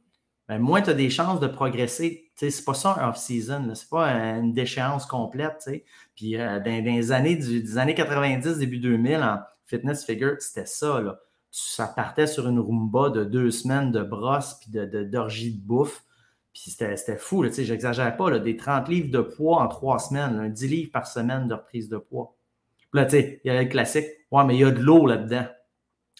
ben, 0.47 0.59
moins 0.59 0.81
tu 0.81 0.89
as 0.89 0.93
des 0.93 1.09
chances 1.09 1.39
de 1.39 1.47
progresser. 1.47 2.30
C'est 2.35 2.65
pas 2.65 2.73
ça 2.73 2.97
un 2.99 3.09
off-season, 3.09 3.71
c'est 3.75 3.89
pas 3.89 4.09
une 4.11 4.53
déchéance 4.53 5.05
complète. 5.05 5.69
Puis 6.15 6.37
euh, 6.37 6.59
dans, 6.59 6.83
les 6.83 7.11
années, 7.11 7.35
des 7.35 7.77
années 7.77 7.93
90, 7.93 8.57
début 8.57 8.79
2000, 8.79 9.17
en 9.17 9.39
fitness 9.65 10.05
figure, 10.05 10.35
c'était 10.39 10.65
ça. 10.65 11.01
Là. 11.01 11.19
Ça 11.51 11.87
partait 11.87 12.27
sur 12.27 12.47
une 12.47 12.59
rumba 12.59 13.09
de 13.09 13.23
deux 13.23 13.51
semaines 13.51 13.91
de 13.91 14.01
brosse 14.01 14.55
puis 14.59 14.71
d'orgie 14.71 15.51
de, 15.51 15.57
de, 15.57 15.63
bouffe. 15.63 16.03
Puis 16.53 16.71
c'était 16.71 17.17
fou, 17.17 17.43
je 17.43 17.71
n'exagère 17.71 18.17
pas, 18.17 18.29
là, 18.29 18.39
des 18.39 18.57
30 18.57 18.89
livres 18.89 19.09
de 19.09 19.21
poids 19.21 19.61
en 19.61 19.67
trois 19.67 19.99
semaines, 19.99 20.51
10 20.51 20.67
livres 20.67 20.91
par 20.91 21.07
semaine 21.07 21.47
de 21.47 21.53
reprise 21.53 21.87
de 21.87 21.97
poids. 21.97 22.35
Puis 22.91 22.99
là, 22.99 23.05
tu 23.05 23.11
sais, 23.11 23.41
il 23.43 23.47
y 23.47 23.55
a 23.55 23.61
le 23.61 23.69
classique. 23.69 24.07
Ouais, 24.31 24.43
mais 24.43 24.55
il 24.55 24.59
y 24.59 24.65
a 24.65 24.71
de 24.71 24.81
l'eau 24.81 25.05
là-dedans. 25.05 25.45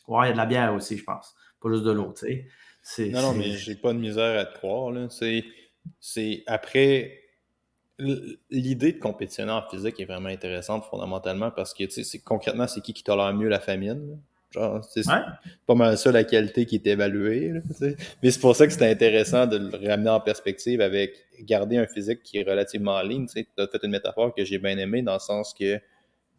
Ouais, 0.08 0.26
il 0.26 0.28
y 0.28 0.30
a 0.30 0.34
de 0.34 0.38
la 0.38 0.46
bière 0.46 0.74
aussi, 0.74 0.98
je 0.98 1.04
pense. 1.04 1.36
Pas 1.62 1.70
juste 1.70 1.84
de 1.84 1.92
l'eau, 1.92 2.14
tu 2.18 2.48
sais. 2.82 3.10
Non, 3.10 3.22
non, 3.22 3.34
mais 3.34 3.58
j'ai 3.58 3.76
pas 3.76 3.94
de 3.94 4.00
misère 4.00 4.40
à 4.40 4.46
te 4.46 4.58
croire. 4.58 4.94
C'est 6.00 6.44
après. 6.48 7.18
L'idée 8.50 8.94
de 8.94 9.00
compétitionner 9.00 9.52
en 9.52 9.62
physique 9.70 10.00
est 10.00 10.06
vraiment 10.06 10.30
intéressante 10.30 10.86
fondamentalement 10.86 11.52
parce 11.52 11.72
que 11.72 11.88
c'est 11.88 12.18
concrètement, 12.20 12.66
c'est 12.66 12.82
qui 12.82 12.94
qui 12.94 13.04
tolère 13.04 13.32
mieux 13.32 13.48
la 13.48 13.60
famine. 13.60 14.18
Genre, 14.50 14.84
c'est 14.84 15.04
pas 15.66 15.76
mal 15.76 15.98
ça 15.98 16.12
la 16.12 16.24
qualité 16.26 16.66
qui 16.66 16.76
est 16.76 16.88
évaluée. 16.88 17.54
mais 18.22 18.32
c'est 18.32 18.42
pour 18.42 18.56
ça 18.56 18.68
que 18.68 18.74
c'est 18.74 18.90
intéressant 18.90 19.46
de 19.46 19.58
le 19.58 19.88
ramener 19.88 20.10
en 20.10 20.20
perspective 20.20 20.82
avec 20.82 21.26
garder 21.42 21.78
un 21.78 21.86
physique 21.86 22.22
qui 22.24 22.40
est 22.40 22.44
relativement 22.44 22.96
en 22.96 23.02
ligne. 23.02 23.28
Tu 23.28 23.46
as 23.58 23.68
fait 23.68 23.80
une 23.84 23.92
métaphore 23.92 24.34
que 24.34 24.44
j'ai 24.44 24.58
bien 24.58 24.78
aimée 24.78 25.04
dans 25.04 25.14
le 25.14 25.20
sens 25.20 25.54
que 25.54 25.80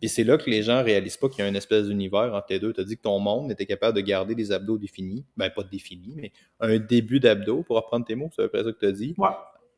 et 0.02 0.08
c'est 0.08 0.24
là 0.24 0.36
que 0.36 0.50
les 0.50 0.64
gens 0.64 0.82
réalisent 0.82 1.16
pas 1.16 1.28
qu'il 1.28 1.38
y 1.38 1.42
a 1.42 1.48
une 1.48 1.54
espèce 1.54 1.86
d'univers 1.86 2.34
entre 2.34 2.46
les 2.50 2.58
deux. 2.58 2.72
Tu 2.72 2.80
as 2.80 2.84
dit 2.84 2.96
que 2.96 3.02
ton 3.02 3.20
monde 3.20 3.52
était 3.52 3.66
capable 3.66 3.96
de 3.96 4.02
garder 4.02 4.34
des 4.34 4.50
abdos 4.50 4.76
définis. 4.76 5.24
Ben, 5.36 5.48
pas 5.48 5.62
définis, 5.62 6.14
mais 6.16 6.32
un 6.58 6.78
début 6.78 7.20
d'abdos, 7.20 7.62
pour 7.62 7.76
reprendre 7.76 8.04
tes 8.04 8.16
mots, 8.16 8.28
c'est 8.34 8.42
à 8.42 8.48
peu 8.48 8.50
près 8.50 8.64
ça 8.64 8.72
que 8.72 8.78
tu 8.80 8.86
as 8.86 8.92
dit. 8.92 9.14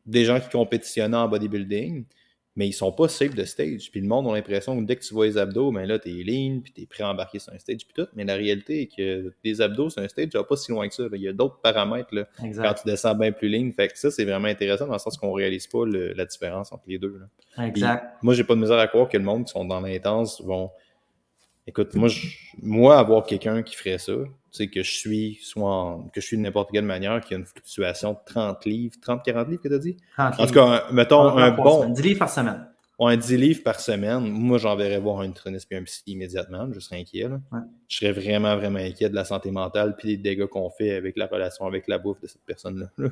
Des 0.07 0.25
gens 0.25 0.41
qui 0.41 0.49
compétitionnaient 0.49 1.17
en 1.17 1.29
bodybuilding 1.29 2.07
mais 2.57 2.69
ils 2.69 2.73
sont 2.73 2.93
pas 2.93 3.09
safe 3.09 3.35
de 3.35 3.45
stage. 3.45 3.91
Puis 3.91 4.01
le 4.01 4.07
monde 4.07 4.29
a 4.29 4.33
l'impression 4.33 4.79
que 4.79 4.85
dès 4.85 4.97
que 4.97 5.03
tu 5.03 5.13
vois 5.13 5.27
les 5.27 5.39
abdos, 5.39 5.73
ben 5.73 5.87
là, 5.87 5.99
t'es 5.99 6.11
lean, 6.11 6.61
puis 6.61 6.73
t'es 6.73 6.87
prêt 6.87 7.03
à 7.03 7.11
embarquer 7.11 7.39
sur 7.41 7.53
un 7.53 7.59
stage, 7.59 7.85
puis 7.85 7.95
tout. 7.95 8.09
Mais 8.15 8.25
la 8.25 8.37
réalité 8.37 8.83
est 8.83 8.87
que 8.87 9.33
les 9.43 9.61
abdos 9.61 9.91
sur 9.91 10.03
un 10.03 10.09
stage, 10.09 10.29
va 10.35 10.45
pas 10.45 10.57
si 10.57 10.71
loin 10.71 10.89
que 10.89 10.95
ça. 10.95 11.05
Il 11.13 11.21
y 11.21 11.29
a 11.29 11.33
d'autres 11.33 11.61
paramètres 11.61 12.15
là, 12.15 12.27
quand 12.39 12.75
tu 12.75 12.87
descends 12.87 13.15
bien 13.15 13.33
plus 13.33 13.49
lean. 13.49 13.71
Fait 13.73 13.89
que 13.89 13.99
ça, 13.99 14.11
c'est 14.11 14.25
vraiment 14.25 14.49
intéressant 14.49 14.87
dans 14.87 14.93
le 14.93 14.99
sens 14.99 15.17
qu'on 15.17 15.33
réalise 15.33 15.67
pas 15.67 15.85
la 15.87 16.25
différence 16.25 16.73
entre 16.73 16.85
les 16.87 16.99
deux. 16.99 17.19
Là. 17.19 17.67
Exact. 17.67 18.23
moi, 18.23 18.35
j'ai 18.35 18.45
pas 18.45 18.55
de 18.55 18.61
misère 18.61 18.79
à 18.79 18.87
croire 18.87 19.09
que 19.09 19.17
le 19.17 19.25
monde 19.25 19.47
qui 19.47 19.53
sont 19.53 19.65
dans 19.65 19.81
l'intense 19.81 20.41
vont 20.41 20.71
Écoute, 21.67 21.95
moi, 21.95 22.09
je, 22.09 22.27
moi, 22.63 22.99
avoir 22.99 23.25
quelqu'un 23.25 23.63
qui 23.63 23.75
ferait 23.75 23.97
ça, 23.97 24.13
tu 24.13 24.29
que 24.63 24.83
je 24.83 24.91
suis, 24.91 25.39
soit 25.43 26.01
que 26.13 26.21
je 26.21 26.27
suis 26.27 26.37
de 26.37 26.43
n'importe 26.43 26.71
quelle 26.73 26.85
manière, 26.85 27.21
qui 27.21 27.35
a 27.35 27.39
une 27.39 27.45
fluctuation 27.45 28.13
de 28.13 28.19
30 28.27 28.65
livres, 28.67 28.95
30-40 29.03 29.51
livres 29.51 29.63
que 29.63 29.69
tu 29.69 29.75
as 29.75 29.79
dit? 29.79 29.97
en 30.19 30.47
tout 30.47 30.55
cas, 30.55 30.85
mettons 30.93 31.37
un 31.37 31.51
bon. 31.51 31.89
10 31.89 32.03
livres 32.03 32.19
par 32.21 32.31
semaine. 32.31 32.67
un 33.01 33.17
10 33.17 33.37
livres 33.37 33.63
par 33.65 33.81
semaine, 33.81 34.21
moi, 34.21 34.59
j'enverrais 34.59 35.01
voir 35.01 35.21
un 35.21 35.27
nutritionniste 35.27 35.71
et 35.73 35.77
un 35.77 35.83
psy 35.83 36.03
immédiatement. 36.07 36.69
Je 36.73 36.81
serais 36.81 37.01
inquiet. 37.01 37.29
Je 37.89 37.97
serais 37.97 38.13
vraiment, 38.13 38.57
vraiment 38.57 38.79
inquiet 38.79 39.09
de 39.09 39.15
la 39.15 39.25
santé 39.25 39.51
mentale 39.51 39.97
puis 39.97 40.09
des 40.09 40.17
dégâts 40.17 40.47
qu'on 40.47 40.71
fait 40.71 40.95
avec 40.95 41.17
la 41.17 41.27
relation 41.27 41.67
avec 41.67 41.89
la 41.89 41.99
bouffe 41.99 42.21
de 42.21 42.27
cette 42.27 42.45
personne-là. 42.47 43.09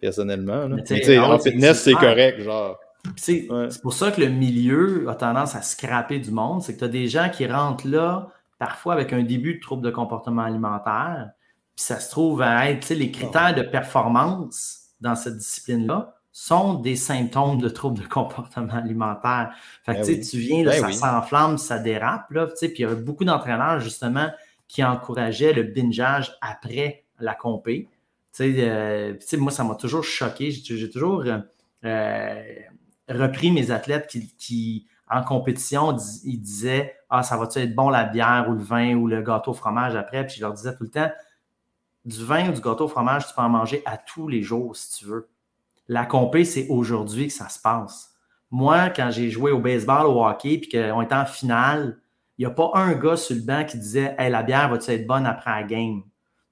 Personnellement. 0.00 0.68
en 0.70 1.38
fitness, 1.38 1.82
c'est 1.82 1.94
correct. 1.94 2.40
Genre. 2.40 2.78
C'est 3.16 3.48
pour 3.82 3.92
ça 3.92 4.10
que 4.10 4.20
le 4.20 4.28
milieu 4.28 5.08
a 5.08 5.14
tendance 5.14 5.54
à 5.54 5.62
scraper 5.62 6.18
du 6.18 6.30
monde. 6.30 6.62
C'est 6.62 6.74
que 6.74 6.78
tu 6.78 6.84
as 6.84 6.88
des 6.88 7.08
gens 7.08 7.30
qui 7.30 7.46
rentrent 7.46 7.88
là, 7.88 8.28
parfois 8.58 8.94
avec 8.94 9.12
un 9.12 9.22
début 9.22 9.54
de 9.54 9.60
trouble 9.60 9.82
de 9.82 9.90
comportement 9.90 10.42
alimentaire. 10.42 11.30
Puis 11.76 11.84
ça 11.84 12.00
se 12.00 12.10
trouve 12.10 12.42
à 12.42 12.70
être 12.70 12.90
les 12.90 13.10
critères 13.10 13.54
de 13.54 13.62
performance 13.62 14.88
dans 15.00 15.14
cette 15.14 15.36
discipline-là 15.36 16.14
sont 16.32 16.74
des 16.74 16.94
symptômes 16.94 17.60
de 17.60 17.68
troubles 17.68 18.00
de 18.00 18.06
comportement 18.06 18.74
alimentaire. 18.74 19.50
Fait 19.84 20.00
que, 20.00 20.06
ben 20.06 20.20
tu 20.20 20.38
viens, 20.38 20.64
là, 20.64 20.80
ben 20.80 20.92
ça 20.92 21.10
s'enflamme, 21.20 21.58
ça 21.58 21.78
dérape. 21.78 22.30
Là, 22.30 22.46
puis 22.46 22.70
il 22.76 22.80
y 22.80 22.84
avait 22.84 22.94
beaucoup 22.94 23.24
d'entraîneurs, 23.24 23.80
justement, 23.80 24.28
qui 24.68 24.84
encourageaient 24.84 25.52
le 25.52 25.64
bingeage 25.64 26.36
après 26.40 27.04
la 27.18 27.34
compé. 27.34 27.88
Euh, 28.40 29.14
moi, 29.38 29.50
ça 29.50 29.64
m'a 29.64 29.74
toujours 29.74 30.04
choqué. 30.04 30.50
J'ai 30.52 30.90
toujours 30.90 31.24
euh, 31.26 31.38
euh, 31.84 32.42
repris 33.08 33.50
mes 33.50 33.70
athlètes 33.70 34.06
qui, 34.38 34.86
en 35.10 35.22
compétition, 35.22 35.96
ils 36.24 36.40
disaient 36.40 36.96
Ah, 37.10 37.22
ça 37.22 37.36
va-tu 37.36 37.58
être 37.58 37.74
bon 37.74 37.88
la 37.88 38.04
bière 38.04 38.46
ou 38.48 38.52
le 38.52 38.62
vin 38.62 38.94
ou 38.94 39.06
le 39.06 39.22
gâteau 39.22 39.52
au 39.52 39.54
fromage 39.54 39.96
après? 39.96 40.26
Puis 40.26 40.36
je 40.36 40.40
leur 40.42 40.52
disais 40.52 40.74
tout 40.76 40.84
le 40.84 40.90
temps 40.90 41.10
Du 42.04 42.24
vin 42.24 42.50
ou 42.50 42.52
du 42.52 42.60
gâteau 42.60 42.84
au 42.84 42.88
fromage, 42.88 43.26
tu 43.26 43.34
peux 43.34 43.42
en 43.42 43.48
manger 43.48 43.82
à 43.86 43.96
tous 43.96 44.28
les 44.28 44.42
jours 44.42 44.76
si 44.76 44.98
tu 44.98 45.04
veux. 45.06 45.28
La 45.88 46.04
compé, 46.04 46.44
c'est 46.44 46.66
aujourd'hui 46.68 47.28
que 47.28 47.32
ça 47.32 47.48
se 47.48 47.60
passe. 47.60 48.14
Moi, 48.50 48.90
quand 48.90 49.10
j'ai 49.10 49.30
joué 49.30 49.50
au 49.50 49.60
baseball, 49.60 50.06
au 50.06 50.24
hockey, 50.24 50.58
puis 50.58 50.70
qu'on 50.70 51.02
était 51.02 51.14
en 51.14 51.26
finale, 51.26 51.98
il 52.36 52.42
n'y 52.42 52.46
a 52.46 52.50
pas 52.50 52.70
un 52.74 52.94
gars 52.94 53.16
sur 53.16 53.34
le 53.34 53.42
banc 53.42 53.64
qui 53.64 53.78
disait 53.78 54.14
Hey, 54.18 54.30
la 54.30 54.42
bière 54.42 54.68
va-tu 54.68 54.90
être 54.90 55.06
bonne 55.06 55.26
après 55.26 55.50
la 55.50 55.62
game? 55.64 56.02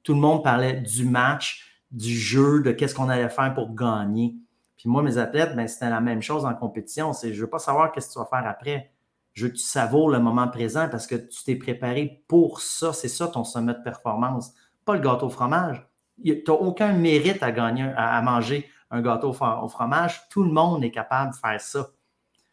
Tout 0.03 0.15
le 0.15 0.21
monde 0.21 0.43
parlait 0.43 0.81
du 0.81 1.05
match, 1.05 1.67
du 1.91 2.15
jeu, 2.15 2.61
de 2.63 2.73
qu'est-ce 2.73 2.95
qu'on 2.95 3.09
allait 3.09 3.29
faire 3.29 3.55
pour 3.55 3.75
gagner. 3.75 4.35
Puis 4.77 4.89
moi, 4.89 5.03
mes 5.03 5.19
athlètes, 5.19 5.57
ben, 5.57 5.67
c'était 5.67 5.91
la 5.91 6.01
même 6.01 6.23
chose 6.23 6.45
en 6.45 6.55
compétition. 6.55 7.13
C'est 7.13 7.33
je 7.33 7.37
ne 7.37 7.41
veux 7.43 7.51
pas 7.51 7.59
savoir 7.59 7.93
qu'est-ce 7.93 8.09
que 8.09 8.13
tu 8.15 8.19
vas 8.19 8.27
faire 8.27 8.47
après. 8.49 8.93
Je 9.33 9.45
veux 9.45 9.51
que 9.51 9.57
tu 9.57 9.65
savoures 9.65 10.11
le 10.11 10.19
moment 10.19 10.49
présent 10.49 10.89
parce 10.91 11.07
que 11.07 11.15
tu 11.15 11.45
t'es 11.45 11.57
préparé 11.57 12.25
pour 12.29 12.61
ça. 12.61 12.93
C'est 12.93 13.09
ça 13.09 13.29
ton 13.29 13.45
sommet 13.45 13.75
de 13.75 13.83
performance. 13.83 14.53
Pas 14.85 14.95
le 14.95 15.01
gâteau 15.01 15.27
au 15.27 15.31
fromage. 15.31 15.87
Tu 16.25 16.43
n'as 16.47 16.55
aucun 16.55 16.93
mérite 16.93 17.43
à 17.43 17.53
gagner, 17.53 17.93
à 17.97 18.21
manger 18.23 18.67
un 18.91 19.03
gâteau 19.03 19.31
au 19.31 19.69
fromage, 19.69 20.29
tout 20.31 20.43
le 20.43 20.51
monde 20.51 20.85
est 20.85 20.91
capable 20.91 21.33
de 21.33 21.37
faire 21.37 21.61
ça. 21.61 21.89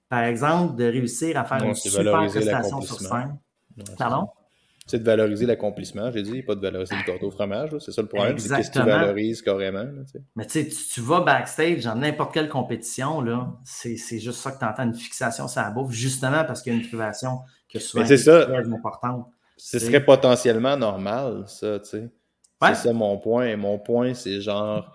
Par 0.09 0.23
exemple, 0.23 0.75
de 0.75 0.85
réussir 0.85 1.37
à 1.37 1.43
faire 1.43 1.63
une 1.63 1.75
super 1.75 2.27
prestation 2.27 2.81
sur 2.81 2.99
scène. 2.99 3.37
Pardon? 3.97 4.29
C'est 4.85 4.99
de 4.99 5.05
valoriser 5.05 5.45
l'accomplissement, 5.45 6.11
j'ai 6.11 6.23
dit, 6.23 6.43
pas 6.43 6.55
de 6.55 6.61
valoriser 6.61 6.93
le 6.95 7.09
gâteau 7.09 7.27
au 7.27 7.31
fromage. 7.31 7.71
C'est 7.79 7.93
ça 7.93 8.01
le 8.01 8.09
problème. 8.09 8.37
C'est 8.37 8.53
qu'est-ce 8.53 8.69
que 8.69 8.79
tu 8.79 8.85
valorises 8.85 9.41
carrément. 9.41 9.85
Mais 10.35 10.45
tu 10.45 10.63
sais, 10.63 10.67
tu 10.67 10.99
vas 10.99 11.21
backstage 11.21 11.85
dans 11.85 11.95
n'importe 11.95 12.33
quelle 12.33 12.49
compétition, 12.49 13.23
c'est 13.63 13.95
juste 14.19 14.39
ça 14.39 14.51
que 14.51 14.59
tu 14.59 14.65
entends, 14.65 14.83
une 14.83 14.93
fixation 14.93 15.47
sur 15.47 15.61
la 15.61 15.71
bouffe, 15.71 15.91
justement 15.91 16.43
parce 16.43 16.61
qu'il 16.61 16.73
y 16.73 16.75
a 16.75 16.79
une 16.79 16.87
privation 16.87 17.39
que 17.71 17.79
souvent 17.79 18.03
est, 18.03 18.17
très 18.17 18.73
importante. 18.73 19.27
Ce 19.55 19.79
serait 19.79 20.03
potentiellement 20.03 20.75
normal, 20.75 21.45
ça, 21.47 21.79
tu 21.79 21.89
sais. 21.89 22.09
C'est 22.61 22.75
ça 22.75 22.93
mon 22.93 23.17
point. 23.17 23.55
Mon 23.57 23.79
point, 23.79 24.13
c'est 24.13 24.41
genre 24.41 24.93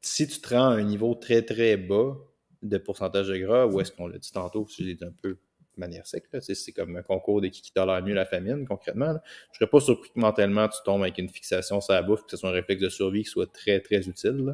si 0.00 0.28
tu 0.28 0.40
te 0.40 0.54
rends 0.54 0.70
à 0.70 0.74
un 0.74 0.82
niveau 0.82 1.14
très 1.14 1.42
très 1.42 1.76
bas 1.76 2.14
de 2.62 2.78
pourcentage 2.78 3.28
de 3.28 3.38
gras, 3.38 3.66
ou 3.66 3.80
est-ce 3.80 3.92
qu'on 3.92 4.06
l'a 4.06 4.18
dit 4.18 4.32
tantôt, 4.32 4.66
si 4.68 4.84
j'ai 4.84 4.98
un 5.04 5.12
peu 5.22 5.38
manière 5.78 6.06
sec, 6.06 6.24
c'est 6.40 6.72
comme 6.72 6.96
un 6.96 7.02
concours 7.02 7.40
de 7.40 7.48
qui, 7.48 7.62
qui 7.62 7.72
tolère 7.72 8.02
mieux 8.02 8.14
la 8.14 8.26
famine, 8.26 8.66
concrètement. 8.66 9.12
Je 9.12 9.18
Je 9.52 9.58
serais 9.58 9.70
pas 9.70 9.80
surpris 9.80 10.10
que 10.10 10.18
mentalement 10.18 10.68
tu 10.68 10.78
tombes 10.84 11.02
avec 11.02 11.18
une 11.18 11.28
fixation 11.28 11.80
sur 11.80 11.92
la 11.92 12.02
bouffe, 12.02 12.24
que 12.24 12.30
ce 12.30 12.36
soit 12.36 12.50
un 12.50 12.52
réflexe 12.52 12.82
de 12.82 12.88
survie 12.88 13.22
qui 13.24 13.30
soit 13.30 13.52
très 13.52 13.80
très 13.80 14.08
utile. 14.08 14.52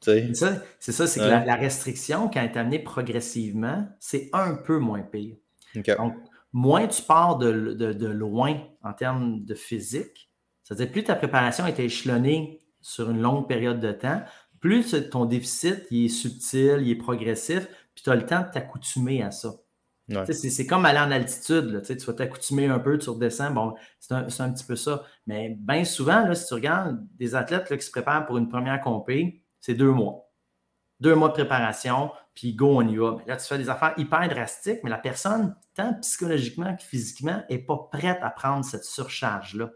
C'est 0.00 0.34
ça, 0.34 0.62
c'est 0.78 0.92
ça, 0.92 1.06
c'est 1.06 1.20
que 1.20 1.26
la, 1.26 1.56
restriction, 1.56 2.30
quand 2.30 2.40
elle 2.40 2.50
est 2.50 2.56
amenée 2.56 2.78
progressivement, 2.78 3.86
c'est 3.98 4.30
un 4.32 4.54
peu 4.54 4.78
moins 4.78 5.02
pire. 5.02 5.36
Donc, 5.74 6.14
moins 6.52 6.86
tu 6.86 7.02
pars 7.02 7.36
de, 7.36 7.74
de, 7.74 8.06
loin 8.06 8.56
en 8.82 8.92
termes 8.92 9.44
de 9.44 9.54
physique, 9.54 10.30
c'est-à-dire 10.62 10.90
plus 10.90 11.04
ta 11.04 11.16
préparation 11.16 11.66
est 11.66 11.78
échelonnée 11.78 12.60
sur 12.80 13.10
une 13.10 13.20
longue 13.20 13.46
période 13.46 13.78
de 13.78 13.92
temps, 13.92 14.22
plus 14.60 14.94
ton 15.10 15.26
déficit 15.26 15.86
il 15.90 16.06
est 16.06 16.08
subtil, 16.08 16.78
il 16.80 16.90
est 16.90 16.96
progressif, 16.96 17.66
puis 17.94 18.04
tu 18.04 18.10
as 18.10 18.16
le 18.16 18.24
temps 18.24 18.40
de 18.40 18.50
t'accoutumer 18.50 19.22
à 19.22 19.30
ça. 19.30 19.54
C'est 20.32 20.66
comme 20.66 20.86
aller 20.86 20.98
en 20.98 21.10
altitude. 21.10 21.82
tu 21.86 21.94
vas 21.94 22.12
t'accoutumer 22.12 22.66
un 22.66 22.78
peu, 22.78 22.98
tu 22.98 23.10
redescends. 23.10 23.50
Bon, 23.52 23.74
c'est 23.98 24.14
un, 24.14 24.52
petit 24.52 24.64
peu 24.64 24.76
ça. 24.76 25.04
Mais 25.26 25.56
bien 25.58 25.84
souvent, 25.84 26.26
là, 26.26 26.34
si 26.34 26.46
tu 26.46 26.54
regardes 26.54 26.98
des 27.16 27.34
athlètes 27.34 27.68
qui 27.68 27.84
se 27.84 27.90
préparent 27.90 28.26
pour 28.26 28.38
une 28.38 28.48
première 28.48 28.80
compé, 28.80 29.44
c'est 29.60 29.74
deux 29.74 29.92
mois. 29.92 30.28
Deux 30.98 31.14
mois 31.14 31.28
de 31.28 31.34
préparation, 31.34 32.10
puis 32.34 32.54
go, 32.54 32.78
on 32.78 32.86
y 32.86 32.96
va. 32.96 33.16
là, 33.26 33.36
tu 33.36 33.46
fais 33.46 33.56
des 33.56 33.70
affaires 33.70 33.94
hyper 33.96 34.28
drastiques, 34.28 34.80
mais 34.82 34.90
la 34.90 34.98
personne, 34.98 35.56
tant 35.74 35.94
psychologiquement 36.00 36.76
que 36.76 36.82
physiquement, 36.82 37.42
n'est 37.48 37.58
pas 37.58 37.88
prête 37.90 38.18
à 38.20 38.30
prendre 38.30 38.64
cette 38.64 38.84
surcharge-là. 38.84 39.70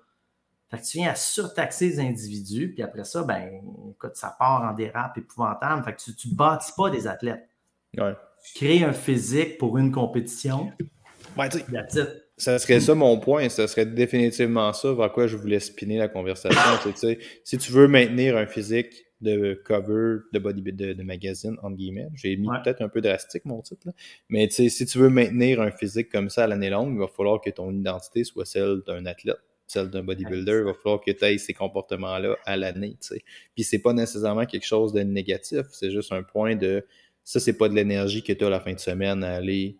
Fait 0.70 0.78
que 0.78 0.84
tu 0.84 0.98
viens 0.98 1.10
à 1.10 1.14
surtaxer 1.14 1.88
les 1.88 2.00
individus, 2.00 2.72
puis 2.72 2.82
après 2.82 3.04
ça, 3.04 3.22
ben, 3.22 3.62
écoute, 3.90 4.16
ça 4.16 4.34
part 4.38 4.62
en 4.62 4.74
dérape 4.74 5.16
épouvantable. 5.16 5.84
Fait 5.84 5.94
que 5.94 6.10
tu 6.10 6.28
ne 6.28 6.34
bâtis 6.34 6.72
pas 6.76 6.90
des 6.90 7.06
athlètes. 7.06 7.48
Ouais. 7.96 8.14
Tu 8.44 8.64
crées 8.64 8.84
un 8.84 8.92
physique 8.92 9.58
pour 9.58 9.78
une 9.78 9.90
compétition. 9.90 10.70
Ouais, 11.36 11.48
ça 12.36 12.58
serait 12.58 12.80
ça 12.80 12.94
mon 12.94 13.18
point. 13.18 13.48
Ça 13.48 13.66
serait 13.66 13.86
définitivement 13.86 14.72
ça 14.72 14.92
vers 14.92 15.10
quoi 15.12 15.26
je 15.26 15.36
voulais 15.36 15.60
spinner 15.60 15.96
la 15.96 16.08
conversation. 16.08 16.60
si 17.42 17.58
tu 17.58 17.72
veux 17.72 17.88
maintenir 17.88 18.36
un 18.36 18.46
physique 18.46 19.06
de 19.20 19.58
cover 19.64 20.18
de 20.32 20.38
body 20.38 20.62
de, 20.72 21.02
magazine, 21.02 21.56
entre 21.62 21.76
guillemets, 21.76 22.08
j'ai 22.14 22.36
mis 22.36 22.48
peut-être 22.62 22.82
un 22.82 22.90
peu 22.90 23.00
drastique 23.00 23.46
mon 23.46 23.62
titre, 23.62 23.86
là. 23.86 23.92
mais 24.28 24.50
si 24.50 24.84
tu 24.84 24.98
veux 24.98 25.08
maintenir 25.08 25.62
un 25.62 25.70
physique 25.70 26.10
comme 26.10 26.28
ça 26.28 26.44
à 26.44 26.46
l'année 26.46 26.68
longue, 26.68 26.92
il 26.92 26.98
va 26.98 27.08
falloir 27.08 27.40
que 27.40 27.48
ton 27.48 27.72
identité 27.72 28.24
soit 28.24 28.44
celle 28.44 28.82
d'un 28.86 29.06
athlète 29.06 29.38
celle 29.66 29.90
d'un 29.90 30.02
bodybuilder, 30.02 30.58
il 30.58 30.64
va 30.64 30.74
falloir 30.74 31.00
que 31.00 31.10
tu 31.10 31.24
aies 31.24 31.38
ces 31.38 31.54
comportements-là 31.54 32.36
à 32.44 32.56
l'année. 32.56 32.96
Puis 33.54 33.64
c'est 33.64 33.78
pas 33.78 33.92
nécessairement 33.92 34.46
quelque 34.46 34.66
chose 34.66 34.92
de 34.92 35.00
négatif, 35.00 35.62
c'est 35.70 35.90
juste 35.90 36.12
un 36.12 36.22
point 36.22 36.54
de 36.56 36.84
ça, 37.24 37.40
c'est 37.40 37.56
pas 37.56 37.68
de 37.68 37.74
l'énergie 37.74 38.22
que 38.22 38.32
tu 38.32 38.44
as 38.44 38.50
la 38.50 38.60
fin 38.60 38.72
de 38.72 38.78
semaine 38.78 39.24
à 39.24 39.34
aller 39.34 39.78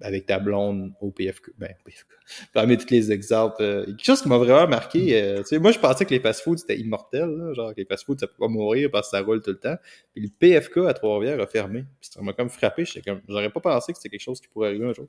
avec 0.00 0.26
ta 0.26 0.38
blonde 0.38 0.92
au 1.00 1.10
PFK. 1.10 1.50
Ben, 1.58 1.74
PFK. 1.84 2.06
Parmi 2.52 2.76
tous 2.76 2.90
les 2.90 3.10
exemples. 3.10 3.56
Euh, 3.60 3.84
quelque 3.84 4.04
chose 4.04 4.22
qui 4.22 4.28
m'a 4.28 4.38
vraiment 4.38 4.68
marqué. 4.68 5.20
Euh, 5.20 5.38
tu 5.38 5.46
sais, 5.46 5.58
moi, 5.58 5.72
je 5.72 5.78
pensais 5.78 6.04
que 6.04 6.10
les 6.10 6.20
fast-foods, 6.20 6.58
c'était 6.58 6.78
immortel. 6.78 7.28
genre, 7.54 7.74
que 7.74 7.80
les 7.80 7.84
fast-foods, 7.84 8.18
ça 8.18 8.26
peut 8.26 8.36
pas 8.38 8.48
mourir 8.48 8.90
parce 8.90 9.10
que 9.10 9.16
ça 9.16 9.22
roule 9.22 9.42
tout 9.42 9.50
le 9.50 9.58
temps. 9.58 9.76
Puis 10.12 10.22
le 10.22 10.28
PFK 10.28 10.78
à 10.88 10.94
Trois-Rivières 10.94 11.40
a 11.40 11.46
fermé. 11.46 11.84
Puis 12.00 12.10
ça 12.12 12.22
m'a 12.22 12.32
comme 12.32 12.48
frappé. 12.48 12.84
Comme, 13.04 13.22
j'aurais 13.28 13.50
pas 13.50 13.60
pensé 13.60 13.92
que 13.92 13.98
c'était 13.98 14.10
quelque 14.10 14.22
chose 14.22 14.40
qui 14.40 14.48
pourrait 14.48 14.68
arriver 14.68 14.86
un 14.86 14.92
jour. 14.92 15.08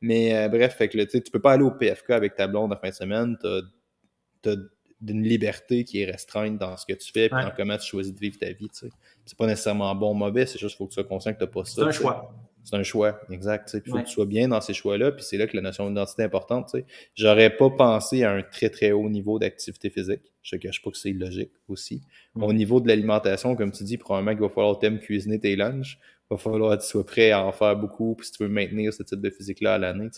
Mais 0.00 0.34
euh, 0.34 0.48
bref, 0.48 0.76
fait 0.76 0.88
que, 0.88 0.98
tu 0.98 1.10
sais, 1.10 1.20
tu 1.20 1.30
peux 1.30 1.40
pas 1.40 1.52
aller 1.52 1.64
au 1.64 1.72
PFK 1.72 2.10
avec 2.10 2.34
ta 2.34 2.46
blonde 2.46 2.70
la 2.70 2.76
fin 2.76 2.88
de 2.88 2.94
semaine. 2.94 3.36
T'as, 3.40 4.52
as 4.52 4.56
d'une 5.00 5.22
liberté 5.22 5.84
qui 5.84 6.02
est 6.02 6.10
restreinte 6.10 6.58
dans 6.58 6.76
ce 6.76 6.84
que 6.86 6.92
tu 6.92 7.10
fais 7.12 7.26
et 7.26 7.28
dans 7.30 7.52
comment 7.56 7.76
tu 7.78 7.88
choisis 7.88 8.14
de 8.14 8.20
vivre 8.20 8.38
ta 8.38 8.52
vie. 8.52 8.68
Tu 8.68 8.86
sais. 8.86 8.90
C'est 9.24 9.38
pas 9.38 9.46
nécessairement 9.46 9.94
bon 9.94 10.10
ou 10.10 10.14
mauvais, 10.14 10.46
c'est 10.46 10.58
juste 10.58 10.76
qu'il 10.76 10.78
faut 10.78 10.86
que 10.86 10.90
tu 10.90 10.94
sois 10.94 11.04
conscient 11.04 11.32
que 11.32 11.38
tu 11.38 11.44
n'as 11.44 11.50
pas 11.50 11.64
ça. 11.64 11.82
C'est 11.82 11.88
un 11.88 11.90
choix. 11.92 12.34
C'est 12.62 12.76
un 12.76 12.82
choix, 12.82 13.20
exact. 13.30 13.74
Il 13.74 13.90
faut 13.90 13.98
que 13.98 14.04
tu 14.04 14.12
sois 14.12 14.26
bien 14.26 14.48
dans 14.48 14.60
ces 14.60 14.74
choix-là, 14.74 15.12
puis 15.12 15.24
c'est 15.24 15.38
là 15.38 15.46
que 15.46 15.56
la 15.56 15.62
notion 15.62 15.88
d'identité 15.88 16.22
est 16.22 16.26
importante. 16.26 16.76
J'aurais 17.14 17.56
pas 17.56 17.70
pensé 17.70 18.22
à 18.22 18.32
un 18.32 18.42
très 18.42 18.68
très 18.68 18.92
haut 18.92 19.08
niveau 19.08 19.38
d'activité 19.38 19.88
physique. 19.88 20.20
Je 20.42 20.56
ne 20.56 20.60
cache 20.60 20.82
pas 20.82 20.90
que 20.90 20.98
c'est 20.98 21.12
logique 21.12 21.52
aussi. 21.68 22.02
Au 22.34 22.52
niveau 22.52 22.80
de 22.80 22.88
l'alimentation, 22.88 23.56
comme 23.56 23.72
tu 23.72 23.84
dis, 23.84 23.96
probablement 23.96 24.32
qu'il 24.32 24.42
va 24.42 24.50
falloir 24.50 24.78
t'aimer 24.78 24.98
cuisiner 24.98 25.40
tes 25.40 25.56
lunchs. 25.56 25.98
Il 26.30 26.34
va 26.34 26.36
falloir 26.36 26.76
que 26.76 26.82
tu 26.82 26.88
sois 26.88 27.04
prêt 27.04 27.30
à 27.30 27.44
en 27.44 27.52
faire 27.52 27.76
beaucoup 27.76 28.14
puis 28.14 28.26
si 28.26 28.32
tu 28.32 28.42
veux 28.42 28.48
maintenir 28.48 28.92
ce 28.92 29.02
type 29.02 29.20
de 29.20 29.30
physique-là 29.30 29.74
à 29.74 29.78
l'année. 29.78 30.08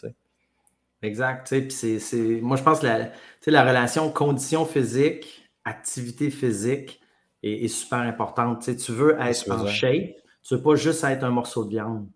Exact. 1.03 1.49
c'est, 1.71 2.41
Moi, 2.41 2.57
je 2.57 2.62
pense 2.62 2.81
que 2.81 2.87
la, 2.87 3.11
la 3.47 3.62
relation 3.65 4.11
condition 4.11 4.65
physique, 4.65 5.51
activité 5.65 6.31
physique 6.31 7.01
est, 7.43 7.68
super 7.68 7.99
importante. 7.99 8.64
tu 8.64 8.93
veux 8.93 9.16
être 9.20 9.51
en 9.51 9.66
shape, 9.66 10.14
tu 10.43 10.55
ne 10.55 10.59
veux 10.59 10.62
pas 10.62 10.76
juste 10.76 11.03
être 11.05 11.24
un 11.24 11.31
morceau 11.31 11.64
de 11.64 11.70
viande. 11.70 12.07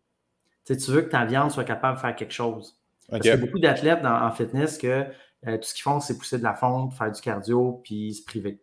tu 0.65 0.75
veux 0.75 1.03
que 1.03 1.11
ta 1.11 1.25
viande 1.25 1.51
soit 1.51 1.65
capable 1.65 1.97
de 1.97 2.01
faire 2.01 2.15
quelque 2.15 2.35
chose. 2.35 2.79
Parce 3.09 3.23
qu'il 3.23 3.31
y 3.31 3.35
a 3.35 3.37
beaucoup 3.37 3.59
d'athlètes 3.59 4.05
en 4.05 4.31
fitness 4.33 4.79
que 4.79 5.05
euh, 5.47 5.57
tout 5.59 5.63
ce 5.63 5.75
qu'ils 5.75 5.83
font, 5.83 6.01
c'est 6.01 6.19
pousser 6.19 6.39
de 6.39 6.43
la 6.43 6.55
fonte, 6.55 6.93
faire 6.95 7.11
du 7.11 7.21
cardio, 7.21 7.81
puis 7.85 8.15
se 8.15 8.25
priver. 8.25 8.61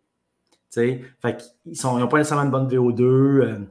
Fait 0.70 1.38
ils 1.66 1.78
n'ont 1.84 2.08
pas 2.08 2.18
nécessairement 2.18 2.46
une 2.46 2.52
bonne 2.52 2.68
VO2 2.68 3.68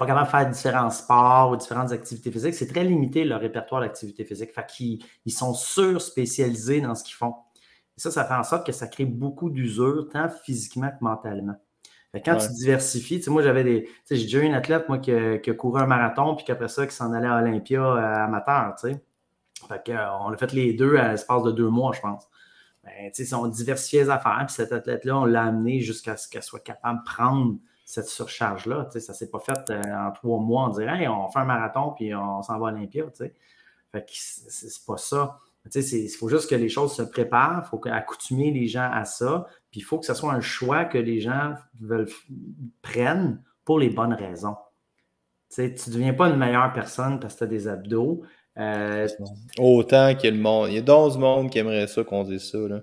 pas 0.00 0.06
capable 0.06 0.26
de 0.26 0.30
faire 0.30 0.48
différents 0.48 0.90
sports 0.90 1.50
ou 1.50 1.56
différentes 1.56 1.92
activités 1.92 2.32
physiques. 2.32 2.54
C'est 2.54 2.66
très 2.66 2.84
limité 2.84 3.24
leur 3.24 3.38
répertoire 3.40 3.82
d'activités 3.82 4.24
physiques. 4.24 4.52
Fait 4.54 4.66
qu'ils 4.66 5.04
ils 5.26 5.32
sont 5.32 5.52
sur-spécialisés 5.52 6.80
dans 6.80 6.94
ce 6.94 7.04
qu'ils 7.04 7.14
font. 7.14 7.34
Et 7.98 8.00
ça, 8.00 8.10
ça 8.10 8.24
fait 8.24 8.34
en 8.34 8.42
sorte 8.42 8.64
que 8.64 8.72
ça 8.72 8.86
crée 8.86 9.04
beaucoup 9.04 9.50
d'usure, 9.50 10.08
tant 10.10 10.30
physiquement 10.30 10.88
que 10.88 11.04
mentalement. 11.04 11.56
quand 12.24 12.36
tu 12.38 12.48
diversifies, 12.48 13.22
moi 13.28 13.42
j'avais 13.42 13.62
des. 13.62 13.88
J'ai 14.10 14.22
déjà 14.22 14.38
eu 14.38 14.44
une 14.44 14.54
athlète 14.54 14.88
moi, 14.88 14.98
qui, 14.98 15.12
a, 15.12 15.38
couru 15.54 15.82
un 15.82 15.86
marathon, 15.86 16.34
puis 16.34 16.46
qu'après 16.46 16.68
ça, 16.68 16.86
qui 16.86 16.94
s'en 16.94 17.12
allait 17.12 17.28
à 17.28 17.36
Olympia 17.36 17.82
euh, 17.82 18.24
amateur. 18.24 18.74
Fait 18.80 18.98
on 20.22 20.32
a 20.32 20.36
fait 20.38 20.52
les 20.54 20.72
deux 20.72 20.96
à 20.96 21.10
l'espace 21.10 21.42
de 21.42 21.52
deux 21.52 21.68
mois, 21.68 21.92
je 21.94 22.00
pense. 22.00 22.26
Ben, 22.84 23.12
on 23.34 23.48
diversifiait 23.48 24.04
les 24.04 24.10
affaires, 24.10 24.44
puis 24.46 24.54
cette 24.54 24.72
athlète-là, 24.72 25.18
on 25.18 25.26
l'a 25.26 25.44
amené 25.44 25.80
jusqu'à 25.80 26.16
ce 26.16 26.26
qu'elle 26.26 26.42
soit 26.42 26.64
capable 26.64 27.00
de 27.00 27.04
prendre 27.04 27.58
cette 27.90 28.06
surcharge-là. 28.06 28.88
Ça 28.90 29.12
ne 29.12 29.16
s'est 29.16 29.30
pas 29.30 29.40
fait 29.40 29.70
euh, 29.70 29.82
en 29.82 30.12
trois 30.12 30.38
mois. 30.38 30.66
On 30.66 30.68
dirait, 30.68 31.08
on 31.08 31.28
fait 31.28 31.40
un 31.40 31.44
marathon, 31.44 31.92
puis 31.96 32.14
on 32.14 32.40
s'en 32.42 32.58
va 32.60 32.68
à 32.68 32.72
Olympia. 32.72 33.04
Fait 33.18 33.34
que 34.04 34.10
c'est 34.12 34.86
pas 34.86 34.96
ça. 34.96 35.38
Il 35.74 36.08
faut 36.08 36.28
juste 36.28 36.48
que 36.48 36.54
les 36.54 36.68
choses 36.68 36.94
se 36.94 37.02
préparent, 37.02 37.64
il 37.66 37.68
faut 37.68 37.80
accoutumer 37.88 38.52
les 38.52 38.66
gens 38.68 38.88
à 38.92 39.04
ça, 39.04 39.46
puis 39.70 39.80
il 39.80 39.82
faut 39.82 39.98
que 39.98 40.06
ce 40.06 40.14
soit 40.14 40.32
un 40.32 40.40
choix 40.40 40.84
que 40.84 40.98
les 40.98 41.20
gens 41.20 41.54
veulent, 41.80 42.08
prennent 42.80 43.42
pour 43.64 43.78
les 43.78 43.90
bonnes 43.90 44.14
raisons. 44.14 44.56
tu 45.52 45.62
ne 45.62 45.92
deviens 45.92 46.14
pas 46.14 46.28
une 46.28 46.36
meilleure 46.36 46.72
personne 46.72 47.18
parce 47.18 47.34
que 47.34 47.38
tu 47.40 47.44
as 47.44 47.48
des 47.48 47.68
abdos. 47.68 48.22
Euh, 48.56 49.08
Autant 49.58 50.14
qu'il 50.14 50.30
y 50.30 50.32
a 50.32 50.36
le 50.36 50.42
monde. 50.42 50.68
Il 50.68 50.76
y 50.76 50.78
a 50.78 50.82
12 50.82 51.18
monde 51.18 51.50
qui 51.50 51.58
aimerait 51.58 51.88
ça 51.88 52.04
qu'on 52.04 52.24
dise 52.24 52.50
ça. 52.50 52.58
Là. 52.58 52.82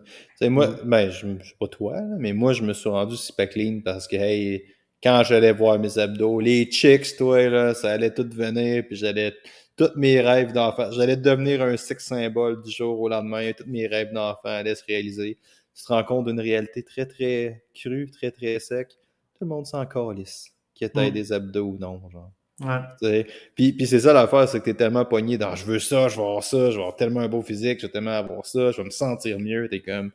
moi, 0.49 0.67
mm. 0.67 0.79
ben, 0.83 1.09
je 1.09 1.27
ne 1.27 1.39
suis 1.39 1.55
pas 1.57 1.67
toi, 1.67 1.95
mais 2.19 2.33
moi, 2.33 2.51
je 2.53 2.63
me 2.63 2.73
suis 2.73 2.89
rendu 2.89 3.15
super 3.15 3.49
clean 3.49 3.79
parce 3.83 4.07
que, 4.07 4.17
hey, 4.17 4.63
quand 5.03 5.23
j'allais 5.23 5.51
voir 5.51 5.79
mes 5.79 5.97
abdos, 5.97 6.39
les 6.39 6.65
chicks, 6.71 7.15
toi, 7.17 7.49
là, 7.49 7.73
ça 7.73 7.91
allait 7.91 8.13
tout 8.13 8.27
venir, 8.29 8.83
puis 8.87 8.95
j'allais 8.95 9.33
tous 9.75 9.91
mes 9.95 10.19
rêves 10.21 10.53
d'enfant. 10.53 10.91
J'allais 10.91 11.17
devenir 11.17 11.61
un 11.61 11.77
sex 11.77 12.05
symbole 12.05 12.61
du 12.63 12.71
jour 12.71 12.99
au 12.99 13.09
lendemain. 13.09 13.51
Tous 13.55 13.67
mes 13.67 13.85
rêves 13.87 14.11
d'enfant 14.11 14.49
allaient 14.49 14.75
se 14.75 14.83
réaliser. 14.85 15.37
Tu 15.75 15.83
te 15.83 15.93
rends 15.93 16.03
compte 16.03 16.25
d'une 16.25 16.39
réalité 16.39 16.81
très, 16.81 17.05
très 17.05 17.63
crue, 17.75 18.09
très, 18.09 18.31
très 18.31 18.59
sec. 18.59 18.89
Tout 18.89 19.45
le 19.45 19.47
monde 19.47 19.67
s'en 19.67 19.85
calisse. 19.85 20.51
Qu'il 20.73 20.87
ait 20.87 21.09
mm. 21.09 21.13
des 21.13 21.31
abdos 21.31 21.65
ou 21.65 21.77
non, 21.77 22.01
genre. 22.09 22.31
Ouais. 22.59 23.27
Puis, 23.53 23.73
puis 23.73 23.85
c'est 23.85 23.99
ça 23.99 24.13
l'affaire, 24.13 24.49
c'est 24.49 24.59
que 24.59 24.65
tu 24.65 24.71
es 24.71 24.73
tellement 24.73 25.05
pogné 25.05 25.37
dans 25.37 25.55
je 25.55 25.63
veux 25.63 25.77
ça, 25.77 26.07
je 26.07 26.15
veux 26.15 26.23
avoir 26.23 26.43
ça, 26.43 26.71
je 26.71 26.75
veux 26.75 26.81
avoir 26.81 26.95
tellement 26.95 27.19
un 27.19 27.27
beau 27.27 27.43
physique, 27.43 27.79
je 27.79 27.85
veux 27.85 27.91
tellement 27.91 28.17
avoir 28.17 28.47
ça, 28.47 28.71
je 28.71 28.77
veux 28.77 28.85
me 28.85 28.89
sentir 28.89 29.37
mieux. 29.37 29.67
T'es 29.69 29.79
comme 29.79 30.11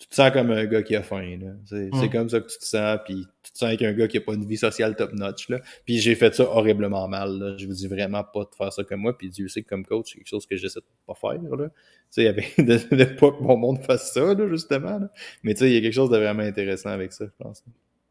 tu 0.00 0.08
te 0.08 0.14
sens 0.14 0.30
comme 0.30 0.50
un 0.50 0.64
gars 0.64 0.82
qui 0.82 0.96
a 0.96 1.02
faim. 1.02 1.38
C'est 1.66 1.90
mm. 1.92 2.10
comme 2.10 2.28
ça 2.30 2.40
que 2.40 2.46
tu 2.46 2.58
te 2.58 2.64
sens, 2.64 2.98
puis 3.04 3.26
tu 3.42 3.52
te 3.52 3.58
sens 3.58 3.68
avec 3.68 3.82
un 3.82 3.92
gars 3.92 4.08
qui 4.08 4.16
a 4.16 4.22
pas 4.22 4.32
une 4.32 4.46
vie 4.46 4.56
sociale 4.56 4.96
top-notch. 4.96 5.46
Puis 5.84 5.98
j'ai 5.98 6.14
fait 6.14 6.34
ça 6.34 6.44
horriblement 6.44 7.06
mal. 7.06 7.38
Là. 7.38 7.56
Je 7.58 7.66
vous 7.66 7.74
dis 7.74 7.86
vraiment 7.86 8.24
pas 8.24 8.44
de 8.44 8.54
faire 8.56 8.72
ça 8.72 8.82
comme 8.82 9.00
moi, 9.00 9.16
puis 9.16 9.28
Dieu 9.28 9.46
sait 9.48 9.62
que 9.62 9.68
comme 9.68 9.84
coach, 9.84 10.12
c'est 10.12 10.18
quelque 10.18 10.28
chose 10.28 10.46
que 10.46 10.56
j'essaie 10.56 10.80
de 10.80 10.86
pas 11.06 11.12
faire. 11.14 11.54
Là. 11.54 11.68
Il 12.16 12.24
y 12.24 12.28
avait 12.28 12.46
de 12.56 12.96
l'époque 12.96 13.38
que 13.38 13.44
mon 13.44 13.58
monde 13.58 13.82
fasse 13.82 14.14
ça, 14.14 14.32
là, 14.32 14.48
justement. 14.48 14.98
Là. 14.98 15.10
Mais 15.42 15.52
il 15.52 15.68
y 15.68 15.76
a 15.76 15.80
quelque 15.82 15.92
chose 15.92 16.08
de 16.08 16.16
vraiment 16.16 16.44
intéressant 16.44 16.88
avec 16.88 17.12
ça, 17.12 17.26
je 17.26 17.44
pense. 17.44 17.62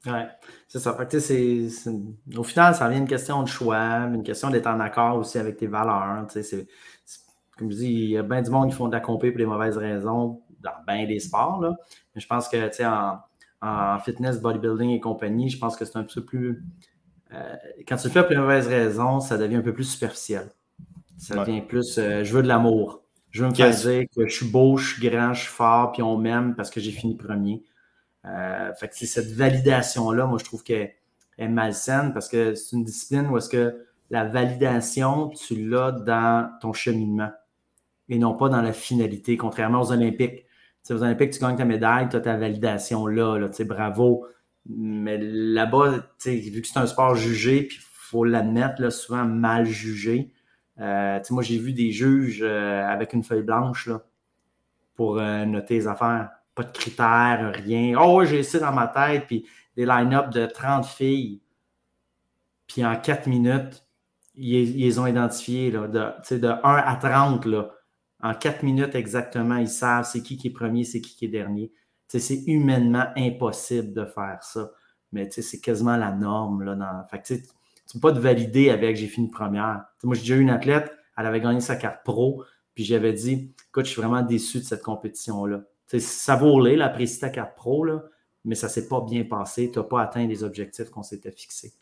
Ouais, 0.06 0.28
c'est 0.68 0.80
ça. 0.80 0.94
Fait 0.94 1.20
c'est, 1.20 1.90
au 2.38 2.44
final, 2.44 2.76
ça 2.76 2.88
vient 2.88 3.00
une 3.00 3.08
question 3.08 3.42
de 3.42 3.48
choix, 3.48 4.08
une 4.14 4.24
question 4.24 4.52
d'être 4.52 4.68
en 4.68 4.80
accord 4.80 5.18
aussi 5.18 5.40
avec 5.40 5.58
tes 5.58 5.68
valeurs. 5.68 6.28
Comme 7.58 7.72
je 7.72 7.76
dis, 7.76 7.92
il 7.92 8.10
y 8.12 8.18
a 8.18 8.24
bien 8.24 8.44
du 8.44 8.52
monde 8.52 8.70
qui 8.70 8.76
font 8.76 8.88
de 8.88 8.94
la 8.94 9.02
compé 9.02 9.32
pour 9.32 9.40
les 9.40 9.48
mauvaises 9.48 9.76
raisons 9.76 10.40
dans 10.62 10.72
bien 10.88 11.06
des 11.06 11.20
sports. 11.20 11.62
Là. 11.62 11.76
Mais 12.14 12.22
je 12.22 12.28
pense 12.28 12.48
que, 12.48 12.68
tu 12.68 12.76
sais, 12.76 12.86
en, 12.86 14.00
fitness, 14.00 14.40
bodybuilding 14.40 14.92
et 14.92 15.00
compagnie, 15.00 15.50
je 15.50 15.58
pense 15.58 15.76
que 15.76 15.86
c'est 15.86 15.98
un 15.98 16.04
peu 16.04 16.24
plus. 16.24 16.64
Euh, 17.34 17.56
quand 17.88 17.98
tu 17.98 18.08
le 18.08 18.14
fais 18.14 18.22
pour 18.22 18.32
les 18.32 18.38
mauvaises 18.38 18.68
raisons, 18.68 19.20
ça 19.20 19.38
devient 19.38 19.58
un 19.58 19.62
peu 19.62 19.74
plus 19.74 19.84
superficiel. 19.84 20.50
Ça 21.18 21.44
devient 21.44 21.62
plus 21.62 21.98
euh, 21.98 22.24
je 22.24 22.34
veux 22.34 22.42
de 22.42 22.48
l'amour. 22.48 23.04
Je 23.32 23.44
veux 23.44 23.50
me 23.50 23.54
faire 23.54 23.76
dire 23.76 24.06
que 24.16 24.28
je 24.28 24.34
suis 24.34 24.48
beau, 24.48 24.78
je 24.78 24.94
suis 24.94 25.10
grand, 25.10 25.34
je 25.34 25.42
suis 25.42 25.50
fort, 25.50 25.92
puis 25.92 26.02
on 26.02 26.18
m'aime 26.18 26.56
parce 26.56 26.70
que 26.70 26.80
j'ai 26.80 26.92
fini 26.92 27.16
premier. 27.16 27.64
Euh, 28.26 28.74
fait 28.74 28.88
que 28.88 28.96
c'est 28.96 29.06
cette 29.06 29.32
validation-là, 29.32 30.26
moi, 30.26 30.38
je 30.40 30.46
trouve 30.46 30.64
qu'elle 30.64 30.96
est 31.38 31.48
malsaine 31.48 32.12
parce 32.14 32.28
que 32.28 32.56
c'est 32.56 32.76
une 32.76 32.84
discipline 32.84 33.28
où 33.28 33.38
est-ce 33.38 33.50
que 33.50 33.86
la 34.10 34.26
validation, 34.26 35.30
tu 35.30 35.70
l'as 35.70 35.92
dans 35.92 36.52
ton 36.62 36.74
cheminement 36.74 37.32
et 38.10 38.18
non 38.18 38.34
pas 38.34 38.50
dans 38.50 38.62
la 38.62 38.74
finalité, 38.74 39.38
contrairement 39.38 39.82
aux 39.82 39.92
Olympiques 39.92 40.46
aux 40.90 41.04
Olympiques, 41.04 41.32
tu 41.32 41.40
gagnes 41.40 41.56
ta 41.56 41.66
médaille, 41.66 42.10
tu 42.10 42.16
as 42.16 42.22
ta 42.22 42.38
validation 42.38 43.08
là, 43.08 43.38
là 43.38 43.48
bravo. 43.66 44.26
Mais 44.68 45.18
là-bas, 45.18 46.06
vu 46.26 46.62
que 46.62 46.68
c'est 46.68 46.80
un 46.80 46.88
sport 46.88 47.16
jugé, 47.16 47.64
puis 47.64 47.78
il 47.78 47.84
faut 47.84 48.24
l'admettre, 48.24 48.90
souvent 48.92 49.26
mal 49.26 49.66
jugé. 49.66 50.32
Euh, 50.80 51.20
moi, 51.30 51.44
j'ai 51.44 51.58
vu 51.58 51.74
des 51.74 51.92
juges 51.92 52.42
euh, 52.42 52.86
avec 52.88 53.14
une 53.14 53.24
feuille 53.24 53.44
blanche 53.44 53.88
là, 53.88 54.02
pour 54.96 55.20
euh, 55.20 55.46
noter 55.46 55.76
les 55.76 55.88
affaires. 55.88 56.30
Pas 56.56 56.64
de 56.64 56.72
critères, 56.72 57.52
rien. 57.54 57.98
Oh, 58.00 58.24
j'ai 58.26 58.44
ça 58.44 58.60
dans 58.60 58.74
ma 58.74 58.88
tête, 58.88 59.26
puis 59.28 59.46
des 59.76 59.86
line-up 59.86 60.30
de 60.30 60.46
30 60.46 60.86
filles. 60.86 61.42
Puis 62.68 62.86
en 62.86 62.96
4 62.96 63.28
minutes, 63.28 63.86
ils, 64.36 64.78
les 64.78 65.00
ont 65.00 65.08
identifiés 65.08 65.72
de, 65.72 65.88
de 65.88 66.48
1 66.48 66.58
à 66.64 66.96
30. 66.96 67.46
Là 67.46 67.70
en 68.22 68.34
quatre 68.34 68.64
minutes 68.64 68.96
exactement, 68.96 69.58
ils 69.58 69.70
savent 69.70 70.06
c'est 70.06 70.22
qui 70.22 70.38
qui 70.38 70.48
est 70.48 70.52
premier, 70.52 70.84
c'est 70.84 71.02
qui 71.02 71.16
qui 71.16 71.26
est 71.26 71.30
dernier. 71.30 71.72
c'est 72.08 72.44
humainement 72.48 73.06
impossible 73.16 73.94
de 73.94 74.06
faire 74.06 74.40
ça. 74.42 74.72
Mais 75.12 75.30
c'est 75.32 75.60
quasiment 75.60 75.98
la 75.98 76.12
norme. 76.12 76.64
Là, 76.64 77.08
fait 77.10 77.24
tu 77.24 77.34
ne 77.98 78.02
peux 78.02 78.10
pas 78.10 78.14
te 78.14 78.20
valider 78.20 78.70
avec 78.70 78.96
j'ai 78.96 79.08
fini 79.08 79.30
première. 79.30 79.86
moi, 80.04 80.16
j'ai 80.16 80.22
déjà 80.22 80.36
eu 80.36 80.42
une 80.42 80.52
athlète, 80.52 80.92
elle 81.18 81.26
avait 81.26 81.42
gagné 81.42 81.60
sa 81.60 81.76
carte 81.76 82.04
pro, 82.04 82.44
puis 82.76 82.84
j'avais 82.84 83.14
dit 83.14 83.52
Écoute, 83.70 83.86
je 83.86 83.92
suis 83.92 84.02
vraiment 84.02 84.22
déçu 84.22 84.60
de 84.60 84.64
cette 84.64 84.84
compétition-là. 84.84 85.62
Ça 85.98 86.36
vaut 86.36 86.66
elle 86.68 86.84
a 86.84 86.86
apprécié 86.86 87.20
ta 87.22 87.30
carte 87.30 87.56
pro, 87.56 87.88
mais 88.46 88.54
ça 88.54 88.68
ne 88.68 88.72
s'est 88.72 88.88
pas 88.88 89.02
bien 89.02 89.24
passé. 89.24 89.72
Tu 89.72 89.80
n'as 89.80 89.86
pas 89.86 90.02
atteint 90.02 90.28
les 90.28 90.44
objectifs 90.44 90.90
qu'on 90.92 91.02
s'était 91.02 91.32
fixés. 91.32 91.74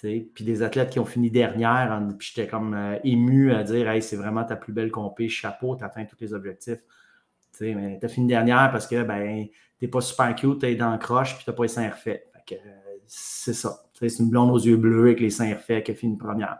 Puis 0.00 0.44
des 0.44 0.62
athlètes 0.62 0.90
qui 0.90 0.98
ont 0.98 1.04
fini 1.04 1.30
dernière, 1.30 2.00
puis 2.18 2.32
j'étais 2.32 2.48
comme 2.48 2.74
euh, 2.74 2.98
ému 3.04 3.52
à 3.52 3.64
dire 3.64 3.88
Hey, 3.88 4.02
c'est 4.02 4.16
vraiment 4.16 4.44
ta 4.44 4.56
plus 4.56 4.72
belle 4.72 4.90
compé, 4.90 5.28
chapeau, 5.28 5.76
tu 5.76 5.84
atteint 5.84 6.04
tous 6.04 6.20
les 6.20 6.32
objectifs. 6.32 6.80
mais 7.60 7.98
tu 7.98 8.06
as 8.06 8.08
fini 8.08 8.28
dernière 8.28 8.70
parce 8.70 8.86
que 8.86 9.02
ben, 9.02 9.46
tu 9.80 9.88
pas 9.88 10.00
super 10.00 10.34
cute, 10.34 10.60
tu 10.60 10.66
es 10.66 10.74
dans 10.76 10.92
le 10.92 10.98
croche, 10.98 11.34
puis 11.34 11.44
tu 11.44 11.50
n'as 11.50 11.56
pas 11.56 11.62
les 11.64 11.68
seins 11.68 11.90
refaits. 11.90 12.24
C'est 13.06 13.54
ça. 13.54 13.84
C'est 13.94 14.18
une 14.18 14.30
blonde 14.30 14.50
aux 14.50 14.58
yeux 14.58 14.76
bleus 14.76 15.04
avec 15.04 15.20
les 15.20 15.30
seins 15.30 15.54
refaits 15.54 15.84
qui 15.84 15.92
a 15.92 15.94
fini 15.94 16.16
première. 16.16 16.58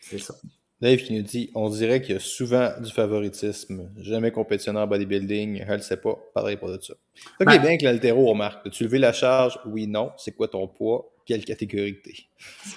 C'est 0.00 0.18
ça. 0.18 0.34
Dave 0.82 0.98
qui 0.98 1.14
nous 1.16 1.22
dit 1.22 1.48
on 1.54 1.70
dirait 1.70 2.02
qu'il 2.02 2.14
y 2.14 2.18
a 2.18 2.20
souvent 2.20 2.70
du 2.80 2.90
favoritisme. 2.90 3.88
Jamais 4.00 4.32
compétitionné 4.32 4.80
en 4.80 4.86
bodybuilding, 4.88 5.64
elle 5.66 5.76
ne 5.76 5.78
sait 5.78 5.96
pas. 5.96 6.18
Pareil 6.34 6.56
pas 6.56 6.76
de 6.76 6.82
ça. 6.82 6.94
Ok, 7.40 7.46
ben, 7.46 7.62
bien 7.62 7.78
que 7.78 7.84
l'altéro, 7.84 8.26
remarque. 8.26 8.66
As-tu 8.66 8.82
levé 8.82 8.98
la 8.98 9.12
charge 9.12 9.60
Oui, 9.64 9.86
non. 9.86 10.10
C'est 10.16 10.32
quoi 10.32 10.48
ton 10.48 10.66
poids? 10.66 11.08
Quelle 11.24 11.44
catégorie 11.44 12.00
que 12.00 12.08
t'es? 12.08 12.14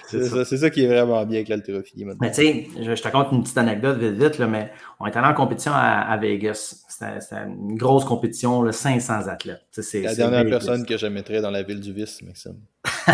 C'est 0.08 0.56
ça. 0.56 0.70
qui 0.70 0.84
est 0.84 0.86
vraiment 0.86 1.26
bien 1.26 1.38
avec 1.38 1.48
l'haltérophilie 1.48 2.04
Mais 2.20 2.30
tu 2.30 2.36
sais, 2.36 2.66
je, 2.80 2.92
te 2.92 3.08
raconte 3.08 3.32
une 3.32 3.42
petite 3.42 3.58
anecdote 3.58 3.98
vite 3.98 4.14
vite, 4.14 4.38
là, 4.38 4.46
mais 4.46 4.70
on 5.00 5.06
est 5.06 5.16
allé 5.16 5.26
en 5.26 5.34
compétition 5.34 5.72
à, 5.74 6.16
Vegas. 6.16 6.84
C'était 6.88 7.42
une 7.44 7.76
grosse 7.76 8.04
compétition, 8.04 8.62
là, 8.62 8.70
500 8.70 9.26
athlètes. 9.26 9.66
C'est 9.72 10.02
la 10.02 10.14
dernière 10.14 10.44
personne 10.44 10.86
que 10.86 10.96
je 10.96 11.08
mettrais 11.08 11.40
dans 11.40 11.50
la 11.50 11.64
ville 11.64 11.80
du 11.80 11.92
vice, 11.92 12.22
Maxime. 12.22 12.60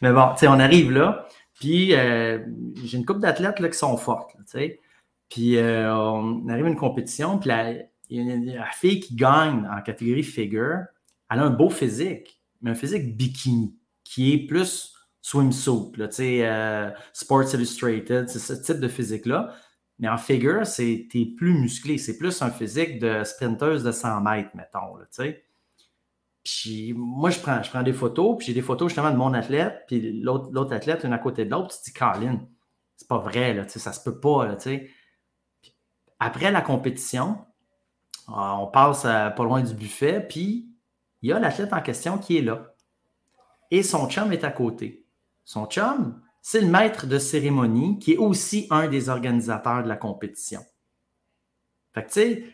mais 0.00 0.10
bon, 0.10 0.30
tu 0.32 0.38
sais, 0.38 0.48
on 0.48 0.58
arrive 0.58 0.90
là, 0.90 1.28
puis 1.58 1.94
euh, 1.94 2.38
j'ai 2.84 2.98
une 2.98 3.04
couple 3.04 3.20
d'athlètes 3.20 3.56
qui 3.70 3.78
sont 3.78 3.96
fortes, 3.96 4.34
sais. 4.46 4.80
Puis 5.28 5.56
euh, 5.56 5.94
on 5.94 6.48
arrive 6.48 6.66
à 6.66 6.68
une 6.68 6.76
compétition, 6.76 7.38
puis 7.38 7.50
il 8.08 8.26
y 8.26 8.30
a 8.30 8.34
une 8.34 8.64
fille 8.72 9.00
qui 9.00 9.14
gagne 9.14 9.68
en 9.70 9.82
catégorie 9.82 10.22
figure, 10.22 10.84
elle 11.30 11.40
a 11.40 11.44
un 11.44 11.50
beau 11.50 11.68
physique, 11.68 12.40
mais 12.62 12.70
un 12.70 12.74
physique 12.74 13.16
bikini 13.16 13.76
qui 14.04 14.32
est 14.32 14.46
plus 14.46 14.94
swimsuit, 15.20 15.92
là, 15.96 16.08
euh, 16.18 16.90
Sports 17.12 17.54
Illustrated, 17.54 18.28
c'est 18.28 18.38
ce 18.38 18.54
type 18.54 18.80
de 18.80 18.88
physique-là. 18.88 19.54
Mais 19.98 20.08
en 20.08 20.16
figure, 20.16 20.64
c'est 20.64 21.08
es 21.12 21.26
plus 21.36 21.54
musclé. 21.54 21.98
C'est 21.98 22.16
plus 22.18 22.40
un 22.40 22.50
physique 22.50 23.00
de 23.00 23.24
sprinteuse 23.24 23.82
de 23.82 23.90
100 23.90 24.20
mètres, 24.20 24.50
mettons. 24.54 24.96
Là, 24.96 25.06
moi, 26.94 27.30
je 27.30 27.40
prends, 27.40 27.62
je 27.62 27.70
prends 27.70 27.82
des 27.82 27.92
photos, 27.92 28.36
puis 28.38 28.46
j'ai 28.46 28.54
des 28.54 28.62
photos 28.62 28.88
justement 28.88 29.10
de 29.10 29.16
mon 29.16 29.34
athlète, 29.34 29.84
puis 29.86 30.20
l'autre 30.20 30.72
athlète, 30.72 31.04
une 31.04 31.12
à 31.12 31.18
côté 31.18 31.44
de 31.44 31.50
l'autre. 31.50 31.74
Tu 31.74 31.78
te 31.78 31.84
dis, 31.84 31.92
Colin, 31.92 32.40
c'est 32.96 33.08
pas 33.08 33.18
vrai, 33.18 33.54
là, 33.54 33.68
ça 33.68 33.92
se 33.92 34.02
peut 34.02 34.18
pas. 34.18 34.46
Là, 34.46 34.56
après 36.20 36.50
la 36.50 36.60
compétition, 36.60 37.38
euh, 38.28 38.32
on 38.32 38.66
passe 38.66 39.02
pas 39.02 39.44
loin 39.44 39.62
du 39.62 39.74
buffet, 39.74 40.20
puis 40.20 40.68
il 41.22 41.30
y 41.30 41.32
a 41.32 41.38
l'athlète 41.38 41.72
en 41.72 41.80
question 41.80 42.18
qui 42.18 42.36
est 42.36 42.42
là 42.42 42.74
et 43.70 43.82
son 43.82 44.08
chum 44.08 44.32
est 44.32 44.44
à 44.44 44.50
côté. 44.50 45.06
Son 45.44 45.66
chum, 45.66 46.20
c'est 46.42 46.60
le 46.60 46.68
maître 46.68 47.06
de 47.06 47.18
cérémonie 47.18 47.98
qui 47.98 48.12
est 48.14 48.18
aussi 48.18 48.66
un 48.70 48.88
des 48.88 49.08
organisateurs 49.08 49.82
de 49.82 49.88
la 49.88 49.96
compétition. 49.96 50.64
Fait 51.92 52.04
que, 52.04 52.08
tu 52.08 52.12
sais, 52.12 52.44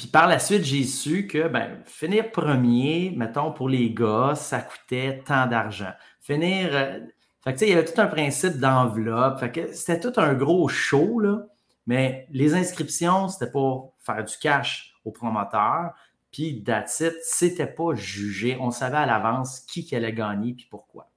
puis 0.00 0.08
par 0.08 0.26
la 0.26 0.38
suite, 0.38 0.64
j'ai 0.64 0.84
su 0.84 1.26
que 1.26 1.46
ben, 1.46 1.82
finir 1.84 2.30
premier, 2.30 3.12
mettons, 3.14 3.52
pour 3.52 3.68
les 3.68 3.92
gars, 3.92 4.32
ça 4.34 4.62
coûtait 4.62 5.22
tant 5.26 5.46
d'argent. 5.46 5.92
Finir. 6.22 6.70
Euh, 6.72 7.00
fait 7.44 7.60
il 7.60 7.68
y 7.68 7.72
avait 7.74 7.84
tout 7.84 8.00
un 8.00 8.06
principe 8.06 8.56
d'enveloppe. 8.56 9.40
Fait 9.40 9.52
que 9.52 9.74
c'était 9.74 10.00
tout 10.00 10.18
un 10.18 10.32
gros 10.32 10.68
show, 10.68 11.20
là. 11.20 11.42
Mais 11.86 12.26
les 12.30 12.54
inscriptions, 12.54 13.28
c'était 13.28 13.50
pour 13.50 13.92
faire 13.98 14.24
du 14.24 14.34
cash 14.38 14.94
aux 15.04 15.10
promoteurs. 15.10 15.92
puis 16.32 16.64
that's 16.64 17.00
it. 17.00 17.12
C'était 17.22 17.66
pas 17.66 17.94
jugé. 17.94 18.56
On 18.58 18.70
savait 18.70 18.96
à 18.96 19.04
l'avance 19.04 19.60
qui 19.60 19.94
allait 19.94 20.14
gagner 20.14 20.54
puis 20.54 20.66
pourquoi. 20.70 21.10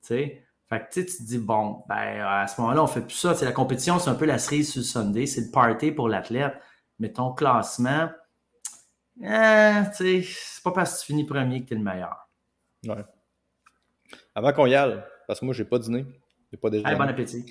Tu 0.00 0.06
sais? 0.06 0.46
Fait 0.70 0.80
que 0.80 1.00
tu 1.00 1.22
dis, 1.24 1.38
bon, 1.38 1.82
ben, 1.90 2.22
à 2.26 2.46
ce 2.46 2.58
moment-là, 2.62 2.82
on 2.82 2.86
fait 2.86 3.02
plus 3.02 3.16
ça. 3.16 3.34
C'est 3.34 3.44
la 3.44 3.52
compétition, 3.52 3.98
c'est 3.98 4.08
un 4.08 4.14
peu 4.14 4.24
la 4.24 4.38
cerise 4.38 4.70
sur 4.70 4.80
le 4.80 4.86
Sunday, 4.86 5.26
c'est 5.26 5.42
le 5.42 5.50
party 5.50 5.92
pour 5.92 6.08
l'athlète. 6.08 6.54
Mais 6.98 7.12
ton 7.12 7.32
classement, 7.32 8.08
eh, 9.22 9.82
c'est 9.92 10.62
pas 10.62 10.72
parce 10.72 10.94
que 10.94 11.00
tu 11.00 11.06
finis 11.06 11.24
premier 11.24 11.62
que 11.62 11.68
tu 11.68 11.74
es 11.74 11.76
le 11.76 11.82
meilleur. 11.82 12.28
Ouais. 12.86 13.04
Avant 14.34 14.52
qu'on 14.52 14.66
y 14.66 14.74
aille, 14.74 15.02
parce 15.26 15.40
que 15.40 15.44
moi, 15.44 15.54
j'ai 15.54 15.64
pas 15.64 15.78
dîné. 15.78 16.04
J'ai 16.50 16.58
pas 16.58 16.70
déjà. 16.70 16.94
bon 16.94 17.08
appétit. 17.08 17.44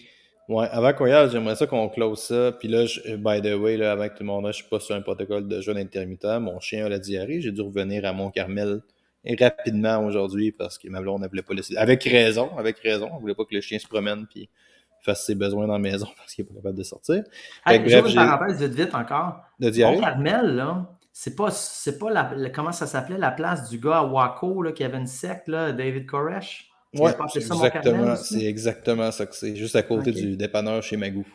Ouais, 0.48 0.68
avant 0.72 0.94
qu'on 0.94 1.08
y 1.08 1.12
aille, 1.12 1.30
j'aimerais 1.30 1.56
ça 1.56 1.68
qu'on 1.68 1.90
close 1.90 2.20
ça. 2.20 2.54
Puis 2.54 2.68
là, 2.70 2.86
by 3.18 3.42
the 3.42 3.56
way, 3.56 3.78
là, 3.78 3.92
avec 3.92 4.14
tout 4.14 4.24
le 4.24 4.28
monde, 4.28 4.48
je 4.48 4.54
suis 4.54 4.70
pas 4.70 4.80
sur 4.80 4.96
un 4.96 5.02
protocole 5.02 5.48
de 5.48 5.60
jeûne 5.62 5.78
intermittent. 5.78 6.40
Mon 6.40 6.60
chien 6.60 6.86
a 6.86 6.90
la 6.90 7.00
diarrhée. 7.00 7.42
J'ai 7.42 7.52
dû 7.52 7.62
revenir 7.62 8.06
à 8.06 8.14
Mont-Carmel 8.14 8.82
rapidement 9.36 10.06
aujourd'hui 10.06 10.52
parce 10.52 10.78
que 10.78 10.88
ma 10.88 11.02
blonde 11.02 11.22
ne 11.22 11.28
voulait 11.28 11.42
pas 11.42 11.54
laisser. 11.54 11.76
Avec 11.76 12.04
raison, 12.04 12.58
avec 12.58 12.80
raison. 12.80 13.10
Elle 13.14 13.20
voulait 13.20 13.36
pas 13.36 13.46
que 13.46 13.54
le 13.54 13.62
chien 13.62 13.80
se 13.80 13.88
promène 13.88 14.26
puis 14.28 14.50
fasse 15.02 15.26
ses 15.26 15.36
besoins 15.36 15.68
dans 15.68 15.74
la 15.74 15.80
maison 15.80 16.08
parce 16.18 16.34
qu'il 16.34 16.46
n'est 16.46 16.50
pas 16.50 16.56
capable 16.56 16.78
de 16.78 16.84
sortir. 16.84 17.24
Hey, 17.66 17.80
bref, 17.80 18.06
une 18.08 18.16
parenthèse 18.16 18.62
vite 18.62 18.74
vite 18.74 18.96
encore. 18.96 19.42
Diarrhée. 19.60 20.00
Carmel, 20.00 20.56
là, 20.56 20.90
c'est 21.12 21.36
pas, 21.36 21.50
c'est 21.52 21.98
pas 21.98 22.12
la, 22.12 22.50
comment 22.50 22.72
ça 22.72 22.86
s'appelait 22.86 23.18
la 23.18 23.32
place 23.32 23.70
du 23.70 23.80
gars 23.80 23.98
à 23.98 24.04
Waco 24.04 24.62
là, 24.62 24.72
qui 24.72 24.84
avait 24.84 24.98
une 24.98 25.08
secte, 25.08 25.48
là, 25.48 25.72
David 25.72 26.06
Koresh? 26.06 26.70
Ouais, 26.94 27.12
exactement, 27.36 28.16
c'est 28.16 28.46
exactement 28.46 29.12
ça 29.12 29.26
que 29.26 29.36
c'est. 29.36 29.56
Juste 29.56 29.76
à 29.76 29.84
côté 29.84 30.12
du 30.12 30.38
dépanneur 30.38 30.82
chez 30.82 30.96
Magou. 30.96 31.26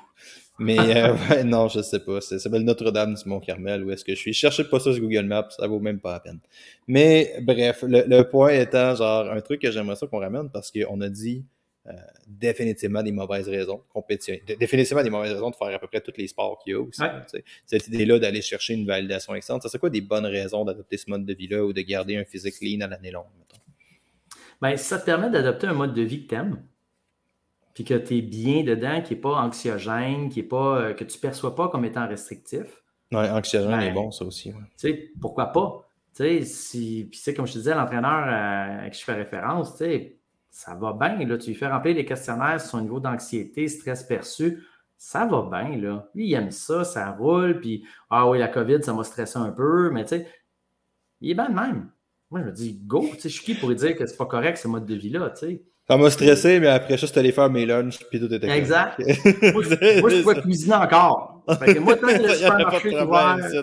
Mais 0.59 0.79
euh, 0.79 1.15
ouais, 1.31 1.45
non, 1.45 1.69
je 1.69 1.83
sais 1.83 2.01
pas. 2.01 2.21
Ça 2.21 2.39
s'appelle 2.39 2.63
Notre-Dame 2.63 3.15
du 3.15 3.29
Mont-Carmel, 3.29 3.85
où 3.85 3.91
est-ce 3.91 4.05
que 4.05 4.15
je 4.15 4.21
suis? 4.21 4.33
Cherchez 4.33 4.65
pas 4.65 4.79
ça 4.79 4.93
sur 4.93 5.03
Google 5.03 5.25
Maps, 5.25 5.49
ça 5.51 5.67
vaut 5.67 5.81
même 5.81 6.01
pas 6.01 6.13
la 6.13 6.21
peine. 6.21 6.39
Mais 6.87 7.35
bref, 7.43 7.85
le, 7.87 8.23
point 8.23 8.51
étant, 8.51 8.95
genre, 8.95 9.31
un 9.31 9.41
truc 9.41 9.63
que 9.63 9.71
j'aimerais 9.71 9.97
ça 9.97 10.07
qu'on 10.07 10.21
ramène, 10.21 10.51
parce 10.51 10.71
qu'on 10.71 11.01
a 11.01 11.09
dit 11.09 11.45
euh, 11.89 11.93
définitivement 12.27 13.03
des 13.03 13.11
mauvaises 13.11 13.49
raisons 13.49 13.79
de 13.79 13.93
compétitionner. 13.93 14.43
Définitivement 14.59 15.03
des 15.03 15.11
mauvaises 15.11 15.33
raisons 15.33 15.51
de 15.51 15.57
faire 15.57 15.75
à 15.75 15.79
peu 15.79 15.89
près 15.89 16.01
tous 16.01 16.17
les 16.17 16.29
sports 16.29 16.59
qu'il 16.63 16.75
y 16.75 16.77
a 16.77 16.81
aussi. 16.81 17.03
Cette 17.67 17.89
idée-là 17.89 18.19
d'aller 18.19 18.41
chercher 18.41 18.75
une 18.75 18.87
validation 18.87 19.35
excellente, 19.35 19.63
ça 19.63 19.69
c'est 19.69 19.79
quoi 19.79 19.91
des 19.91 20.01
bonnes 20.01 20.27
raisons 20.27 20.65
d'adopter 20.65 20.97
ce 20.97 21.11
mode 21.11 21.25
de 21.25 21.35
vie-là 21.35 21.65
ou 21.65 21.73
de 21.73 21.81
garder 21.81 22.17
un 22.17 22.25
physique 22.25 22.55
lean 22.61 22.83
à 22.83 22.87
l'année 22.87 23.11
longue, 23.11 23.27
mettons? 23.39 23.61
Ben, 24.61 24.77
ça 24.77 25.01
te 25.01 25.05
permet 25.05 25.29
d'adopter 25.29 25.67
un 25.67 25.75
mode 25.75 25.93
de 25.93 26.03
vie 26.03 26.25
que 26.25 26.29
tu 26.29 26.35
aimes 26.37 26.63
puis 27.75 27.85
que 27.85 27.95
tu 27.95 28.19
es 28.19 28.23
bien 28.23 28.63
dedans, 28.65 29.01
qui 29.03 29.15
n'est 29.15 29.21
pas 29.21 29.41
anxiogène, 29.43 30.29
qui 30.29 30.41
est 30.41 30.45
pas, 30.45 30.79
euh, 30.79 30.95
que 30.95 31.05
tu 31.05 31.17
ne 31.17 31.21
perçois 31.21 31.55
pas 31.55 31.69
comme 31.69 31.85
étant 31.85 32.07
restrictif. 32.07 32.83
Oui, 33.11 33.29
anxiogène 33.29 33.81
est 33.81 33.89
ben, 33.89 33.95
bon, 33.95 34.11
ça 34.11 34.25
aussi. 34.25 34.53
Tu 34.53 34.57
sais, 34.77 35.13
pourquoi 35.21 35.53
pas? 35.53 35.89
Tu 36.15 36.23
sais, 36.23 36.43
si, 36.43 37.09
puis 37.11 37.35
comme 37.35 37.47
je 37.47 37.55
te 37.55 37.59
disais, 37.59 37.75
l'entraîneur 37.75 38.27
euh, 38.27 38.87
à 38.87 38.91
qui 38.91 39.01
je 39.01 39.05
fais 39.05 39.15
référence, 39.15 39.73
tu 39.73 39.85
sais, 39.85 40.19
ça 40.53 40.75
va 40.75 40.93
bien. 40.93 41.27
Là, 41.27 41.39
tu 41.39 41.49
lui 41.49 41.57
fais 41.57 41.67
remplir 41.67 41.97
les 41.97 42.05
questionnaires 42.05 42.61
sur 42.61 42.71
son 42.71 42.83
niveau 42.83 43.01
d'anxiété, 43.01 43.67
stress 43.69 44.05
perçu. 44.05 44.63
Ça 44.99 45.27
va 45.27 45.49
bien, 45.51 45.77
là. 45.79 46.09
Lui, 46.15 46.29
il 46.29 46.35
aime 46.35 46.53
ça, 46.53 46.85
ça 46.85 47.11
roule, 47.11 47.59
puis 47.59 47.85
ah 48.11 48.29
oui, 48.29 48.39
la 48.39 48.49
COVID, 48.49 48.83
ça 48.83 48.93
m'a 48.93 49.03
stressé 49.03 49.39
un 49.39 49.51
peu, 49.51 49.91
mais 49.91 50.05
tu 50.05 50.11
sais, 50.11 50.29
il 51.23 51.31
est 51.31 51.35
bien 51.35 51.49
de 51.49 51.55
même. 51.55 51.91
Moi, 52.31 52.41
je 52.41 52.47
me 52.47 52.53
dis, 52.53 52.81
go, 52.85 53.09
tu 53.15 53.21
sais, 53.21 53.29
je 53.31 53.35
suis 53.35 53.45
qui 53.45 53.55
pour 53.55 53.75
dire 53.75 53.97
que 53.97 54.07
c'est 54.07 54.17
pas 54.17 54.27
correct 54.27 54.59
ce 54.59 54.69
mode 54.69 54.85
de 54.85 54.95
vie-là, 54.95 55.31
tu 55.31 55.47
sais? 55.47 55.65
Ça 55.89 55.97
m'a 55.97 56.11
stressé, 56.11 56.61
mais 56.61 56.69
après 56.69 56.97
ça, 56.97 57.07
je 57.07 57.19
allé 57.19 57.33
faire 57.33 57.51
mes 57.51 57.67
lunchs, 57.67 57.99
puis 58.11 58.21
tout 58.21 58.33
était 58.33 58.49
Exact. 58.49 58.99
moi, 59.55 59.63
je, 59.65 60.01
moi, 60.01 60.11
je 60.11 60.23
pouvais 60.23 60.41
cuisiner 60.41 60.75
encore. 60.75 61.43
Fait 61.59 61.75
que 61.75 61.79
moi, 61.81 61.97
tant 61.97 62.07
que 62.07 62.23
le 62.23 62.29
supermarché 62.35 62.93
est 62.93 63.03
ouvert... 63.03 63.39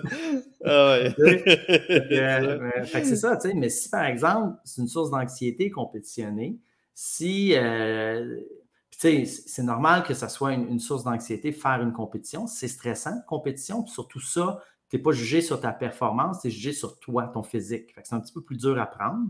Ah 0.65 0.91
ouais. 0.91 1.15
Euh, 1.17 2.83
fait 2.83 2.99
que 2.99 3.07
c'est 3.07 3.15
ça, 3.15 3.37
tu 3.37 3.47
sais. 3.47 3.55
Mais 3.55 3.69
si, 3.69 3.89
par 3.89 4.03
exemple, 4.03 4.57
c'est 4.65 4.81
une 4.81 4.89
source 4.89 5.09
d'anxiété 5.09 5.69
compétitionnée, 5.69 6.59
si... 7.01 7.53
Euh, 7.55 8.35
tu 8.91 9.25
sais, 9.25 9.43
c'est 9.47 9.63
normal 9.63 10.03
que 10.03 10.13
ça 10.13 10.27
soit 10.27 10.51
une, 10.51 10.79
source 10.79 11.05
d'anxiété 11.05 11.53
faire 11.53 11.81
une 11.81 11.93
compétition. 11.93 12.45
C'est 12.45 12.67
stressant, 12.67 13.21
compétition. 13.25 13.83
Puis 13.83 13.93
surtout 13.93 14.19
ça, 14.19 14.61
tu 14.89 14.97
n'es 14.97 15.01
pas 15.01 15.13
jugé 15.13 15.39
sur 15.39 15.61
ta 15.61 15.71
performance, 15.71 16.41
tu 16.41 16.49
es 16.49 16.51
jugé 16.51 16.73
sur 16.73 16.99
toi, 16.99 17.31
ton 17.33 17.41
physique. 17.41 17.95
C'est 18.03 18.15
un 18.15 18.19
petit 18.19 18.33
peu 18.33 18.41
plus 18.41 18.57
dur 18.57 18.77
à 18.77 18.85
prendre. 18.85 19.29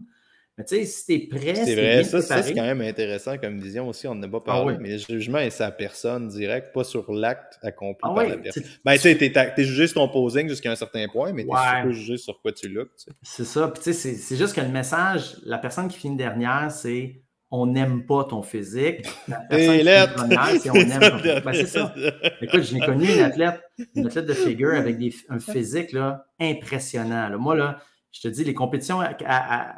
Mais 0.57 0.65
tu 0.65 0.77
sais, 0.77 0.85
si 0.85 1.05
tu 1.05 1.13
es 1.13 1.27
prêt, 1.27 1.53
c'est 1.53 1.75
vrai. 1.75 2.03
Ça, 2.03 2.23
ça 2.23 2.41
c'est 2.41 2.55
quand 2.55 2.63
même 2.63 2.81
intéressant 2.81 3.37
comme 3.37 3.59
vision 3.59 3.87
aussi. 3.87 4.07
On 4.07 4.15
n'a 4.15 4.27
pas 4.27 4.41
ah 4.41 4.45
parlé, 4.45 4.77
mais 4.79 4.93
le 4.93 4.97
jugement 4.97 5.37
est 5.37 5.51
sa 5.51 5.69
personne 5.69 6.27
direct, 6.27 6.73
pas 6.73 6.83
sur 6.83 7.13
l'acte 7.13 7.59
accompli 7.61 8.01
ah 8.01 8.15
par 8.15 8.27
la 8.27 8.37
personne. 8.37 8.63
Ben, 8.83 8.93
tu 8.93 9.01
sais, 9.01 9.15
tu 9.15 9.25
es, 9.25 9.63
jugé 9.63 9.85
sur 9.85 10.01
ton 10.01 10.09
posing 10.09 10.49
jusqu'à 10.49 10.71
un 10.71 10.75
certain 10.75 11.07
point, 11.07 11.33
mais 11.33 11.43
tu 11.43 11.49
es 11.49 11.53
pas 11.53 11.91
jugé 11.91 12.17
sur 12.17 12.41
quoi 12.41 12.51
tu 12.51 12.67
looks. 12.67 12.89
C'est 13.21 13.45
ça. 13.45 13.67
Puis 13.67 13.83
tu 13.83 13.93
sais, 13.93 14.15
c'est 14.15 14.35
juste 14.35 14.55
que 14.55 14.61
le 14.61 14.69
message, 14.69 15.37
la 15.43 15.59
personne 15.59 15.87
qui 15.87 15.99
finit 15.99 16.17
dernière, 16.17 16.71
c'est 16.71 17.21
on 17.51 17.65
n'aime 17.65 18.05
pas 18.05 18.25
ton 18.25 18.41
physique. 18.41 19.07
La 19.27 19.39
personne 19.49 19.77
qui 19.77 20.59
c'est 20.59 20.69
on 20.69 20.75
aime 20.75 20.99
ton 20.99 21.17
physique. 21.17 21.43
Ben, 21.43 21.53
c'est 21.53 21.65
ça. 21.65 21.93
Écoute, 22.41 22.61
j'ai 22.61 22.79
connu 22.79 23.05
une 23.11 23.21
athlète, 23.21 23.61
une 23.95 24.07
athlète 24.07 24.25
de 24.25 24.33
figure 24.33 24.75
avec 24.75 24.97
des, 24.97 25.13
un 25.29 25.39
physique 25.39 25.91
là, 25.91 26.25
impressionnant. 26.39 27.37
Moi, 27.39 27.55
là, 27.55 27.79
je 28.11 28.21
te 28.21 28.27
dis, 28.27 28.43
les 28.43 28.53
compétitions 28.53 29.01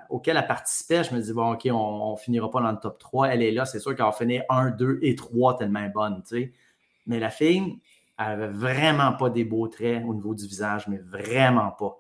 auxquelles 0.10 0.38
elle 0.38 0.48
participait, 0.48 1.04
je 1.04 1.14
me 1.14 1.22
dis, 1.22 1.34
bon, 1.34 1.54
OK, 1.54 1.68
on 1.72 2.14
ne 2.14 2.18
finira 2.18 2.50
pas 2.50 2.62
dans 2.62 2.72
le 2.72 2.80
top 2.80 2.98
3. 2.98 3.30
Elle 3.30 3.44
est 3.44 3.52
là, 3.52 3.66
c'est 3.66 3.80
sûr 3.80 3.96
qu'elle 3.96 4.06
va 4.06 4.12
finir 4.12 4.44
1, 4.50 4.72
2 4.72 5.00
et 5.02 5.16
3 5.16 5.58
tellement 5.58 5.88
bonne, 5.90 6.22
tu 6.24 6.38
sais. 6.38 6.54
Mais 7.08 7.20
la 7.20 7.30
fille, 7.30 7.80
elle 8.18 8.26
n'avait 8.26 8.48
vraiment 8.48 9.14
pas 9.14 9.30
des 9.30 9.44
beaux 9.44 9.68
traits 9.68 10.04
au 10.06 10.14
niveau 10.14 10.34
du 10.34 10.46
visage, 10.46 10.88
mais 10.88 10.98
vraiment 10.98 11.72
pas. 11.72 11.98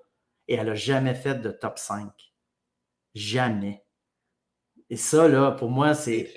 Et 0.48 0.56
elle 0.56 0.68
n'a 0.68 0.76
jamais 0.76 1.16
fait 1.16 1.36
de 1.36 1.52
top 1.52 1.80
5. 1.80 2.10
Jamais. 3.14 3.84
Et 4.92 4.98
ça, 4.98 5.28
là, 5.28 5.52
pour 5.52 5.72
moi, 5.72 5.96
c'est 5.96 6.32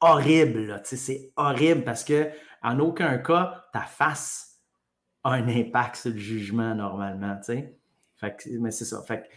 horrible. 0.00 0.82
C'est 0.84 1.32
horrible 1.36 1.84
parce 1.84 2.02
que 2.02 2.30
en 2.62 2.80
aucun 2.80 3.18
cas, 3.18 3.66
ta 3.72 3.82
face 3.82 4.62
a 5.22 5.34
un 5.34 5.46
impact 5.46 5.96
sur 5.96 6.10
le 6.10 6.18
jugement 6.18 6.74
normalement. 6.74 7.36
tu 7.36 7.52
sais 7.52 7.76
mais 8.60 8.70
c'est 8.70 8.84
ça. 8.84 9.02
Fait 9.02 9.28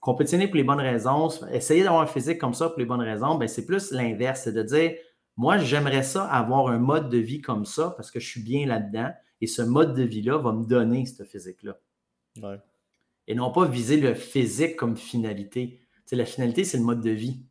compétitionner 0.00 0.48
pour 0.48 0.56
les 0.56 0.64
bonnes 0.64 0.80
raisons, 0.80 1.30
essayer 1.50 1.82
d'avoir 1.82 2.02
un 2.02 2.06
physique 2.06 2.38
comme 2.38 2.54
ça 2.54 2.68
pour 2.68 2.78
les 2.78 2.84
bonnes 2.84 3.00
raisons, 3.00 3.36
ben, 3.36 3.48
c'est 3.48 3.64
plus 3.64 3.92
l'inverse. 3.92 4.42
C'est 4.44 4.52
de 4.52 4.62
dire, 4.62 4.92
moi, 5.36 5.58
j'aimerais 5.58 6.02
ça 6.02 6.24
avoir 6.26 6.68
un 6.68 6.78
mode 6.78 7.08
de 7.08 7.18
vie 7.18 7.40
comme 7.40 7.64
ça 7.64 7.94
parce 7.96 8.10
que 8.10 8.20
je 8.20 8.28
suis 8.28 8.42
bien 8.42 8.66
là-dedans 8.66 9.10
et 9.40 9.46
ce 9.46 9.62
mode 9.62 9.94
de 9.94 10.02
vie-là 10.02 10.38
va 10.38 10.52
me 10.52 10.64
donner 10.64 11.06
ce 11.06 11.24
physique-là. 11.24 11.78
Et 13.28 13.34
non 13.34 13.50
pas 13.50 13.64
viser 13.64 13.96
le 13.96 14.14
physique 14.14 14.76
comme 14.76 14.96
finalité. 14.96 15.80
la 16.10 16.26
finalité, 16.26 16.64
c'est 16.64 16.76
le 16.76 16.84
mode 16.84 17.00
de 17.00 17.10
vie, 17.10 17.46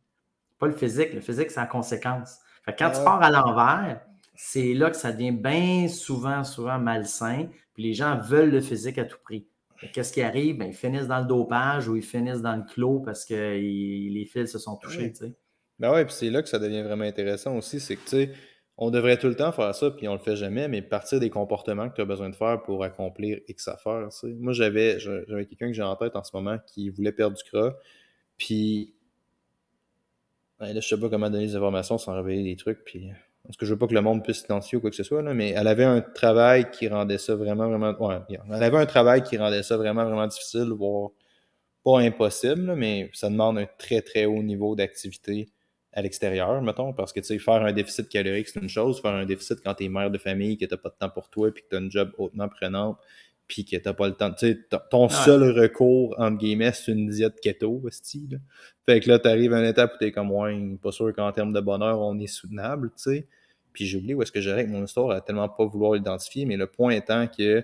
pas 0.62 0.68
le 0.68 0.74
physique. 0.74 1.12
Le 1.12 1.20
physique, 1.20 1.50
c'est 1.50 1.58
la 1.58 1.66
conséquence. 1.66 2.38
Fait 2.64 2.72
quand 2.78 2.90
tu 2.90 3.02
pars 3.02 3.20
à 3.20 3.32
l'envers, 3.32 4.00
c'est 4.36 4.74
là 4.74 4.90
que 4.90 4.96
ça 4.96 5.10
devient 5.10 5.32
bien 5.32 5.88
souvent, 5.88 6.44
souvent 6.44 6.78
malsain. 6.78 7.48
Puis 7.74 7.82
les 7.82 7.94
gens 7.94 8.16
veulent 8.16 8.50
le 8.50 8.60
physique 8.60 8.96
à 8.98 9.04
tout 9.04 9.18
prix. 9.24 9.44
Qu'est-ce 9.92 10.12
qui 10.12 10.22
arrive? 10.22 10.58
Ben, 10.58 10.68
ils 10.68 10.74
finissent 10.74 11.08
dans 11.08 11.18
le 11.18 11.26
dopage 11.26 11.88
ou 11.88 11.96
ils 11.96 12.02
finissent 12.02 12.42
dans 12.42 12.54
le 12.54 12.62
clos 12.62 13.00
parce 13.00 13.24
que 13.24 13.34
les 13.34 14.24
fils 14.32 14.52
se 14.52 14.60
sont 14.60 14.76
touchés. 14.76 15.12
Oui. 15.20 15.34
Ben 15.80 15.92
ouais, 15.92 16.04
puis 16.04 16.14
c'est 16.14 16.30
là 16.30 16.40
que 16.42 16.48
ça 16.48 16.60
devient 16.60 16.82
vraiment 16.82 17.02
intéressant 17.02 17.56
aussi. 17.56 17.80
C'est 17.80 17.96
que, 17.96 18.02
tu 18.02 18.08
sais, 18.10 18.30
on 18.76 18.92
devrait 18.92 19.18
tout 19.18 19.26
le 19.26 19.34
temps 19.34 19.50
faire 19.50 19.74
ça, 19.74 19.90
puis 19.90 20.06
on 20.06 20.12
le 20.12 20.20
fait 20.20 20.36
jamais, 20.36 20.68
mais 20.68 20.80
partir 20.80 21.18
des 21.18 21.30
comportements 21.30 21.90
que 21.90 21.96
tu 21.96 22.02
as 22.02 22.04
besoin 22.04 22.30
de 22.30 22.36
faire 22.36 22.62
pour 22.62 22.84
accomplir 22.84 23.40
X 23.48 23.66
affaires. 23.66 24.12
sais. 24.12 24.28
Moi, 24.38 24.52
j'avais, 24.52 25.00
j'avais 25.00 25.46
quelqu'un 25.46 25.66
que 25.66 25.72
j'ai 25.72 25.82
en 25.82 25.96
tête 25.96 26.14
en 26.14 26.22
ce 26.22 26.30
moment 26.36 26.58
qui 26.68 26.88
voulait 26.88 27.10
perdre 27.10 27.36
du 27.36 27.42
gras, 27.50 27.74
puis 28.36 28.94
ben 30.62 30.72
là, 30.72 30.80
je 30.80 30.86
sais 30.86 30.96
pas 30.96 31.08
comment 31.08 31.28
donner 31.28 31.46
des 31.46 31.56
informations 31.56 31.98
sans 31.98 32.14
révéler 32.14 32.44
des 32.44 32.56
trucs, 32.56 32.84
puis 32.84 33.10
parce 33.42 33.56
que 33.56 33.66
je 33.66 33.72
veux 33.72 33.78
pas 33.78 33.88
que 33.88 33.94
le 33.94 34.00
monde 34.00 34.22
puisse 34.22 34.42
s'identifier 34.42 34.78
ou 34.78 34.80
quoi 34.80 34.90
que 34.90 34.96
ce 34.96 35.02
soit, 35.02 35.20
mais 35.34 35.50
elle 35.50 35.66
avait 35.66 35.82
un 35.82 36.00
travail 36.00 36.70
qui 36.70 36.86
rendait 36.86 37.18
ça 37.18 37.34
vraiment, 37.34 37.68
vraiment. 37.68 38.00
Ouais, 38.00 38.20
elle 38.48 38.62
avait 38.62 38.78
un 38.78 38.86
travail 38.86 39.24
qui 39.24 39.36
rendait 39.36 39.64
ça 39.64 39.76
vraiment, 39.76 40.26
difficile, 40.28 40.68
voire 40.70 41.10
pas 41.82 41.98
impossible, 41.98 42.76
mais 42.76 43.10
ça 43.12 43.28
demande 43.28 43.58
un 43.58 43.66
très, 43.76 44.02
très 44.02 44.24
haut 44.24 44.40
niveau 44.40 44.76
d'activité 44.76 45.48
à 45.92 46.00
l'extérieur, 46.00 46.62
mettons, 46.62 46.92
parce 46.92 47.12
que 47.12 47.18
tu 47.18 47.40
faire 47.40 47.64
un 47.64 47.72
déficit 47.72 48.08
calorique, 48.08 48.46
c'est 48.46 48.60
une 48.60 48.68
chose, 48.68 49.02
faire 49.02 49.14
un 49.14 49.26
déficit 49.26 49.58
quand 49.64 49.74
tu 49.74 49.84
es 49.84 49.88
mère 49.88 50.12
de 50.12 50.18
famille, 50.18 50.56
que 50.56 50.64
tu 50.64 50.76
pas 50.76 50.90
de 50.90 50.94
temps 50.94 51.10
pour 51.10 51.28
toi, 51.28 51.52
puis 51.52 51.64
que 51.64 51.70
tu 51.70 51.76
as 51.76 51.80
un 51.80 51.90
job 51.90 52.12
hautement 52.18 52.48
prenant, 52.48 52.96
puis 53.52 53.66
que 53.66 53.76
tu 53.76 53.94
pas 53.94 54.08
le 54.08 54.14
temps. 54.14 54.32
Tu 54.32 54.46
sais, 54.46 54.58
ton 54.90 55.10
seul 55.10 55.42
recours, 55.60 56.14
entre 56.16 56.38
guillemets, 56.38 56.72
c'est 56.72 56.90
une 56.90 57.10
diète 57.10 57.38
keto, 57.38 57.82
style. 57.90 58.40
Fait 58.86 58.98
que 59.00 59.10
là, 59.10 59.18
tu 59.18 59.28
arrives 59.28 59.52
à 59.52 59.60
une 59.60 59.66
étape 59.66 59.92
où 59.94 59.98
tu 59.98 60.06
es 60.06 60.10
comme, 60.10 60.32
ouais, 60.32 60.58
pas 60.82 60.90
sûr 60.90 61.14
qu'en 61.14 61.30
termes 61.32 61.52
de 61.52 61.60
bonheur, 61.60 62.00
on 62.00 62.18
est 62.18 62.26
soutenable, 62.26 62.88
tu 62.96 63.02
sais. 63.02 63.26
Puis 63.74 63.84
j'ai 63.84 63.98
oublié 63.98 64.14
où 64.14 64.22
est-ce 64.22 64.32
que 64.32 64.40
j'arrête 64.40 64.68
mon 64.70 64.82
histoire 64.82 65.10
à 65.10 65.20
tellement 65.20 65.50
pas 65.50 65.66
vouloir 65.66 65.92
l'identifier, 65.92 66.46
mais 66.46 66.56
le 66.56 66.66
point 66.66 66.92
étant 66.92 67.26
que 67.26 67.62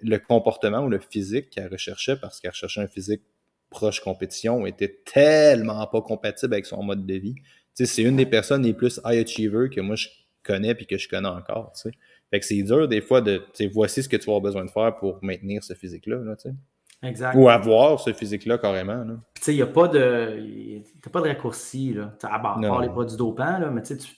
le 0.00 0.18
comportement 0.18 0.80
ou 0.80 0.88
le 0.88 0.98
physique 0.98 1.50
qu'elle 1.50 1.70
recherchait, 1.70 2.16
parce 2.16 2.40
qu'elle 2.40 2.50
recherchait 2.50 2.80
un 2.80 2.88
physique 2.88 3.22
proche 3.70 4.00
compétition, 4.00 4.66
était 4.66 4.98
tellement 5.04 5.86
pas 5.86 6.02
compatible 6.02 6.52
avec 6.52 6.66
son 6.66 6.82
mode 6.82 7.06
de 7.06 7.14
vie. 7.14 7.36
Tu 7.36 7.42
sais, 7.74 7.86
c'est 7.86 8.02
une 8.02 8.16
des 8.16 8.26
personnes 8.26 8.64
les 8.64 8.74
plus 8.74 9.00
high 9.04 9.24
achiever 9.24 9.68
que 9.70 9.80
moi 9.80 9.94
je 9.94 10.08
connais 10.42 10.74
puis 10.74 10.86
que 10.86 10.98
je 10.98 11.08
connais 11.08 11.28
encore, 11.28 11.70
tu 11.76 11.82
sais. 11.82 11.96
Fait 12.30 12.40
que 12.40 12.46
c'est 12.46 12.62
dur 12.62 12.88
des 12.88 13.00
fois 13.00 13.20
de, 13.20 13.38
tu 13.38 13.44
sais, 13.54 13.66
voici 13.66 14.02
ce 14.02 14.08
que 14.08 14.16
tu 14.16 14.26
vas 14.26 14.32
avoir 14.32 14.42
besoin 14.42 14.64
de 14.64 14.70
faire 14.70 14.96
pour 14.96 15.18
maintenir 15.22 15.64
ce 15.64 15.74
physique-là, 15.74 16.18
tu 16.36 16.50
sais. 16.50 16.54
Exact. 17.02 17.36
Ou 17.36 17.48
avoir 17.48 18.00
ce 18.00 18.12
physique-là 18.12 18.58
carrément. 18.58 19.04
Tu 19.34 19.42
sais, 19.42 19.52
il 19.52 19.56
n'y 19.56 19.62
a 19.62 19.66
pas 19.66 19.88
de. 19.88 20.82
T'as 21.02 21.10
pas 21.10 21.20
de 21.20 21.28
raccourci, 21.28 21.94
là. 21.94 22.12
À 22.24 22.38
part 22.38 22.80
les 22.80 22.88
produits 22.88 23.16
dopants, 23.16 23.58
là, 23.58 23.70
mais 23.70 23.82
tu, 23.82 23.96
tu, 23.96 24.08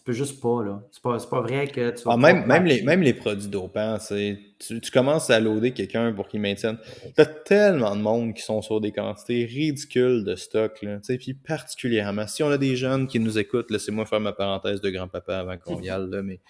tu 0.00 0.04
peux 0.04 0.12
juste 0.12 0.40
pas, 0.40 0.64
là. 0.64 0.82
C'est 0.90 1.02
pas, 1.02 1.18
pas 1.18 1.40
vrai 1.40 1.68
que 1.68 1.90
tu 1.90 2.02
vas. 2.04 2.14
Ah, 2.14 2.16
même, 2.16 2.46
même, 2.46 2.64
les, 2.64 2.82
même 2.82 3.02
les 3.02 3.14
produits 3.14 3.48
dopants, 3.48 3.98
tu, 3.98 4.80
tu 4.80 4.90
commences 4.90 5.30
à 5.30 5.38
loader 5.38 5.72
quelqu'un 5.72 6.12
pour 6.12 6.26
qu'il 6.26 6.40
maintienne. 6.40 6.78
T'as 7.14 7.26
tellement 7.26 7.94
de 7.94 8.00
monde 8.00 8.34
qui 8.34 8.42
sont 8.42 8.60
sur 8.60 8.80
des 8.80 8.90
quantités 8.90 9.44
ridicules 9.44 10.24
de 10.24 10.34
stock, 10.34 10.82
là. 10.82 10.96
Tu 10.96 11.04
sais, 11.04 11.18
puis 11.18 11.34
particulièrement, 11.34 12.26
si 12.26 12.42
on 12.42 12.50
a 12.50 12.58
des 12.58 12.74
jeunes 12.74 13.06
qui 13.06 13.20
nous 13.20 13.38
écoutent, 13.38 13.70
laissez-moi 13.70 14.04
faire 14.04 14.20
ma 14.20 14.32
parenthèse 14.32 14.80
de 14.80 14.90
grand-papa 14.90 15.38
avant 15.38 15.58
qu'on 15.58 15.80
y 15.80 15.90
aille, 15.90 16.10
là, 16.10 16.22
mais 16.22 16.40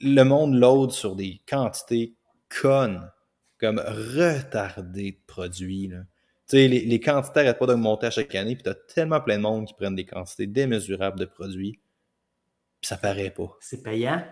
le 0.00 0.22
monde 0.22 0.54
load 0.54 0.90
sur 0.90 1.16
des 1.16 1.40
quantités 1.48 2.14
connes 2.60 3.10
comme 3.58 3.78
retardé 3.78 5.12
de 5.12 5.18
produits. 5.26 5.88
Là. 5.88 5.98
Les, 6.52 6.68
les 6.68 7.00
quantités 7.00 7.40
n'arrêtent 7.40 7.58
pas 7.58 7.66
d'augmenter 7.66 8.06
à 8.06 8.10
chaque 8.10 8.34
année, 8.34 8.54
puis 8.54 8.62
tu 8.62 8.70
as 8.70 8.74
tellement 8.74 9.20
plein 9.20 9.36
de 9.36 9.42
monde 9.42 9.66
qui 9.66 9.74
prennent 9.74 9.96
des 9.96 10.04
quantités 10.04 10.46
démesurables 10.46 11.18
de 11.18 11.24
produits, 11.24 11.80
puis 12.80 12.88
ça 12.88 12.96
paraît 12.96 13.30
pas. 13.30 13.56
C'est 13.60 13.82
payant? 13.82 14.22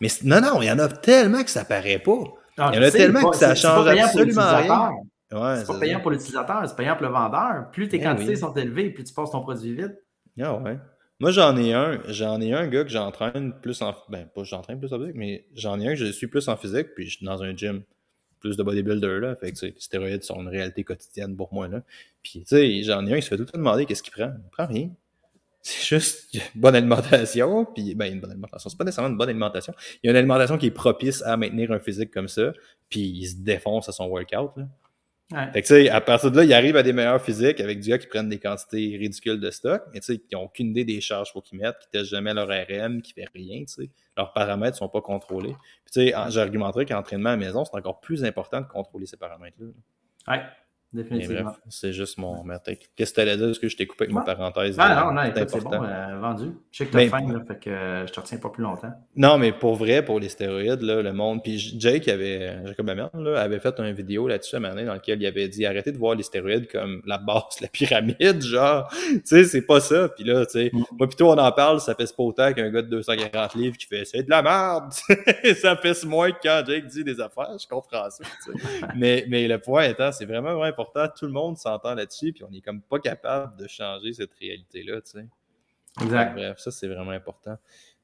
Mais 0.00 0.08
non, 0.24 0.40
non, 0.40 0.60
il 0.60 0.66
y 0.66 0.70
en 0.70 0.78
a 0.78 0.88
tellement 0.88 1.42
que 1.44 1.50
ça 1.50 1.64
paraît 1.64 2.00
pas. 2.00 2.24
Ah, 2.58 2.70
il 2.72 2.76
y 2.76 2.78
en 2.80 2.88
a 2.88 2.90
tellement 2.90 3.30
que 3.30 3.36
ça 3.36 3.54
change 3.54 3.86
absolument 3.86 4.56
rien. 4.56 4.90
Ouais, 5.32 5.56
c'est 5.60 5.66
pas 5.66 5.78
payant 5.78 6.00
pour 6.00 6.10
l'utilisateur, 6.10 6.68
c'est 6.68 6.76
payant 6.76 6.94
pour 6.94 7.06
le 7.06 7.12
vendeur. 7.12 7.70
Plus 7.72 7.88
tes 7.88 7.98
ben 7.98 8.14
quantités 8.14 8.36
sont 8.36 8.52
élevées, 8.52 8.90
plus 8.90 9.04
tu 9.04 9.14
passes 9.14 9.30
ton 9.30 9.40
produit 9.40 9.74
vite. 9.74 9.94
Ah 10.38 10.54
ouais. 10.58 10.76
Moi, 11.22 11.30
j'en 11.30 11.56
ai 11.56 11.72
un. 11.72 12.02
J'en 12.08 12.40
ai 12.40 12.52
un 12.52 12.66
gars 12.66 12.82
que 12.82 12.90
j'entraîne 12.90 13.52
plus 13.60 13.80
en. 13.80 13.94
Ben, 14.08 14.26
pas 14.26 14.42
j'entraîne 14.42 14.80
plus 14.80 14.92
en 14.92 14.98
physique, 14.98 15.14
mais 15.14 15.46
j'en 15.54 15.78
ai 15.78 15.86
un 15.86 15.90
que 15.90 16.04
je 16.04 16.06
suis 16.06 16.26
plus 16.26 16.48
en 16.48 16.56
physique, 16.56 16.96
puis 16.96 17.08
je 17.08 17.18
suis 17.18 17.24
dans 17.24 17.44
un 17.44 17.56
gym 17.56 17.84
plus 18.40 18.56
de 18.56 18.62
bodybuilder, 18.64 19.20
là. 19.20 19.36
Fait 19.36 19.52
que, 19.52 19.66
les 19.66 19.74
stéroïdes 19.78 20.24
sont 20.24 20.40
une 20.40 20.48
réalité 20.48 20.82
quotidienne 20.82 21.36
pour 21.36 21.54
moi, 21.54 21.68
là. 21.68 21.84
Puis, 22.24 22.40
tu 22.40 22.46
sais, 22.46 22.82
j'en 22.82 23.06
ai 23.06 23.12
un 23.12 23.16
qui 23.18 23.22
se 23.22 23.28
fait 23.28 23.36
tout 23.36 23.42
le 23.42 23.48
temps 23.48 23.58
demander 23.58 23.86
qu'est-ce 23.86 24.02
qu'il 24.02 24.12
prend. 24.12 24.32
Il 24.36 24.50
prend 24.50 24.66
rien. 24.66 24.90
C'est 25.62 25.96
juste 25.96 26.34
une 26.34 26.60
bonne 26.60 26.74
alimentation, 26.74 27.66
puis, 27.66 27.94
ben, 27.94 28.12
une 28.12 28.18
bonne 28.18 28.32
alimentation. 28.32 28.68
C'est 28.68 28.76
pas 28.76 28.82
nécessairement 28.82 29.10
une 29.10 29.16
bonne 29.16 29.28
alimentation. 29.28 29.74
Il 30.02 30.08
y 30.08 30.08
a 30.08 30.10
une 30.10 30.16
alimentation 30.16 30.58
qui 30.58 30.66
est 30.66 30.70
propice 30.72 31.22
à 31.22 31.36
maintenir 31.36 31.70
un 31.70 31.78
physique 31.78 32.10
comme 32.10 32.26
ça, 32.26 32.52
puis 32.88 33.00
il 33.00 33.28
se 33.28 33.36
défonce 33.36 33.88
à 33.88 33.92
son 33.92 34.08
workout, 34.08 34.56
là. 34.56 34.66
Fait 35.52 35.62
que, 35.62 35.66
tu 35.66 35.74
sais, 35.74 35.88
à 35.88 36.00
partir 36.00 36.30
de 36.30 36.36
là, 36.36 36.44
il 36.44 36.52
arrive 36.52 36.76
à 36.76 36.82
des 36.82 36.92
meilleurs 36.92 37.22
physiques 37.22 37.60
avec 37.60 37.80
du 37.80 37.88
gars 37.88 37.98
qui 37.98 38.06
prennent 38.06 38.28
des 38.28 38.38
quantités 38.38 38.96
ridicules 38.98 39.40
de 39.40 39.50
stock, 39.50 39.82
mais 39.92 40.00
tu 40.00 40.06
sais, 40.06 40.18
qui 40.18 40.34
n'ont 40.34 40.44
aucune 40.44 40.68
idée 40.68 40.84
des 40.84 41.00
charges 41.00 41.32
qu'il 41.32 41.42
qu'ils 41.42 41.58
mettent, 41.58 41.78
qui 41.78 41.88
testent 41.90 42.10
jamais 42.10 42.34
leur 42.34 42.48
RM, 42.48 43.02
qui 43.02 43.12
fait 43.12 43.28
rien, 43.34 43.60
tu 43.60 43.74
sais. 43.74 43.90
Leurs 44.16 44.32
paramètres 44.32 44.76
sont 44.76 44.88
pas 44.88 45.00
contrôlés. 45.00 45.56
Puis, 45.84 45.92
tu 45.92 46.08
sais, 46.08 46.14
j'argumenterais 46.28 46.86
qu'entraînement 46.86 47.30
à 47.30 47.36
la 47.36 47.38
maison, 47.38 47.64
c'est 47.64 47.76
encore 47.76 48.00
plus 48.00 48.24
important 48.24 48.60
de 48.60 48.66
contrôler 48.66 49.06
ces 49.06 49.16
paramètres-là. 49.16 49.68
Ouais. 50.28 50.42
Définitivement. 50.92 51.54
c'est 51.70 51.92
juste 51.92 52.18
mon 52.18 52.44
Qu'est-ce 52.96 53.10
que 53.10 53.14
tu 53.14 53.20
allais 53.20 53.36
dire? 53.36 53.48
Est-ce 53.48 53.60
que 53.60 53.68
je 53.68 53.76
t'ai 53.76 53.86
coupé 53.86 54.04
avec 54.04 54.14
ma 54.14 54.22
parenthèse? 54.22 54.76
Ah 54.78 55.06
non, 55.06 55.12
non, 55.12 55.22
c'est 55.34 55.62
bon, 55.62 55.82
euh, 55.82 56.18
vendu. 56.18 56.52
Je 56.70 56.78
sais 56.78 56.86
que 56.86 56.90
tu 56.90 56.98
as 56.98 57.08
faim, 57.08 57.32
là, 57.32 57.40
fait 57.46 57.58
que 57.58 57.70
euh, 57.70 58.06
je 58.06 58.12
te 58.12 58.20
retiens 58.20 58.36
pas 58.36 58.50
plus 58.50 58.62
longtemps. 58.62 58.92
Non, 59.16 59.38
mais 59.38 59.52
pour 59.52 59.76
vrai, 59.76 60.04
pour 60.04 60.20
les 60.20 60.28
stéroïdes, 60.28 60.82
là, 60.82 61.00
le 61.00 61.12
monde. 61.14 61.42
Puis 61.42 61.58
Jake 61.78 62.08
avait, 62.08 62.66
Jacob 62.66 62.86
là, 62.88 63.40
avait 63.40 63.58
fait 63.58 63.78
une 63.78 63.92
vidéo 63.92 64.28
là-dessus 64.28 64.56
à 64.56 64.60
moment 64.60 64.84
dans 64.84 64.94
lequel 64.94 65.22
il 65.22 65.26
avait 65.26 65.48
dit 65.48 65.64
arrêtez 65.64 65.92
de 65.92 65.98
voir 65.98 66.14
les 66.14 66.22
stéroïdes 66.22 66.70
comme 66.70 67.00
la 67.06 67.16
base, 67.16 67.42
la 67.62 67.68
pyramide, 67.68 68.42
genre. 68.42 68.88
tu 68.90 69.20
sais, 69.24 69.44
c'est 69.44 69.62
pas 69.62 69.80
ça. 69.80 70.10
Puis 70.10 70.24
là, 70.24 70.44
tu 70.44 70.52
sais, 70.52 70.70
mm. 70.72 70.84
moi, 70.98 71.06
plutôt 71.06 71.30
on 71.30 71.38
en 71.38 71.52
parle, 71.52 71.80
ça 71.80 71.94
fait 71.94 72.14
pas 72.14 72.22
autant 72.22 72.52
qu'un 72.52 72.70
gars 72.70 72.82
de 72.82 72.88
240 72.88 73.54
livres 73.54 73.76
qui 73.78 73.86
fait 73.86 74.04
c'est 74.04 74.24
de 74.24 74.30
la 74.30 74.42
merde. 74.42 74.92
ça 75.56 75.74
pèse 75.74 76.04
moins 76.04 76.32
que 76.32 76.38
quand 76.42 76.62
Jake 76.66 76.86
dit 76.86 77.02
des 77.02 77.18
affaires. 77.18 77.56
Je 77.58 77.66
comprends 77.66 78.10
ça. 78.10 78.24
mais, 78.96 79.24
mais 79.28 79.48
le 79.48 79.58
point 79.58 79.84
étant, 79.84 80.12
c'est 80.12 80.26
vraiment, 80.26 80.50
vraiment 80.54 80.64
important. 80.64 80.81
Tout 80.92 81.26
le 81.26 81.32
monde 81.32 81.56
s'entend 81.56 81.94
là-dessus, 81.94 82.32
puis 82.32 82.44
on 82.44 82.52
est 82.52 82.60
comme 82.60 82.82
pas 82.82 82.98
capable 82.98 83.56
de 83.56 83.68
changer 83.68 84.12
cette 84.12 84.34
réalité-là, 84.34 85.00
tu 85.02 85.12
sais. 85.12 85.26
Exact. 86.00 86.34
Bref, 86.34 86.58
ça, 86.58 86.70
c'est 86.70 86.88
vraiment 86.88 87.10
important. 87.10 87.58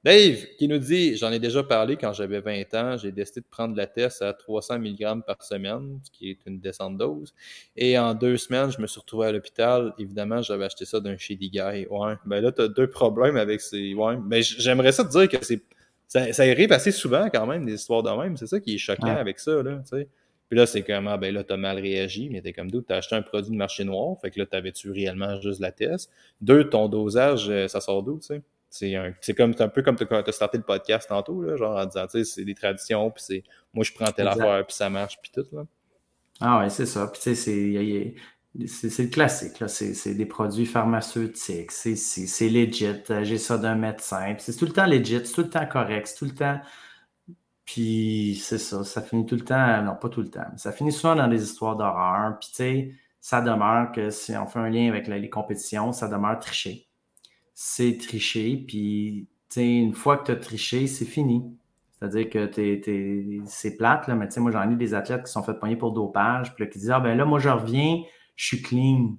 Dave, 0.04 0.46
qui 0.58 0.68
nous 0.68 0.78
dit 0.78 1.16
J'en 1.16 1.32
ai 1.32 1.40
déjà 1.40 1.62
parlé 1.62 1.96
quand 1.96 2.12
j'avais 2.12 2.40
20 2.40 2.74
ans, 2.74 2.96
j'ai 2.96 3.10
décidé 3.10 3.40
de 3.40 3.46
prendre 3.50 3.76
la 3.76 3.86
test 3.86 4.22
à 4.22 4.32
300 4.32 4.78
mg 4.78 5.24
par 5.26 5.42
semaine, 5.42 5.98
ce 6.04 6.10
qui 6.10 6.30
est 6.30 6.38
une 6.46 6.60
descente 6.60 6.96
dose. 6.96 7.34
Et 7.76 7.98
en 7.98 8.14
deux 8.14 8.36
semaines, 8.36 8.70
je 8.70 8.80
me 8.80 8.86
suis 8.86 9.00
retrouvé 9.00 9.26
à 9.26 9.32
l'hôpital. 9.32 9.92
Évidemment, 9.98 10.40
j'avais 10.40 10.66
acheté 10.66 10.84
ça 10.84 11.00
d'un 11.00 11.16
Shady 11.16 11.50
Guy. 11.50 11.86
Ouais. 11.90 12.14
Ben 12.26 12.40
là, 12.40 12.52
tu 12.52 12.62
as 12.62 12.68
deux 12.68 12.88
problèmes 12.88 13.36
avec 13.36 13.60
ces. 13.60 13.92
Ouais. 13.94 14.16
Mais 14.16 14.38
ben, 14.38 14.42
j'aimerais 14.42 14.92
ça 14.92 15.04
te 15.04 15.10
dire 15.10 15.28
que 15.28 15.44
c'est. 15.44 15.62
Ça, 16.06 16.32
ça, 16.32 16.44
arrive 16.44 16.72
assez 16.72 16.90
souvent 16.90 17.28
quand 17.28 17.46
même, 17.46 17.66
des 17.66 17.74
histoires 17.74 18.02
de 18.02 18.10
même. 18.10 18.36
C'est 18.38 18.46
ça 18.46 18.60
qui 18.60 18.76
est 18.76 18.78
choquant 18.78 19.14
avec 19.14 19.38
ça, 19.38 19.62
là. 19.62 19.80
Tu 19.82 19.98
sais. 19.98 20.08
Puis 20.48 20.58
là, 20.58 20.66
c'est 20.66 20.82
comme, 20.82 21.06
ah, 21.08 21.18
ben 21.18 21.34
là, 21.34 21.44
t'as 21.44 21.58
mal 21.58 21.78
réagi, 21.78 22.30
mais 22.30 22.40
t'es 22.40 22.52
comme 22.52 22.70
d'où? 22.70 22.80
T'as 22.80 22.96
acheté 22.96 23.14
un 23.14 23.22
produit 23.22 23.50
de 23.50 23.56
marché 23.56 23.84
noir, 23.84 24.16
fait 24.20 24.30
que 24.30 24.38
là, 24.38 24.46
t'avais-tu 24.46 24.90
réellement 24.90 25.38
juste 25.40 25.60
la 25.60 25.72
test? 25.72 26.10
Deux, 26.40 26.68
ton 26.68 26.88
dosage, 26.88 27.50
euh, 27.50 27.68
ça 27.68 27.80
sort 27.80 28.02
d'où, 28.02 28.18
tu 28.18 28.26
sais? 28.26 28.42
C'est 28.70 28.94
un, 28.96 29.14
c'est 29.20 29.34
comme, 29.34 29.54
c'est 29.54 29.62
un 29.62 29.68
peu 29.68 29.82
comme 29.82 29.96
quand 29.96 30.22
t'as 30.22 30.32
starté 30.32 30.58
le 30.58 30.64
podcast 30.64 31.08
tantôt, 31.08 31.42
là, 31.42 31.56
genre 31.56 31.76
en 31.76 31.86
disant, 31.86 32.06
tu 32.06 32.18
sais, 32.18 32.24
c'est 32.24 32.44
des 32.44 32.54
traditions, 32.54 33.10
puis 33.10 33.22
c'est, 33.26 33.44
moi, 33.74 33.84
je 33.84 33.92
prends 33.92 34.10
telle 34.10 34.28
affaire, 34.28 34.66
puis 34.66 34.76
ça 34.76 34.90
marche, 34.90 35.18
puis 35.22 35.30
tout, 35.32 35.44
là. 35.52 35.64
Ah 36.40 36.60
ouais, 36.60 36.70
c'est 36.70 36.86
ça. 36.86 37.08
Puis 37.08 37.20
tu 37.20 37.34
sais, 37.34 38.14
c'est, 38.64 38.88
c'est, 38.88 39.02
le 39.02 39.08
classique, 39.08 39.60
là. 39.60 39.68
C'est, 39.68 39.94
c'est 39.94 40.14
des 40.14 40.26
produits 40.26 40.66
pharmaceutiques, 40.66 41.72
c'est, 41.72 41.96
c'est, 41.96 42.48
legit, 42.48 42.94
j'ai 43.22 43.38
ça 43.38 43.58
d'un 43.58 43.74
médecin, 43.74 44.34
c'est 44.38 44.56
tout 44.56 44.66
le 44.66 44.72
temps 44.72 44.86
legit, 44.86 45.20
c'est 45.24 45.32
tout 45.32 45.42
le 45.42 45.50
temps 45.50 45.66
correct, 45.66 46.06
c'est 46.06 46.18
tout 46.18 46.26
le 46.26 46.34
temps 46.34 46.60
puis 47.68 48.40
c'est 48.42 48.56
ça, 48.56 48.82
ça 48.82 49.02
finit 49.02 49.26
tout 49.26 49.34
le 49.34 49.42
temps, 49.42 49.82
non 49.82 49.94
pas 49.94 50.08
tout 50.08 50.22
le 50.22 50.30
temps, 50.30 50.46
mais 50.50 50.56
ça 50.56 50.72
finit 50.72 50.90
souvent 50.90 51.14
dans 51.14 51.28
des 51.28 51.42
histoires 51.42 51.76
d'horreur. 51.76 52.38
Puis 52.40 52.48
tu 52.48 52.54
sais, 52.56 52.94
ça 53.20 53.42
demeure 53.42 53.92
que 53.92 54.08
si 54.08 54.34
on 54.38 54.46
fait 54.46 54.58
un 54.58 54.70
lien 54.70 54.88
avec 54.88 55.06
les 55.06 55.28
compétitions, 55.28 55.92
ça 55.92 56.08
demeure 56.08 56.38
tricher. 56.38 56.88
C'est 57.52 57.98
tricher, 57.98 58.64
puis 58.66 59.28
tu 59.50 59.54
sais, 59.54 59.66
une 59.66 59.92
fois 59.92 60.16
que 60.16 60.24
tu 60.24 60.32
as 60.32 60.36
triché, 60.36 60.86
c'est 60.86 61.04
fini. 61.04 61.44
C'est-à-dire 61.92 62.30
que 62.30 62.46
t'es, 62.46 63.42
c'est 63.44 63.76
plate, 63.76 64.08
là, 64.08 64.14
mais 64.14 64.28
tu 64.28 64.34
sais, 64.36 64.40
moi 64.40 64.50
j'en 64.50 64.70
ai 64.70 64.74
des 64.74 64.94
athlètes 64.94 65.24
qui 65.26 65.32
sont 65.32 65.42
fait 65.42 65.58
poigner 65.58 65.76
pour 65.76 65.92
dopage, 65.92 66.54
puis 66.54 66.64
là, 66.64 66.70
qui 66.70 66.78
disent 66.78 66.90
Ah 66.90 67.00
ben 67.00 67.18
là, 67.18 67.26
moi 67.26 67.38
je 67.38 67.50
reviens, 67.50 68.00
je 68.34 68.46
suis 68.46 68.62
clean. 68.62 69.18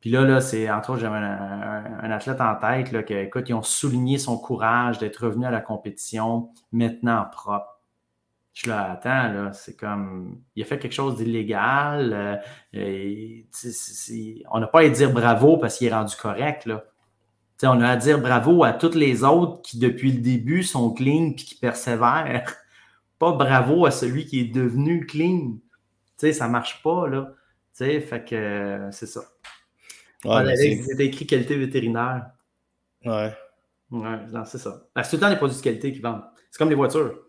Puis 0.00 0.10
là, 0.10 0.22
là, 0.22 0.40
c'est 0.40 0.70
entre 0.70 0.90
autres, 0.90 1.00
j'avais 1.00 1.16
un, 1.16 2.10
athlète 2.10 2.40
en 2.40 2.54
tête, 2.54 2.92
là, 2.92 3.02
que, 3.02 3.14
écoute, 3.14 3.48
ils 3.48 3.54
ont 3.54 3.62
souligné 3.62 4.18
son 4.18 4.38
courage 4.38 4.98
d'être 4.98 5.24
revenu 5.24 5.44
à 5.44 5.50
la 5.50 5.60
compétition 5.60 6.50
maintenant 6.72 7.26
propre. 7.30 7.80
Je 8.54 8.62
suis 8.62 8.70
là, 8.70 8.92
attends, 8.92 9.32
là, 9.32 9.52
c'est 9.52 9.76
comme, 9.76 10.40
il 10.56 10.62
a 10.62 10.66
fait 10.66 10.78
quelque 10.78 10.92
chose 10.92 11.16
d'illégal. 11.16 12.40
Euh, 12.74 13.42
on 14.50 14.60
n'a 14.60 14.66
pas 14.66 14.80
à 14.80 14.88
dire 14.88 15.12
bravo 15.12 15.58
parce 15.58 15.78
qu'il 15.78 15.88
est 15.88 15.94
rendu 15.94 16.14
correct, 16.16 16.66
là. 16.66 16.84
on 17.64 17.80
a 17.80 17.88
à 17.88 17.96
dire 17.96 18.20
bravo 18.20 18.64
à 18.64 18.72
tous 18.72 18.94
les 18.94 19.24
autres 19.24 19.62
qui, 19.62 19.78
depuis 19.78 20.12
le 20.12 20.20
début, 20.20 20.62
sont 20.62 20.92
clean 20.92 21.32
puis 21.36 21.44
qui 21.44 21.54
persévèrent. 21.56 22.52
Pas 23.18 23.32
bravo 23.32 23.84
à 23.84 23.90
celui 23.90 24.26
qui 24.26 24.40
est 24.40 24.54
devenu 24.54 25.06
clean. 25.06 25.58
Ça 26.16 26.48
marche 26.48 26.82
pas, 26.82 27.08
là. 27.08 27.32
Fait 27.74 28.24
que 28.28 28.88
c'est 28.90 29.06
ça. 29.06 29.22
Ouais, 30.24 30.56
c'est 30.56 31.04
écrit 31.04 31.26
qualité 31.26 31.56
vétérinaire. 31.56 32.26
Ouais. 33.04 33.32
Ouais, 33.90 34.18
c'est 34.44 34.58
ça. 34.58 34.82
C'est 34.96 35.10
tout 35.10 35.16
le 35.16 35.20
temps 35.20 35.30
des 35.30 35.36
produits 35.36 35.56
de 35.56 35.62
qualité 35.62 35.92
qui 35.92 36.00
vendent. 36.00 36.24
C'est 36.50 36.58
comme 36.58 36.68
les 36.68 36.74
voitures. 36.74 37.24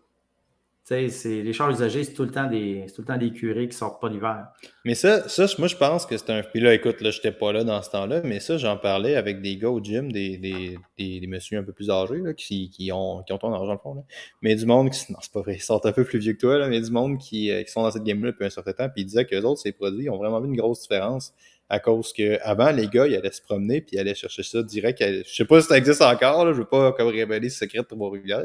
C'est, 0.84 1.08
les 1.42 1.52
chars 1.52 1.70
usagés, 1.70 2.02
c'est 2.02 2.14
tout 2.14 2.24
le 2.24 2.32
temps 2.32 2.48
des, 2.48 2.86
tout 2.92 3.02
le 3.02 3.06
temps 3.06 3.16
des 3.16 3.30
curés 3.30 3.68
qui 3.68 3.76
sortent 3.76 4.00
pas 4.00 4.08
l'hiver. 4.08 4.48
Mais 4.84 4.96
ça, 4.96 5.28
ça, 5.28 5.46
moi, 5.58 5.68
je 5.68 5.76
pense 5.76 6.04
que 6.04 6.16
c'est 6.16 6.30
un. 6.30 6.42
Puis 6.42 6.58
là, 6.58 6.74
écoute, 6.74 7.00
là, 7.00 7.12
j'étais 7.12 7.30
pas 7.30 7.52
là 7.52 7.62
dans 7.62 7.80
ce 7.80 7.90
temps-là, 7.90 8.22
mais 8.24 8.40
ça, 8.40 8.56
j'en 8.56 8.76
parlais 8.76 9.14
avec 9.14 9.40
des 9.40 9.56
gars 9.56 9.70
au 9.70 9.80
gym, 9.80 10.10
des, 10.10 10.36
des, 10.36 10.78
des, 10.98 11.26
messieurs 11.28 11.60
un 11.60 11.62
peu 11.62 11.72
plus 11.72 11.90
âgés, 11.90 12.18
là, 12.18 12.34
qui, 12.34 12.70
qui, 12.70 12.90
ont, 12.90 13.22
qui 13.22 13.32
ont 13.32 13.38
ton 13.38 13.52
argent, 13.52 13.74
le 13.74 13.78
fond. 13.78 13.94
Là. 13.94 14.02
Mais 14.42 14.56
du 14.56 14.66
monde 14.66 14.90
qui. 14.90 15.12
Non, 15.12 15.18
c'est 15.22 15.32
pas 15.32 15.42
vrai, 15.42 15.54
ils 15.54 15.62
sortent 15.62 15.86
un 15.86 15.92
peu 15.92 16.02
plus 16.02 16.18
vieux 16.18 16.32
que 16.32 16.40
toi, 16.40 16.58
là, 16.58 16.66
mais 16.66 16.80
du 16.80 16.90
monde 16.90 17.18
qui, 17.18 17.52
euh, 17.52 17.62
qui 17.62 17.70
sont 17.70 17.82
dans 17.82 17.92
cette 17.92 18.02
game-là 18.02 18.32
depuis 18.32 18.46
un 18.46 18.50
certain 18.50 18.72
temps, 18.72 18.88
puis 18.88 19.02
ils 19.02 19.06
disaient 19.06 19.26
que 19.26 19.36
les 19.36 19.44
autres, 19.44 19.60
ces 19.60 19.70
produits, 19.70 20.10
ont 20.10 20.18
vraiment 20.18 20.40
vu 20.40 20.48
une 20.48 20.56
grosse 20.56 20.80
différence 20.80 21.34
à 21.70 21.78
cause 21.78 22.12
que 22.12 22.38
avant 22.42 22.70
les 22.70 22.88
gars 22.88 23.06
ils 23.06 23.16
allaient 23.16 23.32
se 23.32 23.40
promener 23.40 23.80
puis 23.80 23.96
ils 23.96 24.00
allaient 24.00 24.14
chercher 24.14 24.42
ça 24.42 24.62
direct 24.62 25.00
je 25.00 25.34
sais 25.34 25.44
pas 25.44 25.60
si 25.60 25.68
ça 25.68 25.78
existe 25.78 26.02
encore 26.02 26.44
là, 26.44 26.52
je 26.52 26.58
veux 26.58 26.66
pas 26.66 26.92
comme 26.92 27.08
révéler 27.08 27.48
ce 27.48 27.60
secret 27.60 27.78
de 27.78 27.84
Trois-Rivières 27.84 28.44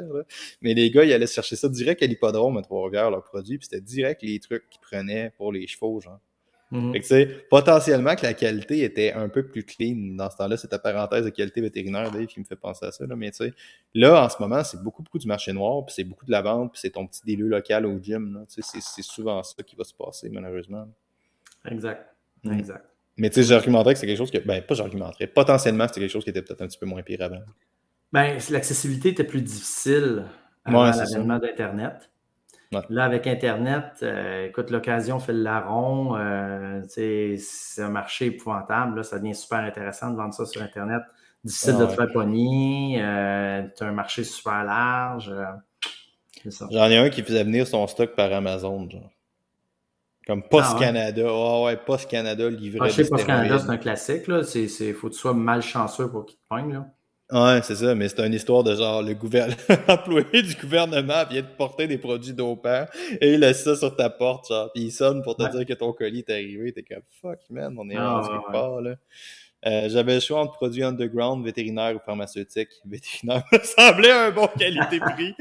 mais 0.62 0.74
les 0.74 0.90
gars 0.92 1.04
ils 1.04 1.12
allaient 1.12 1.28
chercher 1.28 1.56
ça 1.56 1.68
direct 1.68 2.02
à 2.02 2.06
l'hippodrome 2.06 2.58
à 2.58 2.62
Trois-Rivières 2.62 3.12
leurs 3.12 3.24
produits 3.24 3.58
puis 3.58 3.68
c'était 3.70 3.84
direct 3.84 4.22
les 4.22 4.40
trucs 4.40 4.70
qu'ils 4.70 4.82
prenaient 4.82 5.34
pour 5.38 5.52
les 5.52 5.68
chevaux 5.68 6.00
genre. 6.00 6.20
Fait 6.72 7.00
que, 7.00 7.04
tu 7.04 7.10
sais, 7.10 7.46
potentiellement 7.50 8.16
que 8.16 8.24
la 8.24 8.34
qualité 8.34 8.84
était 8.84 9.14
un 9.14 9.30
peu 9.30 9.48
plus 9.48 9.64
clean 9.64 10.16
dans 10.16 10.30
ce 10.30 10.38
temps-là. 10.38 10.58
C'est 10.58 10.68
ta 10.68 10.80
parenthèse 10.80 11.24
de 11.24 11.30
qualité 11.30 11.62
vétérinaire, 11.62 12.12
Dave, 12.12 12.26
qui 12.26 12.40
me 12.40 12.44
fait 12.44 12.56
penser 12.56 12.86
à 12.86 12.92
ça. 12.92 13.06
Là. 13.06 13.16
Mais 13.16 13.32
tu 13.32 13.38
sais, 13.38 13.54
là, 13.94 14.26
en 14.26 14.30
ce 14.30 14.42
moment, 14.42 14.64
c'est 14.64 14.82
beaucoup, 14.82 15.04
beaucoup 15.04 15.20
du 15.20 15.28
marché 15.28 15.54
noir, 15.54 15.86
puis 15.86 15.94
c'est 15.96 16.04
beaucoup 16.04 16.26
de 16.26 16.32
la 16.32 16.42
vente, 16.42 16.74
puis 16.74 16.82
c'est 16.82 16.90
ton 16.90 17.06
petit 17.08 17.22
délit 17.24 17.44
local 17.44 17.86
au 17.86 18.00
gym. 18.02 18.46
Tu 18.54 18.62
sais, 18.62 18.80
c'est 18.82 19.04
souvent 19.04 19.42
ça 19.44 19.62
qui 19.64 19.76
va 19.76 19.84
se 19.84 19.94
passer, 19.94 20.28
malheureusement. 20.30 20.88
Exact. 21.66 22.04
Mm. 22.44 22.60
Exact. 22.60 22.95
Mais 23.18 23.30
tu 23.30 23.36
sais, 23.36 23.44
j'argumenterais 23.44 23.94
que 23.94 24.00
c'est 24.00 24.08
quelque 24.08 24.18
chose 24.18 24.32
que. 24.32 24.40
Ben, 24.40 24.62
pas 24.62 24.74
j'argumenterais. 24.74 25.28
Potentiellement, 25.28 25.88
c'était 25.88 26.02
quelque 26.02 26.12
chose 26.12 26.24
qui 26.24 26.32
était 26.32 26.42
peut-être 26.42 26.62
un 26.62 26.68
petit 26.68 26.78
peu 26.78 26.86
moins 26.86 27.02
pire 27.02 27.22
avant. 27.22 27.42
Ben, 28.12 28.38
l'accessibilité 28.50 29.10
était 29.10 29.24
plus 29.24 29.42
difficile 29.42 30.26
avant 30.64 30.86
l'avènement 30.86 31.40
d'Internet. 31.40 32.10
Là, 32.90 33.06
avec 33.06 33.26
Internet, 33.28 34.00
euh, 34.04 34.48
écoute, 34.48 34.70
l'occasion 34.70 35.20
fait 35.20 35.32
le 35.32 35.44
larron. 35.44 36.18
Euh, 36.18 36.82
c'est 36.88 37.38
un 37.78 37.90
marché 37.90 38.28
épouvantable. 38.28 38.98
Là, 38.98 39.04
ça 39.04 39.20
devient 39.20 39.36
super 39.36 39.60
intéressant 39.60 40.12
de 40.12 40.18
vendre 40.18 40.34
ça 40.34 40.46
sur 40.46 40.62
Internet. 40.62 41.02
Difficile 41.44 41.78
de 41.78 41.86
te 41.86 41.92
faire 41.92 42.12
pogner. 42.12 42.98
Euh, 43.02 43.64
tu 43.78 43.84
as 43.84 43.88
un 43.88 43.92
marché 43.92 44.24
super 44.24 44.64
large. 44.64 45.32
J'en 46.72 46.90
ai 46.90 46.98
un 46.98 47.10
qui 47.10 47.22
faisait 47.24 47.44
venir 47.44 47.66
son 47.66 47.86
stock 47.88 48.16
par 48.16 48.34
Amazon. 48.34 48.90
Genre. 48.90 49.10
Comme 50.28 50.42
Post 50.42 50.72
ah, 50.76 50.80
Canada. 50.80 51.24
Ah 51.28 51.62
ouais, 51.64 51.78
Post 51.78 52.10
Canada 52.10 52.50
livré. 52.50 52.80
Ah, 52.82 52.94
Post 52.96 53.26
Canada, 53.26 53.60
c'est 53.60 53.70
un 53.70 53.78
classique. 53.78 54.24
Il 54.28 54.94
faut 54.94 55.10
que 55.10 55.14
tu 55.14 55.20
sois 55.20 55.34
malchanceux 55.34 56.10
pour 56.10 56.26
qu'il 56.26 56.38
te 56.38 56.42
pogne. 56.50 56.74
Là. 56.74 56.88
Ouais, 57.32 57.60
c'est 57.64 57.76
ça, 57.76 57.96
mais 57.96 58.08
c'est 58.08 58.24
une 58.24 58.36
histoire 58.36 58.64
de 58.64 58.76
genre 58.76 59.02
le 59.02 59.16
gouvernement, 59.16 59.58
l'employé 59.88 60.44
du 60.44 60.56
gouvernement 60.62 61.26
vient 61.28 61.42
te 61.42 61.58
porter 61.58 61.88
des 61.88 61.98
produits 61.98 62.34
dopants 62.34 62.86
et 63.20 63.34
il 63.34 63.40
laisse 63.40 63.64
ça 63.64 63.76
sur 63.76 63.96
ta 63.96 64.12
porte, 64.12 64.48
genre, 64.50 64.72
puis 64.72 64.84
il 64.84 64.92
sonne 64.92 65.24
pour 65.24 65.36
te 65.36 65.50
dire 65.50 65.66
que 65.66 65.74
ton 65.74 65.92
colis 65.92 66.20
est 66.20 66.30
arrivé. 66.30 66.72
T'es 66.72 66.84
comme 66.84 67.02
fuck 67.20 67.40
man, 67.50 67.76
on 67.80 67.90
est 67.90 67.96
ah, 67.96 68.20
rendu 68.20 68.30
quelque 68.30 68.52
part 68.52 68.80
là. 68.80 68.96
Euh, 69.68 69.90
j'avais 69.90 70.16
le 70.16 70.20
choix 70.20 70.42
entre 70.42 70.54
produits 70.54 70.84
underground, 70.84 71.44
vétérinaire 71.44 71.96
ou 71.96 72.00
pharmaceutique. 72.00 72.70
Vétérinaire 72.86 73.44
me 73.52 73.58
semblait 73.60 74.12
un 74.12 74.30
bon 74.30 74.48
qualité-prix. 74.48 75.34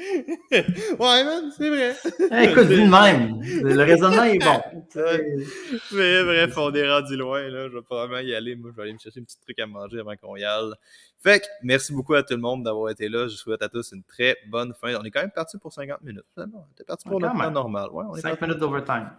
ouais, 0.50 1.24
man, 1.24 1.50
c'est 1.56 1.68
vrai. 1.68 1.94
Eh, 2.32 2.50
écoute, 2.50 2.64
vu 2.64 2.88
même. 2.88 3.38
Le 3.42 3.82
raisonnement 3.82 4.24
est 4.24 4.38
bon. 4.38 4.62
Mais 5.92 6.24
bref, 6.24 6.56
on 6.56 6.72
est 6.72 6.90
rendu 6.90 7.16
loin. 7.16 7.42
Là. 7.42 7.68
Je 7.68 7.74
vais 7.74 7.82
probablement 7.82 8.20
y 8.20 8.34
aller. 8.34 8.56
Moi, 8.56 8.70
je 8.72 8.76
vais 8.76 8.82
aller 8.84 8.92
me 8.94 8.98
chercher 8.98 9.20
un 9.20 9.24
petit 9.24 9.38
truc 9.40 9.58
à 9.58 9.66
manger 9.66 10.00
avant 10.00 10.16
qu'on 10.16 10.36
y 10.36 10.44
aille. 10.44 10.72
Fait 11.22 11.40
que, 11.40 11.46
merci 11.62 11.92
beaucoup 11.92 12.14
à 12.14 12.22
tout 12.22 12.34
le 12.34 12.40
monde 12.40 12.62
d'avoir 12.62 12.90
été 12.90 13.10
là. 13.10 13.28
Je 13.28 13.36
souhaite 13.36 13.62
à 13.62 13.68
tous 13.68 13.92
une 13.92 14.04
très 14.04 14.38
bonne 14.48 14.72
fin. 14.80 14.94
On 14.94 15.04
est 15.04 15.10
quand 15.10 15.20
même 15.20 15.32
parti 15.32 15.58
pour 15.58 15.72
50 15.72 16.00
minutes. 16.02 16.24
On 16.38 16.44
est 16.44 16.84
parti 16.86 17.06
pour 17.06 17.20
le 17.20 17.28
temps 17.28 17.50
normal. 17.50 17.90
Ouais, 17.92 18.04
on 18.08 18.16
est 18.16 18.20
5 18.22 18.40
minutes 18.40 18.58
d'overtime. 18.58 19.10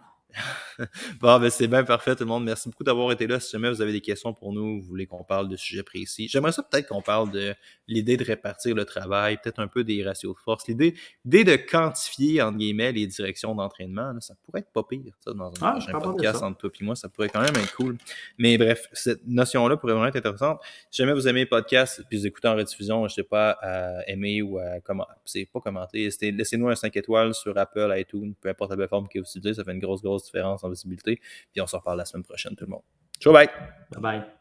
bon, 1.20 1.38
ben 1.38 1.50
c'est 1.50 1.66
bien 1.66 1.84
parfait, 1.84 2.14
tout 2.14 2.24
le 2.24 2.28
monde. 2.28 2.44
Merci 2.44 2.68
beaucoup 2.68 2.84
d'avoir 2.84 3.12
été 3.12 3.26
là. 3.26 3.40
Si 3.40 3.52
jamais 3.52 3.70
vous 3.70 3.80
avez 3.80 3.92
des 3.92 4.00
questions 4.00 4.34
pour 4.34 4.52
nous, 4.52 4.80
vous 4.80 4.86
voulez 4.86 5.06
qu'on 5.06 5.24
parle 5.24 5.48
de 5.48 5.56
sujets 5.56 5.82
précis, 5.82 6.28
j'aimerais 6.28 6.52
ça 6.52 6.62
peut-être 6.62 6.88
qu'on 6.88 7.02
parle 7.02 7.30
de 7.30 7.54
l'idée 7.88 8.16
de 8.16 8.24
répartir 8.24 8.74
le 8.74 8.84
travail, 8.84 9.38
peut-être 9.42 9.60
un 9.60 9.68
peu 9.68 9.84
des 9.84 10.04
ratios 10.04 10.34
de 10.34 10.40
force, 10.40 10.66
l'idée, 10.68 10.94
de 11.24 11.56
quantifier, 11.56 12.42
entre 12.42 12.58
guillemets, 12.58 12.92
les 12.92 13.06
directions 13.06 13.54
d'entraînement. 13.54 14.12
Ça 14.20 14.34
pourrait 14.44 14.60
être 14.60 14.72
pas 14.72 14.82
pire, 14.82 15.12
ça, 15.20 15.32
dans 15.32 15.48
un 15.48 15.52
ah, 15.60 15.72
prochain 15.72 15.98
podcast 15.98 16.42
entre 16.42 16.58
toi 16.58 16.70
et 16.80 16.84
moi. 16.84 16.96
Ça 16.96 17.08
pourrait 17.08 17.28
quand 17.28 17.40
même 17.40 17.56
être 17.56 17.74
cool. 17.74 17.96
Mais 18.38 18.58
bref, 18.58 18.88
cette 18.92 19.26
notion-là 19.26 19.76
pourrait 19.76 19.92
vraiment 19.92 20.08
être 20.08 20.16
intéressante. 20.16 20.60
Si 20.90 20.98
jamais 20.98 21.12
vous 21.12 21.28
aimez 21.28 21.42
le 21.42 21.48
podcast 21.48 22.02
puis 22.08 22.18
vous 22.18 22.26
écoutez 22.26 22.48
en 22.48 22.56
rediffusion, 22.56 23.06
je 23.08 23.14
sais 23.14 23.22
pas 23.22 23.50
à 23.62 24.08
aimer 24.08 24.42
ou 24.42 24.58
à 24.58 24.80
commenter. 24.80 25.12
C'est 25.24 25.48
pas 25.52 25.60
commenter. 25.60 26.08
Laissez-nous 26.20 26.68
un 26.68 26.74
5 26.74 26.96
étoiles 26.96 27.34
sur 27.34 27.56
Apple, 27.56 27.92
iTunes, 27.96 28.34
peu 28.40 28.48
importe 28.48 28.70
la 28.70 28.76
plateforme 28.76 29.08
que 29.08 29.18
vous 29.18 29.24
utilisez. 29.24 29.54
Ça 29.54 29.64
fait 29.64 29.72
une 29.72 29.80
grosse, 29.80 30.02
différence 30.26 30.64
en 30.64 30.70
visibilité. 30.70 31.20
Puis 31.52 31.60
on 31.60 31.66
se 31.66 31.76
reparle 31.76 31.98
la 31.98 32.04
semaine 32.04 32.24
prochaine, 32.24 32.54
tout 32.54 32.64
le 32.64 32.70
monde. 32.70 32.82
Ciao, 33.20 33.32
bye. 33.32 33.48
Bye 33.90 34.00
bye. 34.02 34.36